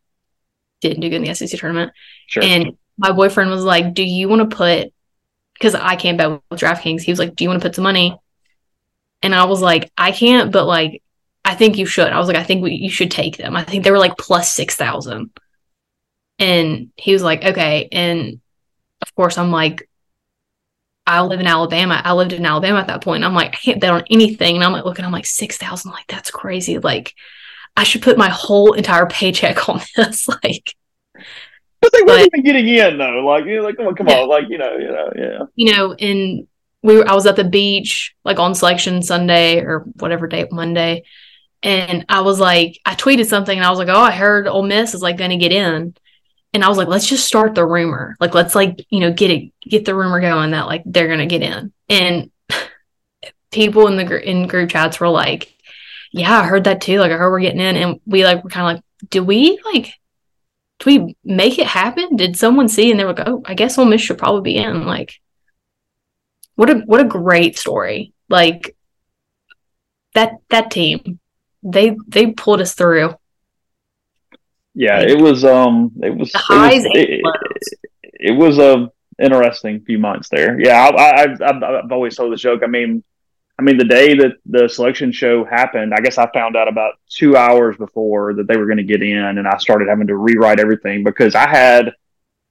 didn't 0.80 1.00
do 1.00 1.10
good 1.10 1.16
in 1.16 1.24
the 1.24 1.34
SEC 1.34 1.58
tournament. 1.58 1.92
Sure. 2.26 2.42
And 2.42 2.76
my 2.96 3.12
boyfriend 3.12 3.50
was 3.50 3.64
like, 3.64 3.94
do 3.94 4.02
you 4.02 4.28
want 4.28 4.48
to 4.48 4.56
put, 4.56 4.92
because 5.54 5.74
I 5.74 5.96
can't 5.96 6.18
bet 6.18 6.30
with 6.30 6.60
DraftKings, 6.60 7.02
he 7.02 7.12
was 7.12 7.18
like, 7.18 7.34
do 7.34 7.44
you 7.44 7.50
want 7.50 7.62
to 7.62 7.68
put 7.68 7.74
some 7.74 7.84
money? 7.84 8.16
And 9.22 9.34
I 9.34 9.44
was 9.44 9.60
like, 9.60 9.90
I 9.96 10.12
can't, 10.12 10.52
but 10.52 10.66
like, 10.66 11.02
I 11.44 11.54
think 11.54 11.78
you 11.78 11.86
should. 11.86 12.08
I 12.08 12.18
was 12.18 12.28
like, 12.28 12.36
I 12.36 12.42
think 12.42 12.62
we, 12.62 12.74
you 12.74 12.90
should 12.90 13.10
take 13.10 13.36
them. 13.36 13.56
I 13.56 13.64
think 13.64 13.82
they 13.82 13.90
were 13.90 13.98
like 13.98 14.18
plus 14.18 14.52
6,000. 14.54 15.30
And 16.38 16.90
he 16.96 17.12
was 17.12 17.22
like, 17.22 17.44
okay. 17.44 17.88
And 17.90 18.40
of 19.02 19.14
course, 19.14 19.38
I'm 19.38 19.50
like, 19.50 19.88
I 21.06 21.22
live 21.22 21.40
in 21.40 21.46
Alabama. 21.46 22.02
I 22.04 22.12
lived 22.12 22.34
in 22.34 22.44
Alabama 22.44 22.80
at 22.80 22.88
that 22.88 23.02
point. 23.02 23.24
I'm 23.24 23.34
like, 23.34 23.54
I 23.54 23.56
can't 23.56 23.80
bet 23.80 23.90
on 23.90 24.04
anything. 24.10 24.56
And 24.56 24.64
I'm 24.64 24.72
like, 24.72 24.84
looking, 24.84 25.04
I'm 25.04 25.12
like, 25.12 25.24
6,000. 25.24 25.90
Like, 25.90 26.06
that's 26.06 26.30
crazy. 26.30 26.78
Like, 26.78 27.14
I 27.78 27.84
should 27.84 28.02
put 28.02 28.18
my 28.18 28.28
whole 28.28 28.72
entire 28.72 29.06
paycheck 29.06 29.68
on 29.70 29.80
this. 29.96 30.28
like, 30.28 30.74
but 31.80 31.92
they 31.92 32.02
weren't 32.02 32.28
even 32.32 32.44
getting 32.44 32.68
in 32.68 32.98
though. 32.98 33.24
Like, 33.24 33.44
you 33.46 33.56
know, 33.56 33.62
like, 33.62 33.76
come 33.76 33.86
on, 33.86 33.94
come 33.94 34.08
yeah. 34.08 34.20
on. 34.20 34.28
Like, 34.28 34.44
you 34.48 34.58
know, 34.58 34.76
you 34.76 34.88
know, 34.88 35.12
yeah. 35.16 35.38
You 35.54 35.72
know, 35.72 35.92
and 35.92 36.46
we 36.82 36.96
were, 36.96 37.08
I 37.08 37.14
was 37.14 37.26
at 37.26 37.36
the 37.36 37.44
beach, 37.44 38.14
like 38.24 38.38
on 38.38 38.54
selection 38.54 39.02
Sunday 39.02 39.60
or 39.60 39.80
whatever 39.96 40.26
day, 40.26 40.46
Monday. 40.50 41.04
And 41.62 42.04
I 42.08 42.20
was 42.20 42.38
like, 42.38 42.78
I 42.84 42.94
tweeted 42.94 43.26
something 43.26 43.56
and 43.56 43.66
I 43.66 43.70
was 43.70 43.78
like, 43.78 43.88
oh, 43.88 44.00
I 44.00 44.12
heard 44.12 44.46
Ole 44.46 44.62
Miss 44.62 44.94
is 44.94 45.02
like 45.02 45.16
going 45.16 45.30
to 45.30 45.36
get 45.36 45.52
in 45.52 45.94
and 46.54 46.64
I 46.64 46.68
was 46.68 46.78
like, 46.78 46.88
let's 46.88 47.06
just 47.06 47.26
start 47.26 47.54
the 47.54 47.66
rumor. 47.66 48.16
Like, 48.20 48.34
let's 48.34 48.54
like, 48.54 48.84
you 48.90 49.00
know, 49.00 49.12
get 49.12 49.30
it, 49.30 49.52
get 49.60 49.84
the 49.84 49.94
rumor 49.94 50.20
going 50.20 50.52
that 50.52 50.66
like 50.66 50.82
they're 50.86 51.08
gonna 51.08 51.26
get 51.26 51.42
in. 51.42 51.72
And 51.88 52.30
people 53.52 53.86
in 53.86 53.96
the 53.96 54.04
gr- 54.04 54.16
in 54.16 54.46
group 54.46 54.70
chats 54.70 54.98
were 54.98 55.08
like, 55.08 55.54
yeah, 56.12 56.40
I 56.40 56.44
heard 56.44 56.64
that 56.64 56.81
too. 56.81 56.99
Like, 56.99 57.12
I 57.12 57.16
heard 57.16 57.31
we're 57.31 57.40
getting 57.40 57.61
in, 57.61 57.77
and 57.77 58.01
we 58.07 58.25
like 58.25 58.42
were 58.42 58.51
kind 58.51 58.68
of 58.71 58.77
like, 58.77 59.11
do 59.11 59.23
we 59.23 59.61
like, 59.64 59.92
do 60.79 60.90
we 60.90 61.16
make 61.25 61.59
it 61.59 61.66
happen? 61.66 62.16
Did 62.16 62.37
someone 62.37 62.68
see? 62.68 62.90
And 62.90 62.99
they 62.99 63.05
were 63.05 63.14
like, 63.14 63.29
oh, 63.29 63.42
I 63.44 63.55
guess 63.55 63.79
Ole 63.79 63.85
Miss 63.85 64.01
should 64.01 64.18
probably 64.18 64.53
be 64.53 64.57
in. 64.57 64.87
Like, 64.87 65.21
what 66.55 66.71
a 66.71 66.75
what 66.87 67.01
a 67.01 67.05
great 67.05 67.59
story. 67.59 68.12
Like 68.29 68.77
that 70.14 70.38
that 70.51 70.71
team, 70.71 71.21
they 71.62 71.97
they 72.07 72.33
pulled 72.33 72.61
us 72.61 72.75
through 72.75 73.14
yeah, 74.79 75.01
it 75.01 75.21
was 75.21 75.44
um, 75.44 75.90
it 76.01 76.16
was 76.16 76.31
the 76.31 76.38
highs 76.38 76.85
it 76.85 77.21
was, 77.21 77.73
it, 78.05 78.31
it, 78.31 78.33
was 78.38 78.59
a 78.59 78.92
interesting 79.21 79.81
few 79.81 79.99
months 79.99 80.29
there. 80.29 80.57
Yeah, 80.61 80.88
I, 80.88 81.23
I, 81.23 81.23
I've 81.25 81.62
I've 81.64 81.90
always 81.90 82.14
told 82.14 82.33
this 82.33 82.40
joke. 82.40 82.61
I 82.62 82.68
mean, 82.68 83.03
I 83.59 83.62
mean, 83.62 83.77
the 83.77 83.85
day 83.85 84.14
that 84.14 84.37
the 84.47 84.68
selection 84.68 85.11
show 85.11 85.44
happened, 85.44 85.92
I 85.92 86.01
guess 86.01 86.16
I 86.16 86.31
found 86.31 86.57
out 86.57 86.68
about 86.68 86.94
two 87.09 87.37
hours 87.37 87.77
before 87.77 88.35
that 88.35 88.47
they 88.47 88.57
were 88.57 88.66
going 88.66 88.79
to 88.79 88.85
get 88.85 89.03
in, 89.03 89.18
and 89.18 89.49
I 89.49 89.57
started 89.59 89.88
having 89.88 90.07
to 90.07 90.16
rewrite 90.16 90.61
everything 90.61 91.03
because 91.03 91.35
I 91.35 91.49
had 91.49 91.92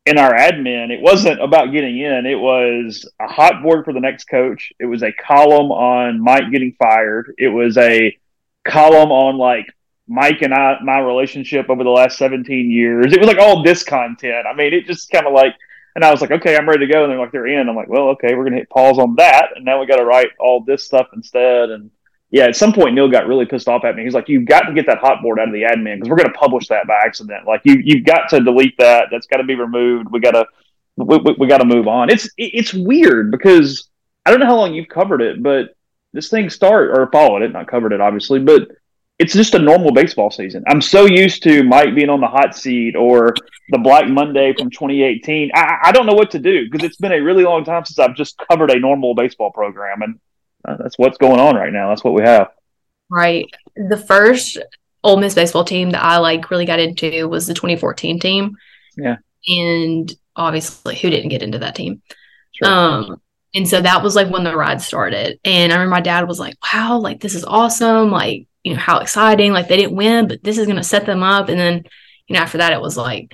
in 0.08 0.18
our 0.18 0.34
admin, 0.34 0.90
it 0.90 1.02
wasn't 1.02 1.42
about 1.42 1.74
getting 1.74 1.98
in. 2.00 2.26
It 2.26 2.40
was 2.40 3.10
a 3.20 3.28
hot 3.28 3.62
board 3.62 3.84
for 3.84 3.94
the 3.94 4.00
next 4.00 4.26
coach. 4.26 4.72
It 4.80 4.86
was 4.86 5.04
a 5.04 5.12
column 5.12 5.70
on 5.70 6.22
Mike 6.22 6.50
getting 6.50 6.74
fired. 6.80 7.34
It 7.38 7.50
was 7.50 7.78
a 7.78 8.18
column 8.66 9.12
on 9.12 9.38
like 9.38 9.66
Mike 10.08 10.42
and 10.42 10.54
I, 10.54 10.78
my 10.82 11.00
relationship 11.00 11.70
over 11.70 11.84
the 11.84 11.90
last 11.90 12.18
17 12.18 12.72
years. 12.72 13.12
It 13.12 13.20
was 13.20 13.28
like 13.28 13.38
all 13.38 13.64
this 13.64 13.84
content. 13.84 14.48
I 14.48 14.54
mean, 14.56 14.74
it 14.74 14.86
just 14.86 15.10
kind 15.10 15.28
of 15.28 15.34
like, 15.34 15.54
and 15.98 16.06
I 16.06 16.12
was 16.12 16.22
like, 16.22 16.30
okay, 16.30 16.56
I'm 16.56 16.70
ready 16.70 16.86
to 16.86 16.94
go. 16.94 17.04
And 17.04 17.12
they're 17.12 17.20
like, 17.20 17.32
they're 17.32 17.48
in. 17.48 17.68
I'm 17.68 17.76
like, 17.76 17.90
well, 17.90 18.10
okay, 18.10 18.36
we're 18.36 18.48
to 18.48 18.56
hit 18.56 18.70
pause 18.70 19.00
on 19.00 19.16
that. 19.16 19.54
And 19.56 19.66
now 19.66 19.80
we 19.80 19.88
got 19.88 19.96
to 19.96 20.06
write 20.06 20.30
all 20.40 20.64
this 20.64 20.84
stuff 20.84 21.08
instead. 21.16 21.72
And 21.72 21.90
yeah, 22.30 22.44
at 22.44 22.56
some 22.56 22.72
point, 22.72 22.94
Neil 22.94 23.10
got 23.10 23.26
really 23.26 23.48
pissed 23.48 23.68
off 23.68 23.84
at 23.84 23.96
me. 23.96 24.04
He's 24.04 24.14
like, 24.14 24.30
you've 24.30 24.46
got 24.46 24.68
to 24.68 24.76
get 24.76 24.86
that 24.86 25.00
hot 25.00 25.24
board 25.24 25.40
out 25.40 25.48
of 25.48 25.56
the 25.56 25.64
admin 25.64 25.96
because 25.96 26.10
we're 26.10 26.18
going 26.18 26.32
to 26.32 26.38
publish 26.38 26.68
that 26.68 26.86
by 26.86 27.02
accident. 27.04 27.48
Like 27.48 27.62
you, 27.64 27.82
you've 27.84 28.06
got 28.06 28.30
to 28.30 28.40
delete 28.40 28.78
that. 28.78 29.08
That's 29.12 29.26
got 29.26 29.38
to 29.38 29.44
be 29.44 29.56
removed. 29.56 30.10
We 30.12 30.20
got 30.20 30.34
to, 30.34 30.46
we, 30.98 31.18
we, 31.18 31.36
we 31.40 31.48
got 31.48 31.58
to 31.58 31.66
move 31.66 31.88
on. 31.88 32.12
It's, 32.12 32.30
it's 32.38 32.76
weird 32.76 33.32
because 33.32 33.90
I 34.24 34.30
don't 34.30 34.40
know 34.40 34.46
how 34.46 34.58
long 34.58 34.76
you've 34.76 34.90
covered 34.90 35.24
it, 35.24 35.42
but 35.42 35.76
this 36.14 36.30
thing 36.30 36.52
start 36.52 36.92
or 36.92 37.10
followed 37.12 37.42
it, 37.42 37.54
not 37.54 37.68
covered 37.68 37.92
it 37.92 38.02
obviously, 38.02 38.38
but 38.38 38.68
it's 39.20 39.34
just 39.34 39.56
a 39.56 39.60
normal 39.60 39.92
baseball 39.92 40.30
season. 40.30 40.64
I'm 40.68 40.82
so 40.82 41.06
used 41.06 41.42
to 41.44 41.64
Mike 41.64 41.96
being 41.96 42.10
on 42.10 42.22
the 42.22 42.28
hot 42.28 42.56
seat 42.56 42.96
or 42.96 43.34
the 43.70 43.80
Black 43.80 44.08
Monday 44.08 44.54
from 44.54 44.70
2018. 44.70 45.52
I, 45.56 45.78
I 45.86 45.92
don't 45.92 46.06
know 46.06 46.14
what 46.14 46.32
to 46.32 46.40
do 46.40 46.70
because 46.70 46.86
it's 46.86 46.98
been 46.98 47.12
a 47.12 47.20
really 47.20 47.44
long 47.44 47.64
time 47.64 47.84
since 47.84 47.98
I've 47.98 48.16
just 48.16 48.38
covered 48.50 48.70
a 48.70 48.80
normal 48.80 49.16
baseball 49.16 49.52
program, 49.52 50.04
and 50.04 50.20
uh, 50.66 50.78
that's 50.78 50.98
what's 51.00 51.18
going 51.18 51.40
on 51.40 51.56
right 51.56 51.74
now. 51.74 51.90
That's 51.90 52.04
what 52.04 52.14
we 52.14 52.22
have. 52.22 52.50
Right. 53.10 53.46
The 53.76 53.98
first 53.98 54.60
Ole 55.04 55.18
Miss 55.18 55.34
baseball 55.34 55.64
team 55.64 55.92
that 55.92 56.04
I 56.04 56.18
like 56.18 56.52
really 56.52 56.66
got 56.66 56.80
into 56.80 57.28
was 57.28 57.48
the 57.48 57.54
2014 57.54 58.20
team. 58.20 58.56
Yeah. 58.98 59.18
And 59.48 60.14
obviously, 60.36 60.96
who 60.96 61.10
didn't 61.10 61.30
get 61.30 61.44
into 61.44 61.60
that 61.60 61.76
team? 61.76 62.02
Sure. 62.52 62.68
Um, 62.68 63.22
and 63.56 63.68
so 63.68 63.82
that 63.82 64.04
was 64.04 64.16
like 64.16 64.30
when 64.30 64.44
the 64.44 64.56
ride 64.56 64.82
started. 64.82 65.40
And 65.44 65.72
I 65.72 65.76
remember 65.76 65.92
my 65.92 66.02
dad 66.02 66.28
was 66.28 66.40
like, 66.40 66.56
wow, 66.72 67.00
like 67.00 67.22
this 67.22 67.34
is 67.34 67.46
awesome. 67.46 68.12
Like 68.12 68.47
you 68.68 68.74
know 68.74 68.80
how 68.80 69.00
exciting 69.00 69.54
like 69.54 69.68
they 69.68 69.78
didn't 69.78 69.96
win 69.96 70.28
but 70.28 70.44
this 70.44 70.58
is 70.58 70.66
going 70.66 70.78
to 70.78 70.84
set 70.84 71.06
them 71.06 71.24
up. 71.24 71.50
And 71.50 71.60
then 71.60 71.84
you 72.28 72.36
know 72.36 72.42
after 72.42 72.58
that 72.60 72.74
it 72.74 72.82
was 72.82 72.98
like 72.98 73.34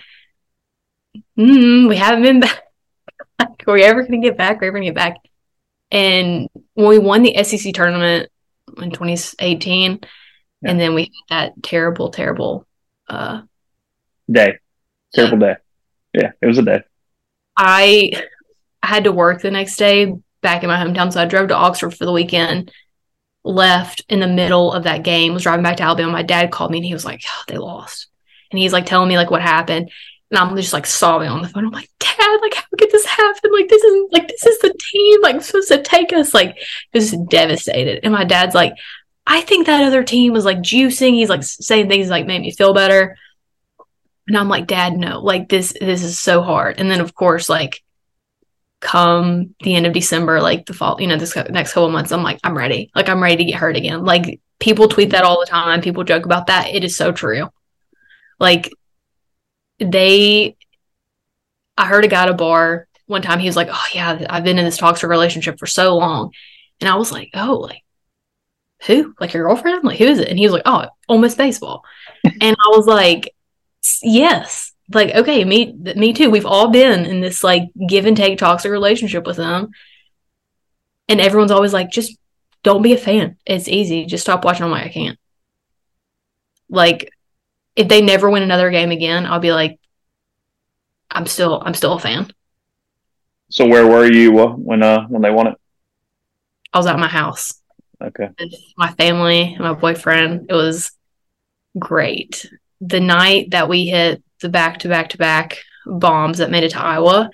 mm, 1.37 1.89
we 1.89 1.95
haven't 1.95 2.23
been 2.23 2.39
back. 3.39 3.63
Are 3.67 3.73
we 3.73 3.83
ever 3.83 4.01
going 4.01 4.21
to 4.21 4.27
get 4.27 4.37
back? 4.37 4.57
Are 4.57 4.61
we 4.61 4.67
ever 4.67 4.79
going 4.79 4.83
to 4.83 4.93
get 4.93 4.95
back. 4.95 5.17
And 5.91 6.49
when 6.73 6.87
we 6.87 6.99
won 6.99 7.23
the 7.23 7.43
sec 7.43 7.73
tournament 7.73 8.29
in 8.77 8.91
2018 8.91 9.99
yeah. 10.01 10.69
and 10.69 10.79
then 10.79 10.95
we 10.95 11.11
had 11.29 11.53
that 11.53 11.63
terrible 11.63 12.09
terrible 12.09 12.65
uh 13.09 13.41
day. 14.31 14.57
Terrible 15.13 15.39
day. 15.39 15.55
Yeah 16.13 16.31
it 16.41 16.45
was 16.45 16.57
a 16.57 16.63
day. 16.63 16.83
I 17.57 18.11
had 18.81 19.05
to 19.05 19.11
work 19.11 19.41
the 19.41 19.51
next 19.51 19.77
day 19.77 20.13
back 20.41 20.61
in 20.61 20.69
my 20.69 20.77
hometown 20.77 21.11
so 21.11 21.21
i 21.21 21.25
drove 21.25 21.47
to 21.47 21.55
oxford 21.55 21.95
for 21.95 22.05
the 22.05 22.11
weekend 22.11 22.69
left 23.43 24.03
in 24.09 24.19
the 24.19 24.27
middle 24.27 24.71
of 24.71 24.83
that 24.83 25.03
game, 25.03 25.33
was 25.33 25.43
driving 25.43 25.63
back 25.63 25.77
to 25.77 25.83
Alabama. 25.83 26.11
My 26.11 26.23
dad 26.23 26.51
called 26.51 26.71
me 26.71 26.77
and 26.77 26.85
he 26.85 26.93
was 26.93 27.05
like, 27.05 27.23
oh, 27.27 27.43
they 27.47 27.57
lost. 27.57 28.07
And 28.51 28.59
he's 28.59 28.73
like 28.73 28.85
telling 28.85 29.09
me 29.09 29.17
like 29.17 29.31
what 29.31 29.41
happened. 29.41 29.91
And 30.31 30.37
I'm 30.39 30.55
just 30.55 30.73
like 30.73 30.85
sobbing 30.85 31.29
on 31.29 31.41
the 31.41 31.49
phone. 31.49 31.65
I'm 31.65 31.71
like, 31.71 31.89
Dad, 31.99 32.39
like 32.41 32.55
how 32.55 32.63
could 32.77 32.91
this 32.91 33.05
happen? 33.05 33.51
Like 33.51 33.69
this 33.69 33.83
is 33.83 34.07
like 34.11 34.27
this 34.27 34.45
is 34.45 34.59
the 34.59 34.73
team 34.91 35.21
like 35.21 35.41
supposed 35.41 35.67
to 35.67 35.81
take 35.81 36.13
us. 36.13 36.33
Like 36.33 36.57
just 36.93 37.15
devastated. 37.29 37.99
And 38.03 38.13
my 38.13 38.23
dad's 38.23 38.55
like, 38.55 38.73
I 39.27 39.41
think 39.41 39.67
that 39.67 39.83
other 39.83 40.03
team 40.03 40.33
was 40.33 40.45
like 40.45 40.59
juicing. 40.59 41.13
He's 41.13 41.29
like 41.29 41.43
saying 41.43 41.87
things 41.87 42.09
like 42.09 42.25
made 42.25 42.41
me 42.41 42.51
feel 42.51 42.73
better. 42.73 43.17
And 44.27 44.37
I'm 44.37 44.49
like, 44.49 44.67
Dad, 44.67 44.93
no, 44.93 45.19
like 45.19 45.49
this 45.49 45.73
this 45.79 46.03
is 46.03 46.19
so 46.19 46.41
hard. 46.41 46.79
And 46.79 46.89
then 46.89 47.01
of 47.01 47.13
course, 47.13 47.49
like 47.49 47.82
come 48.83 49.55
the 49.61 49.75
end 49.75 49.87
of 49.87 49.93
December, 49.93 50.41
like 50.41 50.65
the 50.65 50.73
fall, 50.73 50.99
you 50.99 51.07
know, 51.07 51.17
this 51.17 51.35
next 51.35 51.73
couple 51.73 51.89
months, 51.89 52.11
I'm 52.11 52.21
like, 52.21 52.39
I'm 52.43 52.57
ready. 52.57 52.91
Like, 52.93 53.09
I'm 53.09 53.23
ready 53.23 53.37
to 53.37 53.45
get 53.45 53.55
hurt 53.55 53.77
again. 53.77 54.03
Like, 54.03 54.41
people 54.59 54.87
tweet 54.87 55.11
that 55.11 55.23
all 55.23 55.39
the 55.39 55.45
time. 55.49 55.81
People 55.81 56.03
joke 56.03 56.25
about 56.25 56.47
that. 56.47 56.67
It 56.67 56.83
is 56.83 56.95
so 56.95 57.11
true. 57.11 57.49
Like, 58.39 58.71
they, 59.79 60.57
I 61.77 61.87
heard 61.87 62.05
a 62.05 62.09
guy 62.09 62.23
at 62.23 62.29
a 62.29 62.33
bar 62.33 62.87
one 63.05 63.21
time, 63.21 63.39
he 63.39 63.47
was 63.47 63.55
like, 63.55 63.69
Oh, 63.71 63.85
yeah, 63.93 64.25
I've 64.29 64.43
been 64.43 64.59
in 64.59 64.65
this 64.65 64.77
toxic 64.77 65.09
relationship 65.09 65.59
for 65.59 65.65
so 65.65 65.95
long. 65.97 66.31
And 66.81 66.89
I 66.89 66.95
was 66.95 67.11
like, 67.11 67.29
Oh, 67.33 67.55
like, 67.55 67.83
who? 68.85 69.13
Like, 69.19 69.33
your 69.33 69.43
girlfriend? 69.47 69.83
Like, 69.83 69.97
who 69.97 70.05
is 70.05 70.19
it? 70.19 70.27
And 70.27 70.37
he 70.37 70.45
was 70.45 70.53
like, 70.53 70.63
Oh, 70.65 70.87
Ole 71.07 71.19
Miss 71.19 71.35
baseball. 71.35 71.83
and 72.23 72.55
I 72.59 72.69
was 72.75 72.85
like, 72.85 73.33
Yes 74.01 74.72
like 74.95 75.15
okay 75.15 75.43
me 75.43 75.73
me 75.95 76.13
too. 76.13 76.29
We've 76.29 76.45
all 76.45 76.69
been 76.69 77.05
in 77.05 77.21
this 77.21 77.43
like 77.43 77.63
give 77.87 78.05
and 78.05 78.17
take 78.17 78.37
toxic 78.37 78.71
relationship 78.71 79.25
with 79.25 79.37
them. 79.37 79.71
And 81.07 81.19
everyone's 81.19 81.51
always 81.51 81.73
like 81.73 81.91
just 81.91 82.17
don't 82.63 82.81
be 82.81 82.93
a 82.93 82.97
fan. 82.97 83.37
It's 83.45 83.67
easy. 83.67 84.05
Just 84.05 84.23
stop 84.23 84.45
watching. 84.45 84.63
I'm 84.63 84.71
like 84.71 84.85
i 84.85 84.89
can't. 84.89 85.19
Like 86.69 87.09
if 87.75 87.87
they 87.87 88.01
never 88.01 88.29
win 88.29 88.43
another 88.43 88.69
game 88.69 88.91
again 88.91 89.25
i'll 89.25 89.39
be 89.39 89.51
like 89.51 89.79
i'm 91.09 91.25
still 91.25 91.61
i'm 91.65 91.73
still 91.73 91.93
a 91.93 91.99
fan. 91.99 92.31
So 93.49 93.67
where 93.67 93.85
were 93.85 94.11
you 94.11 94.31
when 94.31 94.81
uh 94.83 95.05
when 95.07 95.21
they 95.21 95.31
won 95.31 95.47
it? 95.47 95.57
I 96.71 96.77
was 96.77 96.87
at 96.87 96.97
my 96.97 97.07
house. 97.07 97.53
Okay. 98.01 98.29
My 98.77 98.91
family 98.93 99.55
my 99.59 99.73
boyfriend 99.73 100.47
it 100.49 100.53
was 100.53 100.91
great. 101.77 102.49
The 102.81 102.99
night 102.99 103.51
that 103.51 103.69
we 103.69 103.85
hit 103.85 104.23
the 104.43 104.49
back 104.49 104.79
to 104.79 104.89
back 104.89 105.09
to 105.09 105.17
back 105.17 105.57
bombs 105.85 106.37
that 106.37 106.51
made 106.51 106.63
it 106.63 106.71
to 106.71 106.79
Omaha, 106.79 107.29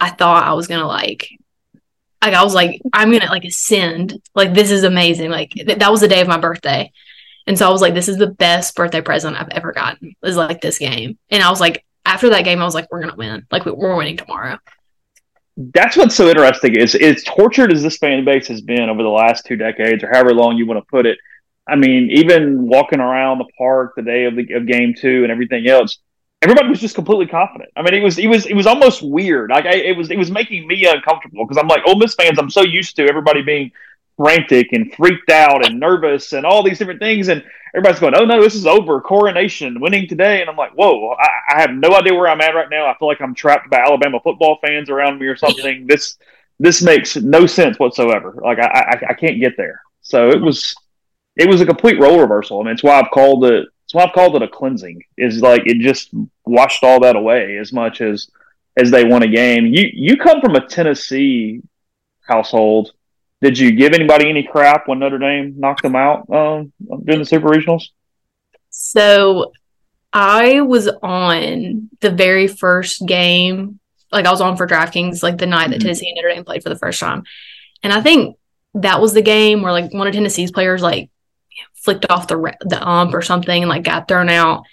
I 0.00 0.10
thought 0.10 0.44
I 0.44 0.54
was 0.54 0.66
gonna 0.66 0.86
like 0.86 1.28
like 2.22 2.34
I 2.34 2.44
was 2.44 2.54
like, 2.54 2.80
I'm 2.92 3.10
gonna 3.10 3.26
like 3.26 3.44
ascend. 3.44 4.20
Like 4.34 4.54
this 4.54 4.70
is 4.70 4.84
amazing. 4.84 5.30
Like 5.30 5.50
th- 5.50 5.78
that 5.78 5.90
was 5.90 6.00
the 6.00 6.08
day 6.08 6.20
of 6.20 6.28
my 6.28 6.38
birthday. 6.38 6.92
And 7.46 7.58
so 7.58 7.66
I 7.66 7.72
was 7.72 7.80
like, 7.80 7.94
this 7.94 8.08
is 8.08 8.18
the 8.18 8.28
best 8.28 8.76
birthday 8.76 9.00
present 9.00 9.36
I've 9.36 9.48
ever 9.50 9.72
gotten. 9.72 10.14
Is 10.22 10.36
like 10.36 10.60
this 10.60 10.78
game. 10.78 11.18
And 11.30 11.42
I 11.42 11.50
was 11.50 11.60
like, 11.60 11.84
after 12.04 12.30
that 12.30 12.44
game, 12.44 12.60
I 12.60 12.64
was 12.64 12.74
like, 12.74 12.88
we're 12.90 13.00
gonna 13.00 13.16
win. 13.16 13.46
Like 13.50 13.66
we're 13.66 13.96
winning 13.96 14.16
tomorrow. 14.16 14.58
That's 15.56 15.96
what's 15.96 16.14
so 16.14 16.28
interesting 16.28 16.76
is 16.76 16.94
as 16.94 17.24
tortured 17.24 17.72
as 17.72 17.82
this 17.82 17.98
fan 17.98 18.24
base 18.24 18.48
has 18.48 18.62
been 18.62 18.88
over 18.88 19.02
the 19.02 19.08
last 19.08 19.44
two 19.44 19.56
decades, 19.56 20.02
or 20.02 20.08
however 20.08 20.32
long 20.32 20.56
you 20.56 20.66
want 20.66 20.78
to 20.78 20.86
put 20.90 21.06
it. 21.06 21.18
I 21.68 21.76
mean, 21.76 22.10
even 22.10 22.66
walking 22.66 23.00
around 23.00 23.38
the 23.38 23.48
park 23.58 23.92
the 23.96 24.02
day 24.02 24.24
of 24.24 24.36
the 24.36 24.52
of 24.54 24.66
game 24.66 24.94
two 24.96 25.22
and 25.22 25.30
everything 25.30 25.68
else, 25.68 25.98
everybody 26.42 26.68
was 26.68 26.80
just 26.80 26.94
completely 26.94 27.26
confident. 27.26 27.70
I 27.76 27.82
mean, 27.82 27.94
it 27.94 28.02
was 28.02 28.18
it 28.18 28.26
was 28.26 28.46
it 28.46 28.54
was 28.54 28.66
almost 28.66 29.02
weird. 29.02 29.50
Like 29.50 29.64
I, 29.64 29.74
it 29.74 29.96
was 29.96 30.10
it 30.10 30.18
was 30.18 30.30
making 30.30 30.66
me 30.66 30.84
uncomfortable 30.86 31.46
because 31.46 31.56
I'm 31.56 31.68
like 31.68 31.82
Ole 31.86 31.96
Miss 31.96 32.14
fans. 32.14 32.38
I'm 32.38 32.50
so 32.50 32.62
used 32.62 32.96
to 32.96 33.06
everybody 33.08 33.42
being 33.42 33.70
frantic 34.16 34.72
and 34.72 34.92
freaked 34.94 35.30
out 35.30 35.64
and 35.64 35.80
nervous 35.80 36.32
and 36.32 36.44
all 36.44 36.62
these 36.62 36.78
different 36.78 37.00
things, 37.00 37.28
and 37.28 37.42
everybody's 37.74 38.00
going, 38.00 38.14
"Oh 38.16 38.24
no, 38.24 38.42
this 38.42 38.54
is 38.54 38.66
over. 38.66 39.00
Coronation 39.00 39.80
winning 39.80 40.08
today," 40.08 40.40
and 40.40 40.50
I'm 40.50 40.56
like, 40.56 40.72
"Whoa, 40.72 41.14
I, 41.18 41.28
I 41.54 41.60
have 41.60 41.70
no 41.70 41.94
idea 41.94 42.14
where 42.14 42.28
I'm 42.28 42.40
at 42.40 42.54
right 42.54 42.70
now. 42.70 42.86
I 42.86 42.96
feel 42.98 43.08
like 43.08 43.20
I'm 43.20 43.34
trapped 43.34 43.70
by 43.70 43.78
Alabama 43.78 44.20
football 44.20 44.58
fans 44.64 44.90
around 44.90 45.20
me 45.20 45.26
or 45.26 45.36
something. 45.36 45.86
this 45.86 46.18
this 46.58 46.82
makes 46.82 47.16
no 47.16 47.46
sense 47.46 47.78
whatsoever. 47.78 48.36
Like 48.42 48.58
I, 48.58 48.66
I 48.66 49.10
I 49.10 49.14
can't 49.14 49.40
get 49.40 49.56
there." 49.56 49.80
So 50.02 50.28
it 50.28 50.40
was 50.40 50.74
it 51.36 51.48
was 51.48 51.60
a 51.60 51.66
complete 51.66 52.00
role 52.00 52.20
reversal. 52.20 52.60
I 52.60 52.64
mean, 52.64 52.74
it's 52.74 52.82
why 52.82 52.98
I've 53.00 53.10
called 53.10 53.44
it. 53.44 53.66
Why 53.94 54.04
I've 54.04 54.12
called 54.12 54.36
it 54.36 54.42
a 54.42 54.48
cleansing. 54.48 55.02
Is 55.16 55.40
like 55.40 55.62
it 55.66 55.78
just 55.78 56.10
washed 56.44 56.82
all 56.84 57.00
that 57.00 57.16
away 57.16 57.58
as 57.58 57.72
much 57.72 58.00
as 58.00 58.28
as 58.76 58.90
they 58.90 59.04
won 59.04 59.22
a 59.22 59.28
game. 59.28 59.66
You 59.66 59.88
you 59.92 60.16
come 60.16 60.40
from 60.40 60.54
a 60.54 60.66
Tennessee 60.66 61.60
household. 62.26 62.92
Did 63.40 63.58
you 63.58 63.72
give 63.72 63.92
anybody 63.92 64.30
any 64.30 64.44
crap 64.44 64.86
when 64.86 65.00
Notre 65.00 65.18
Dame 65.18 65.54
knocked 65.58 65.82
them 65.82 65.96
out 65.96 66.30
um, 66.30 66.72
during 67.04 67.18
the 67.20 67.24
Super 67.26 67.48
Regionals? 67.48 67.82
So 68.70 69.52
I 70.12 70.60
was 70.60 70.88
on 71.02 71.90
the 72.00 72.10
very 72.10 72.46
first 72.46 73.04
game. 73.06 73.80
Like 74.10 74.26
I 74.26 74.30
was 74.30 74.40
on 74.40 74.56
for 74.56 74.66
DraftKings, 74.66 75.22
like 75.22 75.38
the 75.38 75.46
night 75.46 75.70
that 75.70 75.78
Mhm. 75.78 75.82
Tennessee 75.82 76.08
and 76.08 76.16
Notre 76.16 76.34
Dame 76.34 76.44
played 76.44 76.62
for 76.62 76.68
the 76.68 76.78
first 76.78 77.00
time, 77.00 77.24
and 77.82 77.92
I 77.92 78.00
think 78.00 78.36
that 78.74 79.00
was 79.00 79.12
the 79.14 79.22
game 79.22 79.62
where 79.62 79.72
like 79.72 79.92
one 79.92 80.06
of 80.06 80.14
Tennessee's 80.14 80.50
players 80.50 80.82
like 80.82 81.10
flicked 81.82 82.06
off 82.10 82.28
the 82.28 82.56
the 82.60 82.86
ump 82.86 83.14
or 83.14 83.22
something 83.22 83.62
and 83.62 83.68
like 83.68 83.84
got 83.84 84.08
thrown 84.08 84.28
out. 84.28 84.64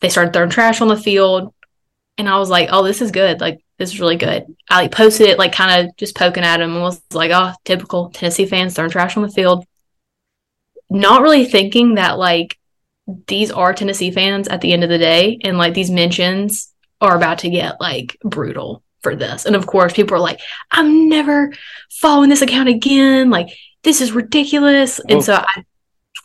They 0.00 0.08
started 0.08 0.32
throwing 0.32 0.50
trash 0.50 0.80
on 0.80 0.88
the 0.88 0.96
field, 0.96 1.54
and 2.18 2.28
I 2.28 2.38
was 2.38 2.50
like, 2.50 2.68
"Oh, 2.70 2.82
this 2.82 3.00
is 3.00 3.10
good. 3.10 3.40
Like 3.40 3.60
this 3.78 3.92
is 3.92 4.00
really 4.00 4.16
good." 4.16 4.44
I 4.68 4.82
like 4.82 4.92
posted 4.92 5.28
it 5.28 5.38
like 5.38 5.52
kind 5.52 5.86
of 5.86 5.96
just 5.96 6.16
poking 6.16 6.44
at 6.44 6.60
him 6.60 6.74
and 6.74 6.82
was 6.82 7.00
like, 7.12 7.30
"Oh, 7.32 7.52
typical 7.64 8.10
Tennessee 8.10 8.46
fans 8.46 8.74
throwing 8.74 8.90
trash 8.90 9.16
on 9.16 9.22
the 9.22 9.30
field." 9.30 9.66
Not 10.90 11.22
really 11.22 11.46
thinking 11.46 11.94
that 11.94 12.18
like 12.18 12.58
these 13.26 13.50
are 13.50 13.72
Tennessee 13.72 14.10
fans 14.10 14.48
at 14.48 14.60
the 14.60 14.72
end 14.72 14.84
of 14.84 14.90
the 14.90 14.98
day, 14.98 15.38
and 15.42 15.58
like 15.58 15.74
these 15.74 15.90
mentions 15.90 16.72
are 17.00 17.16
about 17.16 17.38
to 17.38 17.50
get 17.50 17.80
like 17.80 18.18
brutal 18.22 18.82
for 19.02 19.14
this. 19.14 19.46
And 19.46 19.54
of 19.54 19.66
course, 19.66 19.92
people 19.92 20.16
are 20.16 20.20
like, 20.20 20.40
I'm 20.70 21.08
never 21.08 21.52
following 21.90 22.28
this 22.28 22.42
account 22.42 22.68
again. 22.68 23.30
Like, 23.30 23.48
this 23.84 24.00
is 24.00 24.12
ridiculous. 24.12 24.98
Oh. 24.98 25.04
And 25.08 25.24
so 25.24 25.34
I 25.34 25.64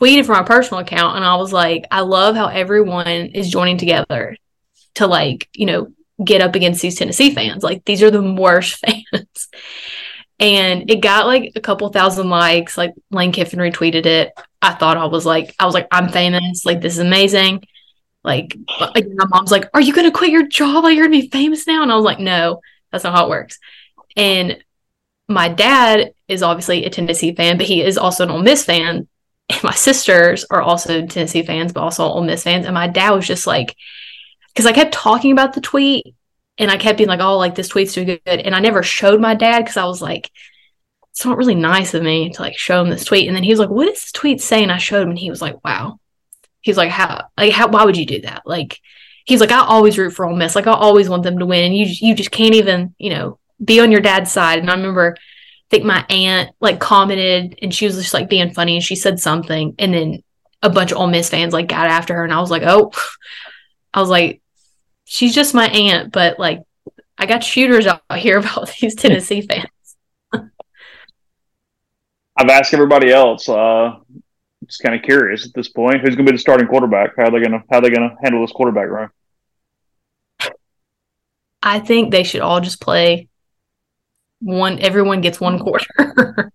tweeted 0.02 0.26
from 0.26 0.36
my 0.36 0.42
personal 0.42 0.80
account 0.80 1.16
and 1.16 1.24
I 1.24 1.36
was 1.36 1.52
like, 1.52 1.86
I 1.90 2.00
love 2.00 2.34
how 2.34 2.48
everyone 2.48 3.06
is 3.06 3.50
joining 3.50 3.78
together 3.78 4.36
to 4.94 5.06
like, 5.06 5.48
you 5.54 5.66
know, 5.66 5.92
get 6.22 6.42
up 6.42 6.56
against 6.56 6.82
these 6.82 6.98
Tennessee 6.98 7.32
fans. 7.32 7.62
Like, 7.62 7.84
these 7.84 8.02
are 8.02 8.10
the 8.10 8.32
worst 8.34 8.76
fans. 8.86 9.48
And 10.40 10.90
it 10.90 11.00
got 11.00 11.26
like 11.26 11.52
a 11.54 11.60
couple 11.60 11.88
thousand 11.90 12.28
likes. 12.30 12.76
Like 12.76 12.94
Lane 13.12 13.30
Kiffin 13.30 13.60
retweeted 13.60 14.06
it. 14.06 14.32
I 14.60 14.74
thought 14.74 14.96
I 14.96 15.04
was 15.04 15.24
like, 15.24 15.54
I 15.60 15.66
was 15.66 15.74
like, 15.74 15.86
I'm 15.92 16.08
famous. 16.08 16.64
Like, 16.66 16.80
this 16.80 16.94
is 16.94 16.98
amazing. 16.98 17.62
Like, 18.24 18.56
my 18.80 19.26
mom's 19.28 19.50
like, 19.50 19.68
Are 19.74 19.80
you 19.80 19.92
gonna 19.92 20.12
quit 20.12 20.30
your 20.30 20.46
job? 20.46 20.84
Like, 20.84 20.96
you're 20.96 21.06
gonna 21.06 21.20
be 21.20 21.28
famous 21.28 21.66
now? 21.66 21.82
And 21.82 21.90
I 21.90 21.96
was 21.96 22.04
like, 22.04 22.20
No, 22.20 22.60
that's 22.90 23.04
not 23.04 23.14
how 23.14 23.26
it 23.26 23.30
works. 23.30 23.58
And 24.16 24.62
my 25.28 25.48
dad 25.48 26.12
is 26.28 26.42
obviously 26.42 26.84
a 26.84 26.90
Tennessee 26.90 27.34
fan, 27.34 27.56
but 27.56 27.66
he 27.66 27.82
is 27.82 27.98
also 27.98 28.24
an 28.24 28.30
Ole 28.30 28.42
Miss 28.42 28.64
fan. 28.64 29.08
And 29.52 29.64
my 29.64 29.74
sisters 29.74 30.44
are 30.50 30.62
also 30.62 31.06
Tennessee 31.06 31.42
fans, 31.42 31.72
but 31.72 31.82
also 31.82 32.04
Ole 32.04 32.24
Miss 32.24 32.42
fans. 32.42 32.66
And 32.66 32.74
my 32.74 32.88
dad 32.88 33.10
was 33.10 33.26
just 33.26 33.46
like, 33.46 33.76
because 34.48 34.66
I 34.66 34.72
kept 34.72 34.92
talking 34.92 35.32
about 35.32 35.54
the 35.54 35.60
tweet 35.60 36.14
and 36.58 36.70
I 36.70 36.76
kept 36.76 36.98
being 36.98 37.08
like, 37.08 37.20
oh, 37.20 37.38
like 37.38 37.54
this 37.54 37.68
tweet's 37.68 37.94
too 37.94 38.04
good. 38.04 38.20
And 38.26 38.54
I 38.54 38.60
never 38.60 38.82
showed 38.82 39.20
my 39.20 39.34
dad 39.34 39.60
because 39.60 39.76
I 39.76 39.84
was 39.84 40.02
like, 40.02 40.30
it's 41.10 41.24
not 41.24 41.36
really 41.36 41.54
nice 41.54 41.94
of 41.94 42.02
me 42.02 42.30
to 42.30 42.42
like 42.42 42.56
show 42.56 42.82
him 42.82 42.90
this 42.90 43.04
tweet. 43.04 43.26
And 43.26 43.36
then 43.36 43.42
he 43.42 43.50
was 43.50 43.60
like, 43.60 43.70
what 43.70 43.88
is 43.88 44.00
this 44.00 44.12
tweet 44.12 44.40
saying? 44.40 44.70
I 44.70 44.78
showed 44.78 45.02
him 45.02 45.10
and 45.10 45.18
he 45.18 45.30
was 45.30 45.42
like, 45.42 45.62
wow. 45.64 45.98
He's 46.60 46.76
like, 46.76 46.90
how, 46.90 47.26
like, 47.36 47.52
how, 47.52 47.68
why 47.68 47.84
would 47.84 47.96
you 47.96 48.06
do 48.06 48.20
that? 48.22 48.42
Like, 48.46 48.80
he's 49.24 49.40
like, 49.40 49.50
I 49.50 49.64
always 49.64 49.98
root 49.98 50.12
for 50.12 50.24
Ole 50.24 50.36
Miss. 50.36 50.54
Like, 50.54 50.66
I 50.66 50.72
always 50.72 51.08
want 51.08 51.24
them 51.24 51.38
to 51.38 51.46
win. 51.46 51.64
And 51.64 51.76
you, 51.76 51.86
you 51.86 52.14
just 52.14 52.30
can't 52.30 52.54
even, 52.54 52.94
you 52.98 53.10
know, 53.10 53.38
be 53.62 53.80
on 53.80 53.90
your 53.90 54.00
dad's 54.00 54.32
side. 54.32 54.60
And 54.60 54.70
I 54.70 54.74
remember, 54.74 55.16
think 55.72 55.84
my 55.84 56.04
aunt 56.10 56.54
like 56.60 56.80
commented 56.80 57.58
and 57.62 57.74
she 57.74 57.86
was 57.86 57.96
just 57.96 58.12
like 58.12 58.28
being 58.28 58.52
funny 58.52 58.74
and 58.74 58.84
she 58.84 58.94
said 58.94 59.18
something. 59.18 59.74
And 59.78 59.94
then 59.94 60.22
a 60.62 60.68
bunch 60.68 60.92
of 60.92 60.98
Ole 60.98 61.06
Miss 61.06 61.30
fans 61.30 61.54
like 61.54 61.66
got 61.66 61.86
after 61.86 62.14
her. 62.14 62.24
And 62.24 62.32
I 62.32 62.40
was 62.40 62.50
like, 62.50 62.62
oh, 62.62 62.92
I 63.94 64.00
was 64.00 64.10
like, 64.10 64.42
she's 65.04 65.34
just 65.34 65.54
my 65.54 65.68
aunt, 65.68 66.12
but 66.12 66.38
like, 66.38 66.60
I 67.16 67.24
got 67.24 67.42
shooters 67.42 67.86
out 67.86 68.02
here 68.18 68.38
about 68.38 68.70
these 68.80 68.94
Tennessee 68.94 69.40
fans. 69.48 69.66
I've 72.36 72.50
asked 72.50 72.74
everybody 72.74 73.10
else. 73.10 73.48
Uh, 73.48 73.96
just 74.66 74.82
kind 74.82 74.94
of 74.94 75.02
curious 75.02 75.46
at 75.46 75.54
this 75.54 75.70
point, 75.70 76.02
who's 76.02 76.16
going 76.16 76.26
to 76.26 76.32
be 76.32 76.36
the 76.36 76.40
starting 76.40 76.66
quarterback? 76.66 77.16
How 77.16 77.24
are 77.24 77.30
they 77.30 77.40
going 77.40 77.52
to 77.52 77.62
how 77.70 77.78
are 77.78 77.80
they 77.80 77.90
going 77.90 78.10
to 78.10 78.16
handle 78.22 78.42
this 78.42 78.52
quarterback 78.52 78.88
room? 78.90 79.08
I 81.62 81.78
think 81.78 82.10
they 82.10 82.24
should 82.24 82.42
all 82.42 82.60
just 82.60 82.80
play 82.80 83.28
one. 84.42 84.78
Everyone 84.80 85.20
gets 85.20 85.40
one 85.40 85.58
quarter. 85.58 86.52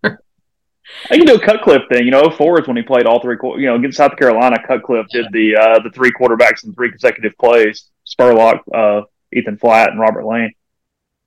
I 1.09 1.17
can 1.17 1.25
do 1.25 1.35
a 1.35 1.39
Cutcliffe 1.39 1.83
thing. 1.91 2.05
You 2.05 2.11
know, 2.11 2.29
four 2.29 2.59
is 2.59 2.67
when 2.67 2.77
he 2.77 2.83
played 2.83 3.05
all 3.05 3.21
three. 3.21 3.37
You 3.41 3.67
know, 3.67 3.75
against 3.75 3.97
South 3.97 4.15
Carolina, 4.17 4.57
Cutcliffe 4.65 5.07
did 5.11 5.27
the 5.31 5.55
uh, 5.55 5.79
the 5.79 5.89
three 5.91 6.11
quarterbacks 6.11 6.63
in 6.63 6.73
three 6.73 6.89
consecutive 6.89 7.37
plays. 7.37 7.89
Spurlock, 8.05 8.59
uh, 8.73 9.01
Ethan 9.33 9.57
Flatt, 9.57 9.91
and 9.91 9.99
Robert 9.99 10.25
Lane. 10.25 10.53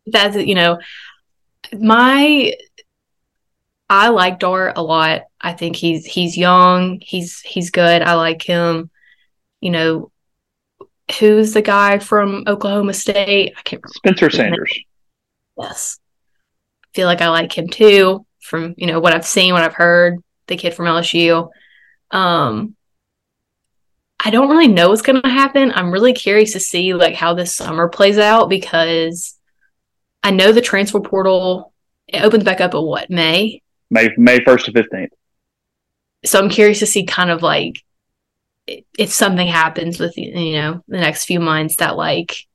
That's 0.07 0.37
you 0.37 0.55
know, 0.55 0.79
my. 1.73 2.55
I 3.89 4.11
like 4.11 4.39
Dart 4.39 4.75
a 4.77 4.83
lot. 4.83 5.23
I 5.41 5.53
think 5.53 5.77
he's 5.77 6.07
he's 6.07 6.37
young. 6.37 7.01
He's 7.03 7.41
he's 7.41 7.71
good. 7.71 8.03
I 8.03 8.15
like 8.15 8.43
him. 8.43 8.91
You 9.61 9.71
know, 9.71 10.13
who's 11.19 11.53
the 11.53 11.63
guy 11.63 11.99
from 11.99 12.45
Oklahoma 12.47 12.95
State? 12.95 13.55
I 13.57 13.63
can't 13.63 13.83
remember. 13.83 13.95
Spencer 13.95 14.31
Sanders. 14.31 14.79
Yes. 15.59 16.00
Feel 16.95 17.07
like 17.07 17.20
I 17.20 17.28
like 17.28 17.57
him 17.57 17.68
too 17.68 18.26
from, 18.41 18.74
you 18.76 18.86
know, 18.86 19.01
what 19.01 19.14
I've 19.14 19.26
seen, 19.26 19.53
what 19.53 19.62
I've 19.62 19.74
heard, 19.74 20.22
the 20.47 20.57
kid 20.57 20.74
from 20.74 20.86
LSU. 20.86 21.51
Um 22.11 22.76
I 24.22 24.30
don't 24.30 24.51
really 24.51 24.68
know 24.68 24.91
what's 24.91 25.01
going 25.01 25.22
to 25.22 25.28
happen. 25.28 25.72
I'm 25.74 25.91
really 25.91 26.12
curious 26.12 26.53
to 26.53 26.61
see 26.61 26.93
like 26.93 27.14
how 27.14 27.32
this 27.32 27.55
summer 27.55 27.88
plays 27.88 28.18
out 28.18 28.51
because 28.51 29.34
I 30.22 30.30
know 30.30 30.53
the 30.53 30.61
transfer 30.61 31.01
portal 31.01 31.72
it 32.07 32.22
opens 32.22 32.45
back 32.45 32.61
up 32.61 32.74
at 32.74 32.82
what, 32.82 33.09
May? 33.09 33.62
May 33.91 34.11
May 34.18 34.45
first 34.45 34.66
to 34.66 34.72
fifteenth. 34.72 35.12
So 36.24 36.38
I'm 36.38 36.51
curious 36.51 36.80
to 36.80 36.86
see 36.86 37.07
kind 37.07 37.30
of 37.30 37.43
like 37.43 37.82
if 38.99 39.11
something 39.11 39.47
happens 39.47 39.99
with 39.99 40.16
you 40.16 40.53
know 40.53 40.84
the 40.86 40.99
next 40.99 41.24
few 41.24 41.41
months 41.41 41.76
that 41.76 41.97
like 41.97 42.47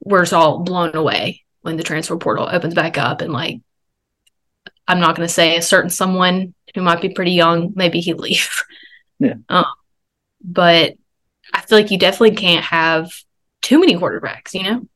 we're 0.00 0.22
just 0.22 0.32
all 0.32 0.60
blown 0.60 0.94
away 0.96 1.44
when 1.62 1.76
the 1.76 1.82
transfer 1.82 2.16
portal 2.16 2.48
opens 2.50 2.74
back 2.74 2.98
up 2.98 3.20
and 3.20 3.32
like 3.32 3.60
I'm 4.86 5.00
not 5.00 5.16
going 5.16 5.28
to 5.28 5.32
say 5.32 5.56
a 5.56 5.62
certain 5.62 5.90
someone 5.90 6.54
who 6.74 6.82
might 6.82 7.00
be 7.00 7.10
pretty 7.10 7.32
young 7.32 7.72
maybe 7.74 8.00
he 8.00 8.14
leave. 8.14 8.64
Yeah. 9.20 9.34
Um, 9.48 9.64
but 10.40 10.94
I 11.52 11.60
feel 11.62 11.76
like 11.76 11.90
you 11.90 11.98
definitely 11.98 12.36
can't 12.36 12.64
have 12.64 13.10
too 13.62 13.80
many 13.80 13.96
quarterbacks, 13.96 14.54
you 14.54 14.62
know? 14.62 14.86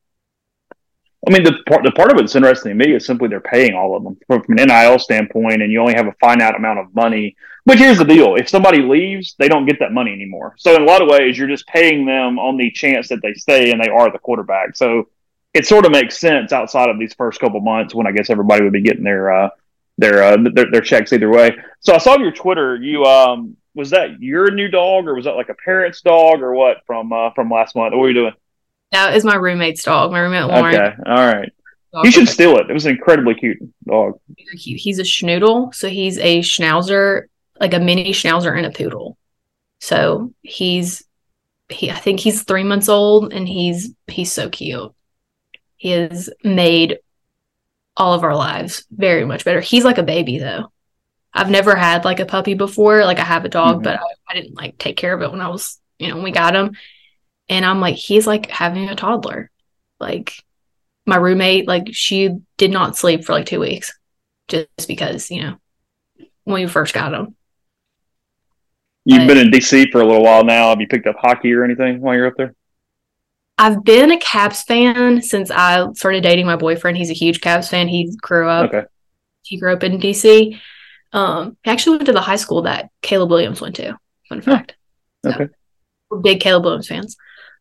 I 1.26 1.30
mean, 1.30 1.44
the 1.44 1.58
part 1.68 1.84
the 1.84 1.92
part 1.92 2.10
of 2.10 2.18
it 2.18 2.22
that's 2.22 2.34
interesting 2.34 2.76
to 2.76 2.86
me 2.86 2.94
is 2.94 3.06
simply 3.06 3.28
they're 3.28 3.40
paying 3.40 3.74
all 3.74 3.96
of 3.96 4.02
them 4.02 4.16
from, 4.26 4.42
from 4.42 4.58
an 4.58 4.66
NIL 4.66 4.98
standpoint, 4.98 5.62
and 5.62 5.70
you 5.70 5.80
only 5.80 5.94
have 5.94 6.08
a 6.08 6.14
finite 6.20 6.56
amount 6.56 6.80
of 6.80 6.92
money. 6.96 7.36
But 7.64 7.78
here's 7.78 7.98
the 7.98 8.04
deal: 8.04 8.34
if 8.34 8.48
somebody 8.48 8.82
leaves, 8.82 9.36
they 9.38 9.46
don't 9.46 9.66
get 9.66 9.78
that 9.78 9.92
money 9.92 10.12
anymore. 10.12 10.54
So 10.58 10.74
in 10.74 10.82
a 10.82 10.84
lot 10.84 11.00
of 11.00 11.08
ways, 11.08 11.38
you're 11.38 11.46
just 11.46 11.66
paying 11.68 12.06
them 12.06 12.40
on 12.40 12.56
the 12.56 12.72
chance 12.72 13.08
that 13.08 13.22
they 13.22 13.34
stay 13.34 13.70
and 13.70 13.80
they 13.80 13.88
are 13.88 14.10
the 14.10 14.18
quarterback. 14.18 14.74
So 14.74 15.10
it 15.54 15.66
sort 15.66 15.84
of 15.84 15.92
makes 15.92 16.18
sense 16.18 16.52
outside 16.52 16.88
of 16.88 16.98
these 16.98 17.14
first 17.14 17.40
couple 17.40 17.60
months 17.60 17.94
when 17.94 18.06
I 18.06 18.12
guess 18.12 18.30
everybody 18.30 18.64
would 18.64 18.72
be 18.72 18.80
getting 18.80 19.04
their 19.04 19.32
uh, 19.32 19.50
their, 19.98 20.22
uh, 20.22 20.36
their 20.54 20.70
their 20.70 20.80
checks 20.80 21.12
either 21.12 21.28
way. 21.28 21.56
So 21.80 21.94
I 21.94 21.98
saw 21.98 22.14
on 22.14 22.20
your 22.20 22.32
Twitter 22.32 22.76
you 22.76 23.04
um 23.04 23.56
was 23.74 23.90
that 23.90 24.20
your 24.20 24.50
new 24.50 24.68
dog 24.68 25.06
or 25.06 25.14
was 25.14 25.24
that 25.24 25.36
like 25.36 25.48
a 25.48 25.54
parent's 25.54 26.00
dog 26.00 26.40
or 26.42 26.52
what 26.54 26.78
from 26.86 27.12
uh, 27.12 27.30
from 27.32 27.50
last 27.50 27.74
month? 27.74 27.92
What 27.92 28.00
were 28.00 28.08
you 28.08 28.14
doing? 28.14 28.34
That 28.92 29.16
is 29.16 29.24
my 29.24 29.36
roommate's 29.36 29.82
dog. 29.82 30.10
My 30.10 30.20
roommate 30.20 30.48
Lauren. 30.48 30.74
Okay, 30.74 30.94
all 31.06 31.26
right. 31.26 31.52
dog 31.92 32.04
You 32.04 32.10
should 32.10 32.28
steal 32.28 32.56
it. 32.58 32.68
It 32.68 32.72
was 32.72 32.86
an 32.86 32.92
incredibly 32.92 33.34
cute 33.34 33.58
dog. 33.86 34.18
cute. 34.58 34.80
He's 34.80 34.98
a 34.98 35.02
schnoodle, 35.02 35.74
so 35.74 35.88
he's 35.88 36.18
a 36.18 36.40
schnauzer, 36.40 37.24
like 37.58 37.74
a 37.74 37.80
mini 37.80 38.12
schnauzer 38.12 38.56
and 38.56 38.66
a 38.66 38.70
poodle. 38.70 39.16
So 39.80 40.32
he's 40.42 41.02
he 41.68 41.90
I 41.90 41.98
think 41.98 42.20
he's 42.20 42.42
three 42.42 42.64
months 42.64 42.88
old 42.88 43.32
and 43.32 43.48
he's 43.48 43.94
he's 44.06 44.32
so 44.32 44.48
cute. 44.48 44.92
He 45.82 45.90
has 45.90 46.30
made 46.44 46.98
all 47.96 48.14
of 48.14 48.22
our 48.22 48.36
lives 48.36 48.84
very 48.92 49.24
much 49.24 49.44
better. 49.44 49.60
He's 49.60 49.84
like 49.84 49.98
a 49.98 50.04
baby 50.04 50.38
though. 50.38 50.70
I've 51.34 51.50
never 51.50 51.74
had 51.74 52.04
like 52.04 52.20
a 52.20 52.24
puppy 52.24 52.54
before. 52.54 53.04
Like 53.04 53.18
I 53.18 53.24
have 53.24 53.44
a 53.44 53.48
dog, 53.48 53.80
Mhm. 53.80 53.82
but 53.82 53.98
I, 53.98 54.04
I 54.28 54.34
didn't 54.34 54.54
like 54.54 54.78
take 54.78 54.96
care 54.96 55.12
of 55.12 55.22
it 55.22 55.32
when 55.32 55.40
I 55.40 55.48
was, 55.48 55.80
you 55.98 56.06
know, 56.06 56.14
when 56.14 56.22
we 56.22 56.30
got 56.30 56.54
him. 56.54 56.76
And 57.48 57.64
I'm 57.66 57.80
like, 57.80 57.96
he's 57.96 58.28
like 58.28 58.48
having 58.48 58.88
a 58.90 58.94
toddler. 58.94 59.50
Like 59.98 60.34
my 61.04 61.16
roommate, 61.16 61.66
like 61.66 61.88
she 61.90 62.30
did 62.58 62.70
not 62.70 62.96
sleep 62.96 63.24
for 63.24 63.32
like 63.32 63.46
two 63.46 63.58
weeks 63.58 63.92
just 64.46 64.86
because, 64.86 65.32
you 65.32 65.42
know, 65.42 65.56
when 66.44 66.62
we 66.62 66.68
first 66.68 66.94
got 66.94 67.12
him. 67.12 67.34
You've 69.04 69.26
But- 69.26 69.34
been 69.34 69.46
in 69.46 69.50
DC 69.50 69.90
for 69.90 70.00
a 70.00 70.06
little 70.06 70.22
while 70.22 70.44
now. 70.44 70.68
Have 70.68 70.80
you 70.80 70.86
picked 70.86 71.08
up 71.08 71.16
hockey 71.18 71.52
or 71.52 71.64
anything 71.64 72.00
while 72.00 72.14
you're 72.14 72.28
up 72.28 72.36
there? 72.36 72.54
I've 73.62 73.84
been 73.84 74.10
a 74.10 74.18
Caps 74.18 74.62
fan 74.64 75.22
since 75.22 75.48
I 75.48 75.86
started 75.92 76.24
dating 76.24 76.46
my 76.46 76.56
boyfriend. 76.56 76.96
He's 76.96 77.10
a 77.10 77.14
huge 77.14 77.40
Caps 77.40 77.68
fan. 77.68 77.86
He 77.86 78.12
grew 78.20 78.48
up 78.48 78.72
Okay. 78.74 78.86
he 79.44 79.56
grew 79.56 79.72
up 79.72 79.84
in 79.84 80.00
DC. 80.00 80.58
Um, 81.12 81.56
he 81.62 81.70
actually 81.70 81.98
went 81.98 82.06
to 82.06 82.12
the 82.12 82.20
high 82.20 82.36
school 82.36 82.62
that 82.62 82.90
Caleb 83.02 83.30
Williams 83.30 83.60
went 83.60 83.76
to. 83.76 83.96
Fun 84.28 84.40
fact. 84.40 84.74
So, 85.24 85.30
Okay. 85.30 85.48
we're 86.10 86.18
big 86.18 86.40
Caleb 86.40 86.64
Williams 86.64 86.88
fans. 86.88 87.16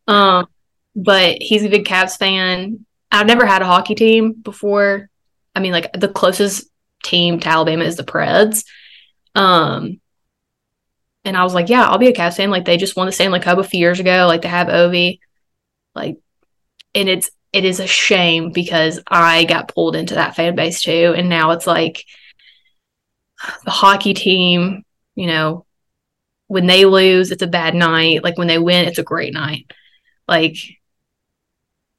Um, 0.08 0.48
but 0.96 1.38
he's 1.40 1.64
a 1.64 1.70
big 1.70 1.86
Caps 1.86 2.18
fan. 2.18 2.84
I've 3.12 3.28
never 3.28 3.46
had 3.46 3.62
a 3.62 3.66
hockey 3.68 3.94
team 3.94 4.34
before. 4.34 5.08
I 5.54 5.60
mean, 5.60 5.72
like 5.72 5.94
the 5.94 6.08
closest 6.08 6.68
team 7.04 7.40
to 7.42 7.48
Alabama 7.48 7.84
is 7.84 7.98
the 7.98 8.04
Preds. 8.04 8.66
Um, 9.36 10.00
and 11.26 11.38
I 11.38 11.44
was 11.44 11.54
like, 11.54 11.70
yeah, 11.70 11.84
I'll 11.86 12.00
be 12.00 12.08
a 12.08 12.14
Caps 12.14 12.38
fan. 12.38 12.50
Like 12.50 12.66
they 12.66 12.78
just 12.78 12.96
won 12.96 13.06
the 13.06 13.12
Stanley 13.12 13.40
Cup 13.40 13.60
a 13.60 13.64
few 13.64 13.80
years 13.80 14.00
ago. 14.00 14.26
Like 14.28 14.42
they 14.42 14.48
have 14.50 14.68
Ovi. 14.68 15.20
Like, 15.96 16.18
and 16.96 17.10
it's 17.10 17.30
it 17.54 17.66
is 17.66 17.80
a 17.80 17.88
shame 17.88 18.52
because 18.52 19.00
I 19.08 19.44
got 19.46 19.74
pulled 19.74 19.96
into 19.96 20.16
that 20.16 20.36
fan 20.36 20.56
base 20.56 20.82
too, 20.82 21.14
and 21.16 21.30
now 21.30 21.52
it's 21.52 21.68
like 21.68 22.06
the 23.66 23.72
hockey 23.72 24.14
team. 24.14 24.84
You 25.16 25.28
know, 25.28 25.66
when 26.48 26.68
they 26.68 26.86
lose, 26.86 27.32
it's 27.32 27.44
a 27.44 27.48
bad 27.48 27.76
night. 27.76 28.24
Like 28.24 28.38
when 28.38 28.48
they 28.48 28.58
win, 28.58 28.88
it's 28.88 29.00
a 29.00 29.04
great 29.04 29.34
night. 29.34 29.72
Like, 30.28 30.58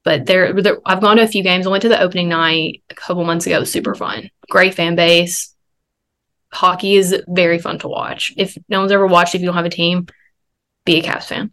but 0.03 0.25
there, 0.25 0.53
I've 0.85 1.01
gone 1.01 1.17
to 1.17 1.23
a 1.23 1.27
few 1.27 1.43
games. 1.43 1.65
I 1.65 1.69
went 1.69 1.83
to 1.83 1.89
the 1.89 2.01
opening 2.01 2.29
night 2.29 2.83
a 2.89 2.95
couple 2.95 3.23
months 3.23 3.45
ago. 3.45 3.57
It 3.57 3.61
was 3.61 3.71
super 3.71 3.95
fun. 3.95 4.29
Great 4.49 4.73
fan 4.73 4.95
base. 4.95 5.55
Hockey 6.51 6.95
is 6.95 7.15
very 7.27 7.57
fun 7.57 7.79
to 7.79 7.87
watch. 7.87 8.33
If 8.37 8.57
no 8.69 8.79
one's 8.79 8.91
ever 8.91 9.07
watched, 9.07 9.33
if 9.33 9.41
you 9.41 9.47
don't 9.47 9.55
have 9.55 9.65
a 9.65 9.69
team, 9.69 10.07
be 10.85 10.97
a 10.97 11.01
Caps 11.01 11.27
fan. 11.27 11.51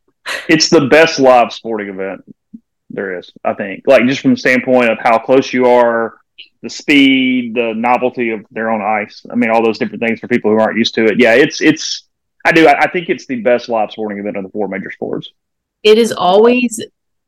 It's 0.49 0.69
the 0.69 0.87
best 0.87 1.19
live 1.19 1.53
sporting 1.53 1.89
event 1.89 2.23
there 2.91 3.19
is, 3.19 3.31
I 3.45 3.55
think. 3.55 3.85
Like 3.87 4.07
just 4.07 4.21
from 4.21 4.33
the 4.33 4.37
standpoint 4.37 4.91
of 4.91 4.99
how 4.99 5.19
close 5.19 5.53
you 5.53 5.67
are, 5.67 6.19
the 6.63 6.71
speed, 6.71 7.55
the 7.55 7.73
novelty 7.75 8.31
of 8.31 8.45
their 8.51 8.71
own 8.71 8.83
ice. 8.83 9.25
I 9.31 9.35
mean, 9.37 9.51
all 9.51 9.65
those 9.65 9.79
different 9.79 10.03
things 10.03 10.21
for 10.21 10.29
people 10.29 10.51
who 10.51 10.59
aren't 10.59 10.79
used 10.79 10.95
to 10.97 11.05
it. 11.07 11.19
Yeah, 11.21 11.35
it's 11.35 11.61
it's. 11.61 12.05
I 12.45 12.53
do. 12.53 12.67
I, 12.67 12.81
I 12.81 12.91
think 12.91 13.09
it's 13.09 13.27
the 13.27 13.41
best 13.41 13.69
live 13.69 13.91
sporting 13.93 14.19
event 14.19 14.37
of 14.37 14.45
the 14.45 14.51
four 14.51 14.69
major 14.69 14.91
sports. 14.91 15.31
it 15.83 15.99
is 15.99 16.13
always 16.13 16.81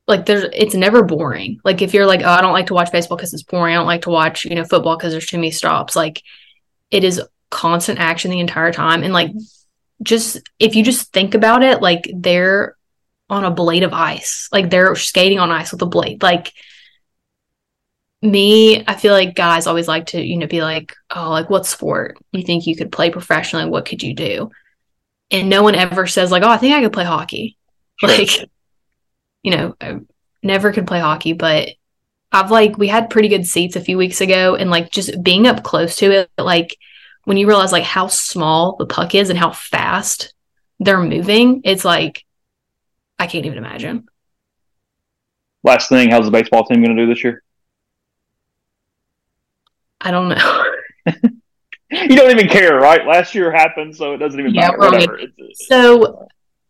like 0.07 0.27
there's 0.27 0.45
it's 0.53 0.75
never 0.75 1.03
boring 1.03 1.61
like 1.65 1.81
if 1.81 1.95
you're 1.95 2.07
like 2.07 2.23
oh 2.23 2.29
i 2.29 2.41
don't 2.41 2.53
like 2.53 2.67
to 2.67 2.75
watch 2.75 2.91
baseball 2.91 3.17
because 3.17 3.33
it's 3.33 3.45
boring 3.45 3.75
i 3.75 3.79
don't 3.79 3.87
like 3.87 4.03
to 4.03 4.11
watch 4.11 4.45
you 4.45 4.55
know 4.55 4.65
football 4.65 4.97
because 4.97 5.13
there's 5.13 5.27
too 5.27 5.39
many 5.39 5.51
stops 5.51 5.95
like 5.95 6.23
it 6.91 7.05
is 7.05 7.23
constant 7.51 7.99
action 8.01 8.31
the 8.31 8.41
entire 8.41 8.73
time 8.73 9.03
and 9.05 9.13
like 9.13 9.31
just 10.03 10.41
if 10.59 10.75
you 10.75 10.83
just 10.83 11.13
think 11.13 11.35
about 11.35 11.63
it 11.63 11.81
like 11.81 12.11
they're 12.17 12.77
on 13.31 13.45
a 13.45 13.51
blade 13.51 13.83
of 13.83 13.93
ice. 13.93 14.49
Like 14.53 14.71
they're 14.71 14.95
skating 14.95 15.39
on 15.39 15.51
ice 15.51 15.73
with 15.73 15.83
a 15.83 15.87
blade. 15.87 16.23
Like 16.23 16.53
me 18.23 18.85
i 18.87 18.95
feel 18.95 19.13
like 19.13 19.35
guys 19.35 19.67
always 19.67 19.89
like 19.89 20.07
to 20.07 20.23
you 20.25 20.37
know 20.37 20.47
be 20.47 20.63
like 20.63 20.95
oh 21.11 21.29
like 21.31 21.51
what 21.51 21.67
sport 21.67 22.17
you 22.31 22.45
think 22.45 22.67
you 22.67 22.77
could 22.77 22.93
play 22.93 23.11
professionally? 23.11 23.69
What 23.69 23.85
could 23.85 24.03
you 24.03 24.15
do? 24.15 24.51
And 25.31 25.49
no 25.49 25.63
one 25.63 25.75
ever 25.75 26.07
says 26.07 26.31
like 26.31 26.43
oh 26.43 26.49
i 26.49 26.57
think 26.57 26.75
i 26.75 26.81
could 26.81 26.93
play 26.93 27.05
hockey. 27.05 27.57
Like 28.03 28.31
you 29.45 29.55
know 29.55 29.77
I 29.81 30.01
never 30.43 30.73
could 30.73 30.89
play 30.89 30.99
hockey 30.99 31.35
but 31.35 31.69
i've 32.33 32.51
like 32.51 32.77
we 32.77 32.89
had 32.89 33.11
pretty 33.11 33.29
good 33.29 33.47
seats 33.47 33.77
a 33.77 33.81
few 33.81 33.97
weeks 33.97 34.21
ago 34.21 34.57
and 34.57 34.71
like 34.71 34.91
just 34.91 35.23
being 35.23 35.47
up 35.47 35.63
close 35.63 35.95
to 35.97 36.11
it 36.11 36.31
like 36.37 36.77
when 37.25 37.37
you 37.37 37.47
realize 37.47 37.71
like 37.71 37.85
how 37.85 38.09
small 38.09 38.75
the 38.77 38.87
puck 38.87 39.15
is 39.15 39.31
and 39.31 39.39
how 39.39 39.53
fast 39.53 40.35
they're 40.81 40.99
moving 40.99 41.61
it's 41.65 41.85
like 41.85 42.25
i 43.23 43.27
can't 43.27 43.47
even 43.47 43.59
imagine 43.59 44.07
Last 45.65 45.89
thing, 45.89 46.11
how's 46.11 46.25
the 46.25 46.33
baseball 46.33 46.65
team 46.65 46.83
going 46.83 46.97
to 46.97 47.03
do 47.05 47.09
this 47.15 47.23
year? 47.23 47.43
i 50.01 50.11
don't 50.11 50.29
know 50.29 50.65
You 51.93 52.17
don't 52.17 52.31
even 52.31 52.49
care, 52.49 52.77
right? 52.77 53.07
Last 53.07 53.35
year 53.35 53.53
happened, 53.53 53.95
so 53.95 54.15
it 54.15 54.17
doesn't 54.17 54.41
even 54.41 54.55
Yeah, 54.55 54.71
matter. 54.79 55.19
It's- 55.19 55.67
So 55.69 56.27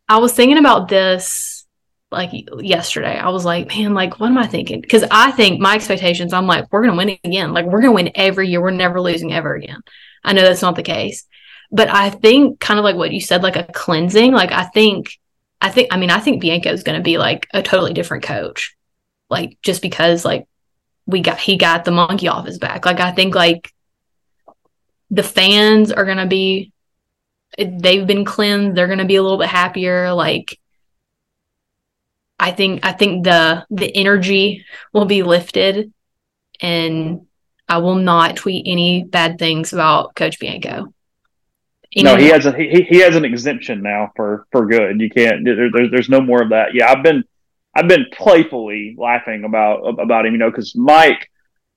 I 0.08 0.18
was 0.18 0.32
thinking 0.32 0.58
about 0.58 0.88
this 0.88 1.64
like 2.10 2.30
yesterday. 2.58 3.16
I 3.16 3.28
was 3.28 3.44
like, 3.44 3.68
man, 3.68 3.94
like, 3.94 4.18
what 4.18 4.26
am 4.26 4.36
I 4.36 4.48
thinking? 4.48 4.80
Because 4.80 5.04
I 5.12 5.30
think 5.30 5.60
my 5.60 5.76
expectations, 5.76 6.32
I'm 6.32 6.48
like, 6.48 6.66
we're 6.72 6.82
going 6.82 6.90
to 6.92 6.96
win 6.96 7.18
again. 7.24 7.52
Like, 7.54 7.66
we're 7.66 7.80
going 7.80 7.92
to 7.92 8.02
win 8.02 8.10
every 8.16 8.48
year. 8.48 8.60
We're 8.60 8.72
never 8.72 9.00
losing 9.00 9.32
ever 9.32 9.54
again. 9.54 9.80
I 10.24 10.32
know 10.32 10.42
that's 10.42 10.60
not 10.60 10.74
the 10.74 10.82
case. 10.82 11.24
But 11.70 11.88
I 11.88 12.10
think, 12.10 12.58
kind 12.58 12.78
of 12.80 12.84
like 12.84 12.96
what 12.96 13.12
you 13.12 13.20
said, 13.20 13.44
like 13.44 13.56
a 13.56 13.64
cleansing, 13.64 14.32
like, 14.32 14.50
I 14.50 14.64
think, 14.64 15.18
I 15.62 15.70
think, 15.70 15.88
I 15.92 15.96
mean, 15.96 16.10
I 16.10 16.18
think 16.18 16.40
Bianco 16.40 16.70
is 16.70 16.82
going 16.82 16.98
to 16.98 17.02
be 17.02 17.18
like 17.18 17.46
a 17.54 17.62
totally 17.62 17.94
different 17.94 18.24
coach. 18.24 18.76
Like, 19.30 19.56
just 19.62 19.80
because, 19.80 20.24
like, 20.24 20.46
we 21.06 21.20
got, 21.20 21.38
he 21.38 21.56
got 21.56 21.84
the 21.84 21.92
monkey 21.92 22.28
off 22.28 22.46
his 22.46 22.58
back. 22.58 22.84
Like, 22.84 23.00
I 23.00 23.12
think, 23.12 23.34
like, 23.34 23.72
the 25.12 25.22
fans 25.22 25.92
are 25.92 26.04
going 26.04 26.16
to 26.16 26.26
be 26.26 26.72
they've 27.58 28.06
been 28.06 28.24
cleansed 28.24 28.74
they're 28.76 28.86
going 28.86 28.98
to 28.98 29.04
be 29.04 29.16
a 29.16 29.22
little 29.22 29.38
bit 29.38 29.48
happier 29.48 30.12
like 30.14 30.58
i 32.40 32.50
think 32.50 32.80
i 32.82 32.92
think 32.92 33.24
the 33.24 33.64
the 33.70 33.94
energy 33.94 34.64
will 34.94 35.04
be 35.04 35.22
lifted 35.22 35.92
and 36.62 37.26
i 37.68 37.76
will 37.76 37.94
not 37.94 38.36
tweet 38.36 38.64
any 38.66 39.04
bad 39.04 39.38
things 39.38 39.74
about 39.74 40.14
coach 40.16 40.40
bianco 40.40 40.92
no, 41.96 42.16
he 42.16 42.28
has 42.28 42.46
a 42.46 42.56
he, 42.56 42.86
he 42.88 42.98
has 43.00 43.16
an 43.16 43.24
exemption 43.24 43.82
now 43.82 44.10
for 44.16 44.46
for 44.50 44.66
good. 44.66 45.00
You 45.00 45.10
can't. 45.10 45.44
There, 45.44 45.70
there's 45.70 45.90
there's 45.90 46.08
no 46.08 46.20
more 46.20 46.42
of 46.42 46.50
that. 46.50 46.74
Yeah, 46.74 46.90
I've 46.90 47.02
been 47.02 47.24
I've 47.74 47.88
been 47.88 48.06
playfully 48.12 48.94
laughing 48.98 49.44
about 49.44 49.80
about 50.00 50.24
him. 50.26 50.32
You 50.32 50.38
know, 50.38 50.50
because 50.50 50.74
Mike 50.74 51.30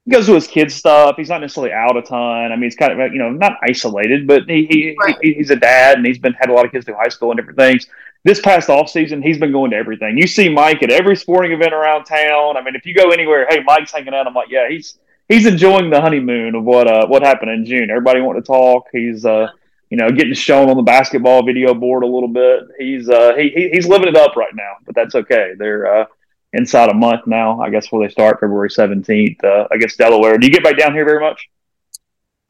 goes 0.10 0.28
to 0.28 0.34
his 0.36 0.48
kids 0.48 0.74
stuff. 0.76 1.16
He's 1.18 1.30
not 1.30 1.42
necessarily 1.42 1.74
out 1.74 1.98
a 1.98 2.02
ton. 2.02 2.52
I 2.52 2.56
mean, 2.56 2.64
he's 2.64 2.76
kind 2.76 3.00
of 3.00 3.12
you 3.14 3.20
know 3.20 3.32
not 3.32 3.58
isolated, 3.68 4.28
but 4.28 4.44
he, 4.48 4.66
he, 4.70 4.96
Right. 5.02 5.16
he 5.22 5.34
he's 5.34 5.50
a 5.50 5.56
dad 5.56 5.98
and 5.98 6.06
he's 6.06 6.20
been 6.20 6.34
had 6.34 6.50
a 6.50 6.54
lot 6.54 6.66
of 6.66 6.72
kids 6.72 6.86
through 6.86 6.96
high 6.96 7.10
school 7.10 7.32
and 7.32 7.38
different 7.38 7.60
things. 7.60 7.88
This 8.24 8.40
past 8.42 8.70
off 8.70 8.90
season, 8.90 9.22
he's 9.22 9.38
been 9.38 9.52
going 9.52 9.72
to 9.72 9.78
everything. 9.78 10.18
You 10.18 10.26
see 10.28 10.50
Mike 10.50 10.82
at 10.82 10.90
every 10.92 11.16
sporting 11.16 11.52
event 11.52 11.74
around 11.74 12.06
town. 12.06 12.58
I 12.58 12.62
mean, 12.64 12.76
if 12.76 12.86
you 12.86 12.94
go 12.96 13.12
anywhere, 13.12 13.46
hey, 13.50 13.62
Mike's 13.64 13.92
hanging 13.92 14.16
out. 14.16 14.26
I'm 14.26 14.34
like, 14.34 14.50
yeah, 14.50 14.68
he's 14.70 14.98
he's 15.28 15.46
enjoying 15.46 15.90
the 15.90 16.02
honeymoon 16.02 16.56
of 16.56 16.64
what 16.64 16.88
uh 16.88 17.06
what 17.08 17.22
happened 17.22 17.52
in 17.52 17.66
June. 17.66 17.90
Everybody 17.90 18.22
wanted 18.22 18.42
to 18.42 18.48
talk. 18.48 18.88
He's 18.92 19.26
uh 19.26 19.48
you 19.96 20.02
know 20.02 20.10
getting 20.12 20.34
shown 20.34 20.70
on 20.70 20.76
the 20.76 20.84
basketball 20.84 21.46
video 21.46 21.74
board 21.74 22.04
a 22.04 22.06
little 22.06 22.28
bit. 22.28 22.64
He's 22.78 23.08
uh 23.08 23.34
he, 23.38 23.48
he 23.50 23.70
he's 23.72 23.88
living 23.88 24.10
it 24.10 24.18
up 24.18 24.36
right 24.36 24.54
now, 24.54 24.74
but 24.86 24.94
that's 24.94 25.16
okay. 25.16 25.54
They're 25.58 26.02
uh 26.02 26.06
inside 26.52 26.90
a 26.90 26.94
month 26.94 27.22
now, 27.28 27.62
I 27.62 27.70
guess, 27.70 27.90
where 27.92 28.06
they 28.06 28.12
start 28.12 28.42
February 28.42 28.70
seventeenth 28.70 29.42
uh, 29.42 29.68
against 29.72 29.98
Delaware. 29.98 30.38
Do 30.38 30.46
you 30.48 30.52
get 30.52 30.66
back 30.66 30.78
down 30.78 30.94
here 30.94 31.06
very 31.06 31.22
much? 31.22 31.48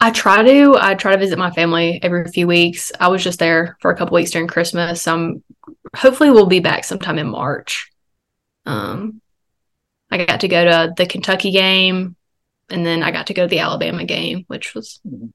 i 0.01 0.11
try 0.11 0.43
to 0.43 0.75
i 0.77 0.93
try 0.93 1.13
to 1.13 1.17
visit 1.17 1.39
my 1.39 1.49
family 1.51 1.99
every 2.03 2.27
few 2.27 2.45
weeks 2.47 2.91
i 2.99 3.07
was 3.07 3.23
just 3.23 3.39
there 3.39 3.77
for 3.79 3.91
a 3.91 3.95
couple 3.95 4.13
weeks 4.13 4.29
during 4.31 4.45
christmas 4.45 5.07
um 5.07 5.41
hopefully 5.95 6.29
we'll 6.29 6.47
be 6.47 6.59
back 6.59 6.83
sometime 6.83 7.17
in 7.17 7.25
march 7.29 7.89
um 8.65 9.21
i 10.11 10.17
got 10.25 10.41
to 10.41 10.49
go 10.49 10.65
to 10.65 10.93
the 10.97 11.05
kentucky 11.05 11.49
game 11.51 12.13
and 12.69 12.85
then 12.85 13.03
i 13.03 13.09
got 13.09 13.27
to 13.27 13.33
go 13.33 13.43
to 13.43 13.47
the 13.47 13.59
alabama 13.59 14.03
game 14.03 14.43
which 14.47 14.75
was 14.75 14.99
Mhm. 15.07 15.31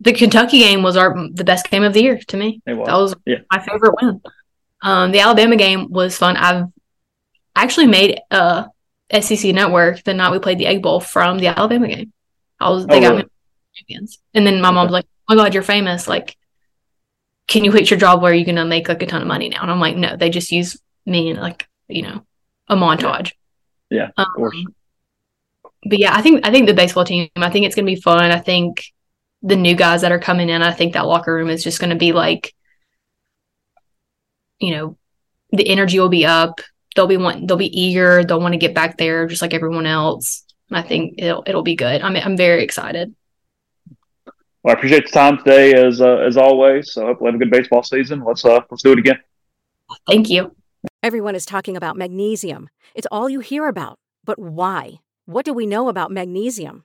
The 0.00 0.12
kentucky 0.12 0.58
game 0.60 0.82
was 0.82 0.96
our 0.96 1.14
the 1.32 1.44
best 1.44 1.70
game 1.70 1.82
of 1.82 1.92
the 1.92 2.02
year 2.02 2.18
to 2.28 2.36
me. 2.36 2.60
It 2.66 2.74
was. 2.74 2.86
that 2.86 2.94
was 2.96 3.14
Yeah. 3.26 3.38
my 3.50 3.58
favorite 3.58 3.94
win. 4.00 4.20
Um 4.82 5.12
the 5.12 5.20
alabama 5.20 5.56
game 5.56 5.90
was 5.90 6.16
fun. 6.16 6.36
I've 6.36 6.66
actually 7.56 7.86
made 7.88 8.20
a 8.30 8.66
sec 9.20 9.44
network 9.54 10.04
the 10.04 10.14
night 10.14 10.30
we 10.32 10.38
played 10.38 10.58
the 10.58 10.66
egg 10.66 10.82
bowl 10.82 11.00
from 11.00 11.38
the 11.38 11.48
alabama 11.48 11.88
game. 11.88 12.12
I 12.60 12.70
was 12.70 12.86
they 12.86 12.98
Oh, 12.98 13.00
got 13.00 13.10
really? 13.10 13.22
me 13.24 13.28
champions. 13.74 14.18
And 14.34 14.46
then 14.46 14.60
my 14.60 14.70
mom's 14.70 14.92
like 14.92 15.06
oh 15.28 15.34
my 15.34 15.42
god 15.42 15.54
you're 15.54 15.62
famous. 15.62 16.06
Like 16.08 16.36
can 17.48 17.64
you 17.64 17.70
quit 17.70 17.90
your 17.90 17.98
job 17.98 18.20
where 18.22 18.30
are 18.30 18.34
you're 18.34 18.44
gonna 18.46 18.64
make 18.66 18.88
like 18.88 19.02
a 19.02 19.06
ton 19.06 19.22
of 19.22 19.28
money 19.28 19.48
now? 19.48 19.62
And 19.62 19.70
i'm 19.70 19.80
like 19.80 19.96
no 19.96 20.16
they 20.16 20.30
just 20.30 20.52
use 20.52 20.78
me 21.06 21.30
in 21.30 21.36
like 21.38 21.66
you 21.88 22.02
know 22.02 22.22
a 22.68 22.76
montage. 22.76 23.32
Yeah, 23.90 24.10
um, 24.18 24.26
of 24.26 24.34
course. 24.36 24.56
but 25.84 25.98
yeah 25.98 26.14
i 26.14 26.20
think 26.20 26.46
i 26.46 26.50
think 26.52 26.66
the 26.66 26.74
baseball 26.74 27.04
team 27.06 27.30
i 27.36 27.48
think 27.48 27.64
it's 27.64 27.74
gonna 27.74 27.86
be 27.86 27.96
fun. 27.96 28.30
I 28.30 28.38
think 28.38 28.84
the 29.42 29.56
new 29.56 29.74
guys 29.74 30.00
that 30.02 30.12
are 30.12 30.18
coming 30.18 30.48
in 30.48 30.62
i 30.62 30.72
think 30.72 30.92
that 30.92 31.06
locker 31.06 31.34
room 31.34 31.48
is 31.48 31.62
just 31.62 31.80
gonna 31.80 31.96
be 31.96 32.12
like 32.12 32.54
you 34.58 34.72
know 34.72 34.96
the 35.52 35.68
energy 35.68 35.98
will 35.98 36.08
be 36.08 36.26
up 36.26 36.60
they'll 36.94 37.06
be 37.06 37.16
want 37.16 37.46
they'll 37.46 37.56
be 37.56 37.80
eager 37.80 38.24
they'll 38.24 38.40
want 38.40 38.52
to 38.52 38.58
get 38.58 38.74
back 38.74 38.96
there 38.96 39.26
just 39.26 39.42
like 39.42 39.54
everyone 39.54 39.86
else 39.86 40.44
i 40.70 40.82
think 40.82 41.14
it'll 41.18 41.42
it'll 41.46 41.62
be 41.62 41.76
good 41.76 42.02
i'm 42.02 42.16
i'm 42.16 42.36
very 42.36 42.62
excited 42.62 43.14
Well, 44.62 44.74
I 44.74 44.78
appreciate 44.78 45.06
the 45.06 45.12
time 45.12 45.38
today 45.38 45.72
as 45.74 46.00
uh, 46.00 46.16
as 46.16 46.36
always. 46.36 46.92
So 46.92 47.06
hopefully 47.06 47.30
have 47.30 47.40
a 47.40 47.44
good 47.44 47.50
baseball 47.50 47.82
season. 47.84 48.24
Let's 48.24 48.44
uh 48.44 48.60
let's 48.70 48.82
do 48.82 48.92
it 48.92 48.98
again. 48.98 49.18
Thank 50.06 50.28
you. 50.28 50.50
Everyone 51.02 51.36
is 51.36 51.46
talking 51.46 51.76
about 51.76 51.96
magnesium. 51.96 52.68
It's 52.94 53.06
all 53.10 53.30
you 53.30 53.40
hear 53.40 53.68
about. 53.68 53.98
But 54.24 54.38
why? 54.38 55.00
What 55.26 55.44
do 55.44 55.54
we 55.54 55.64
know 55.64 55.88
about 55.88 56.10
magnesium? 56.10 56.84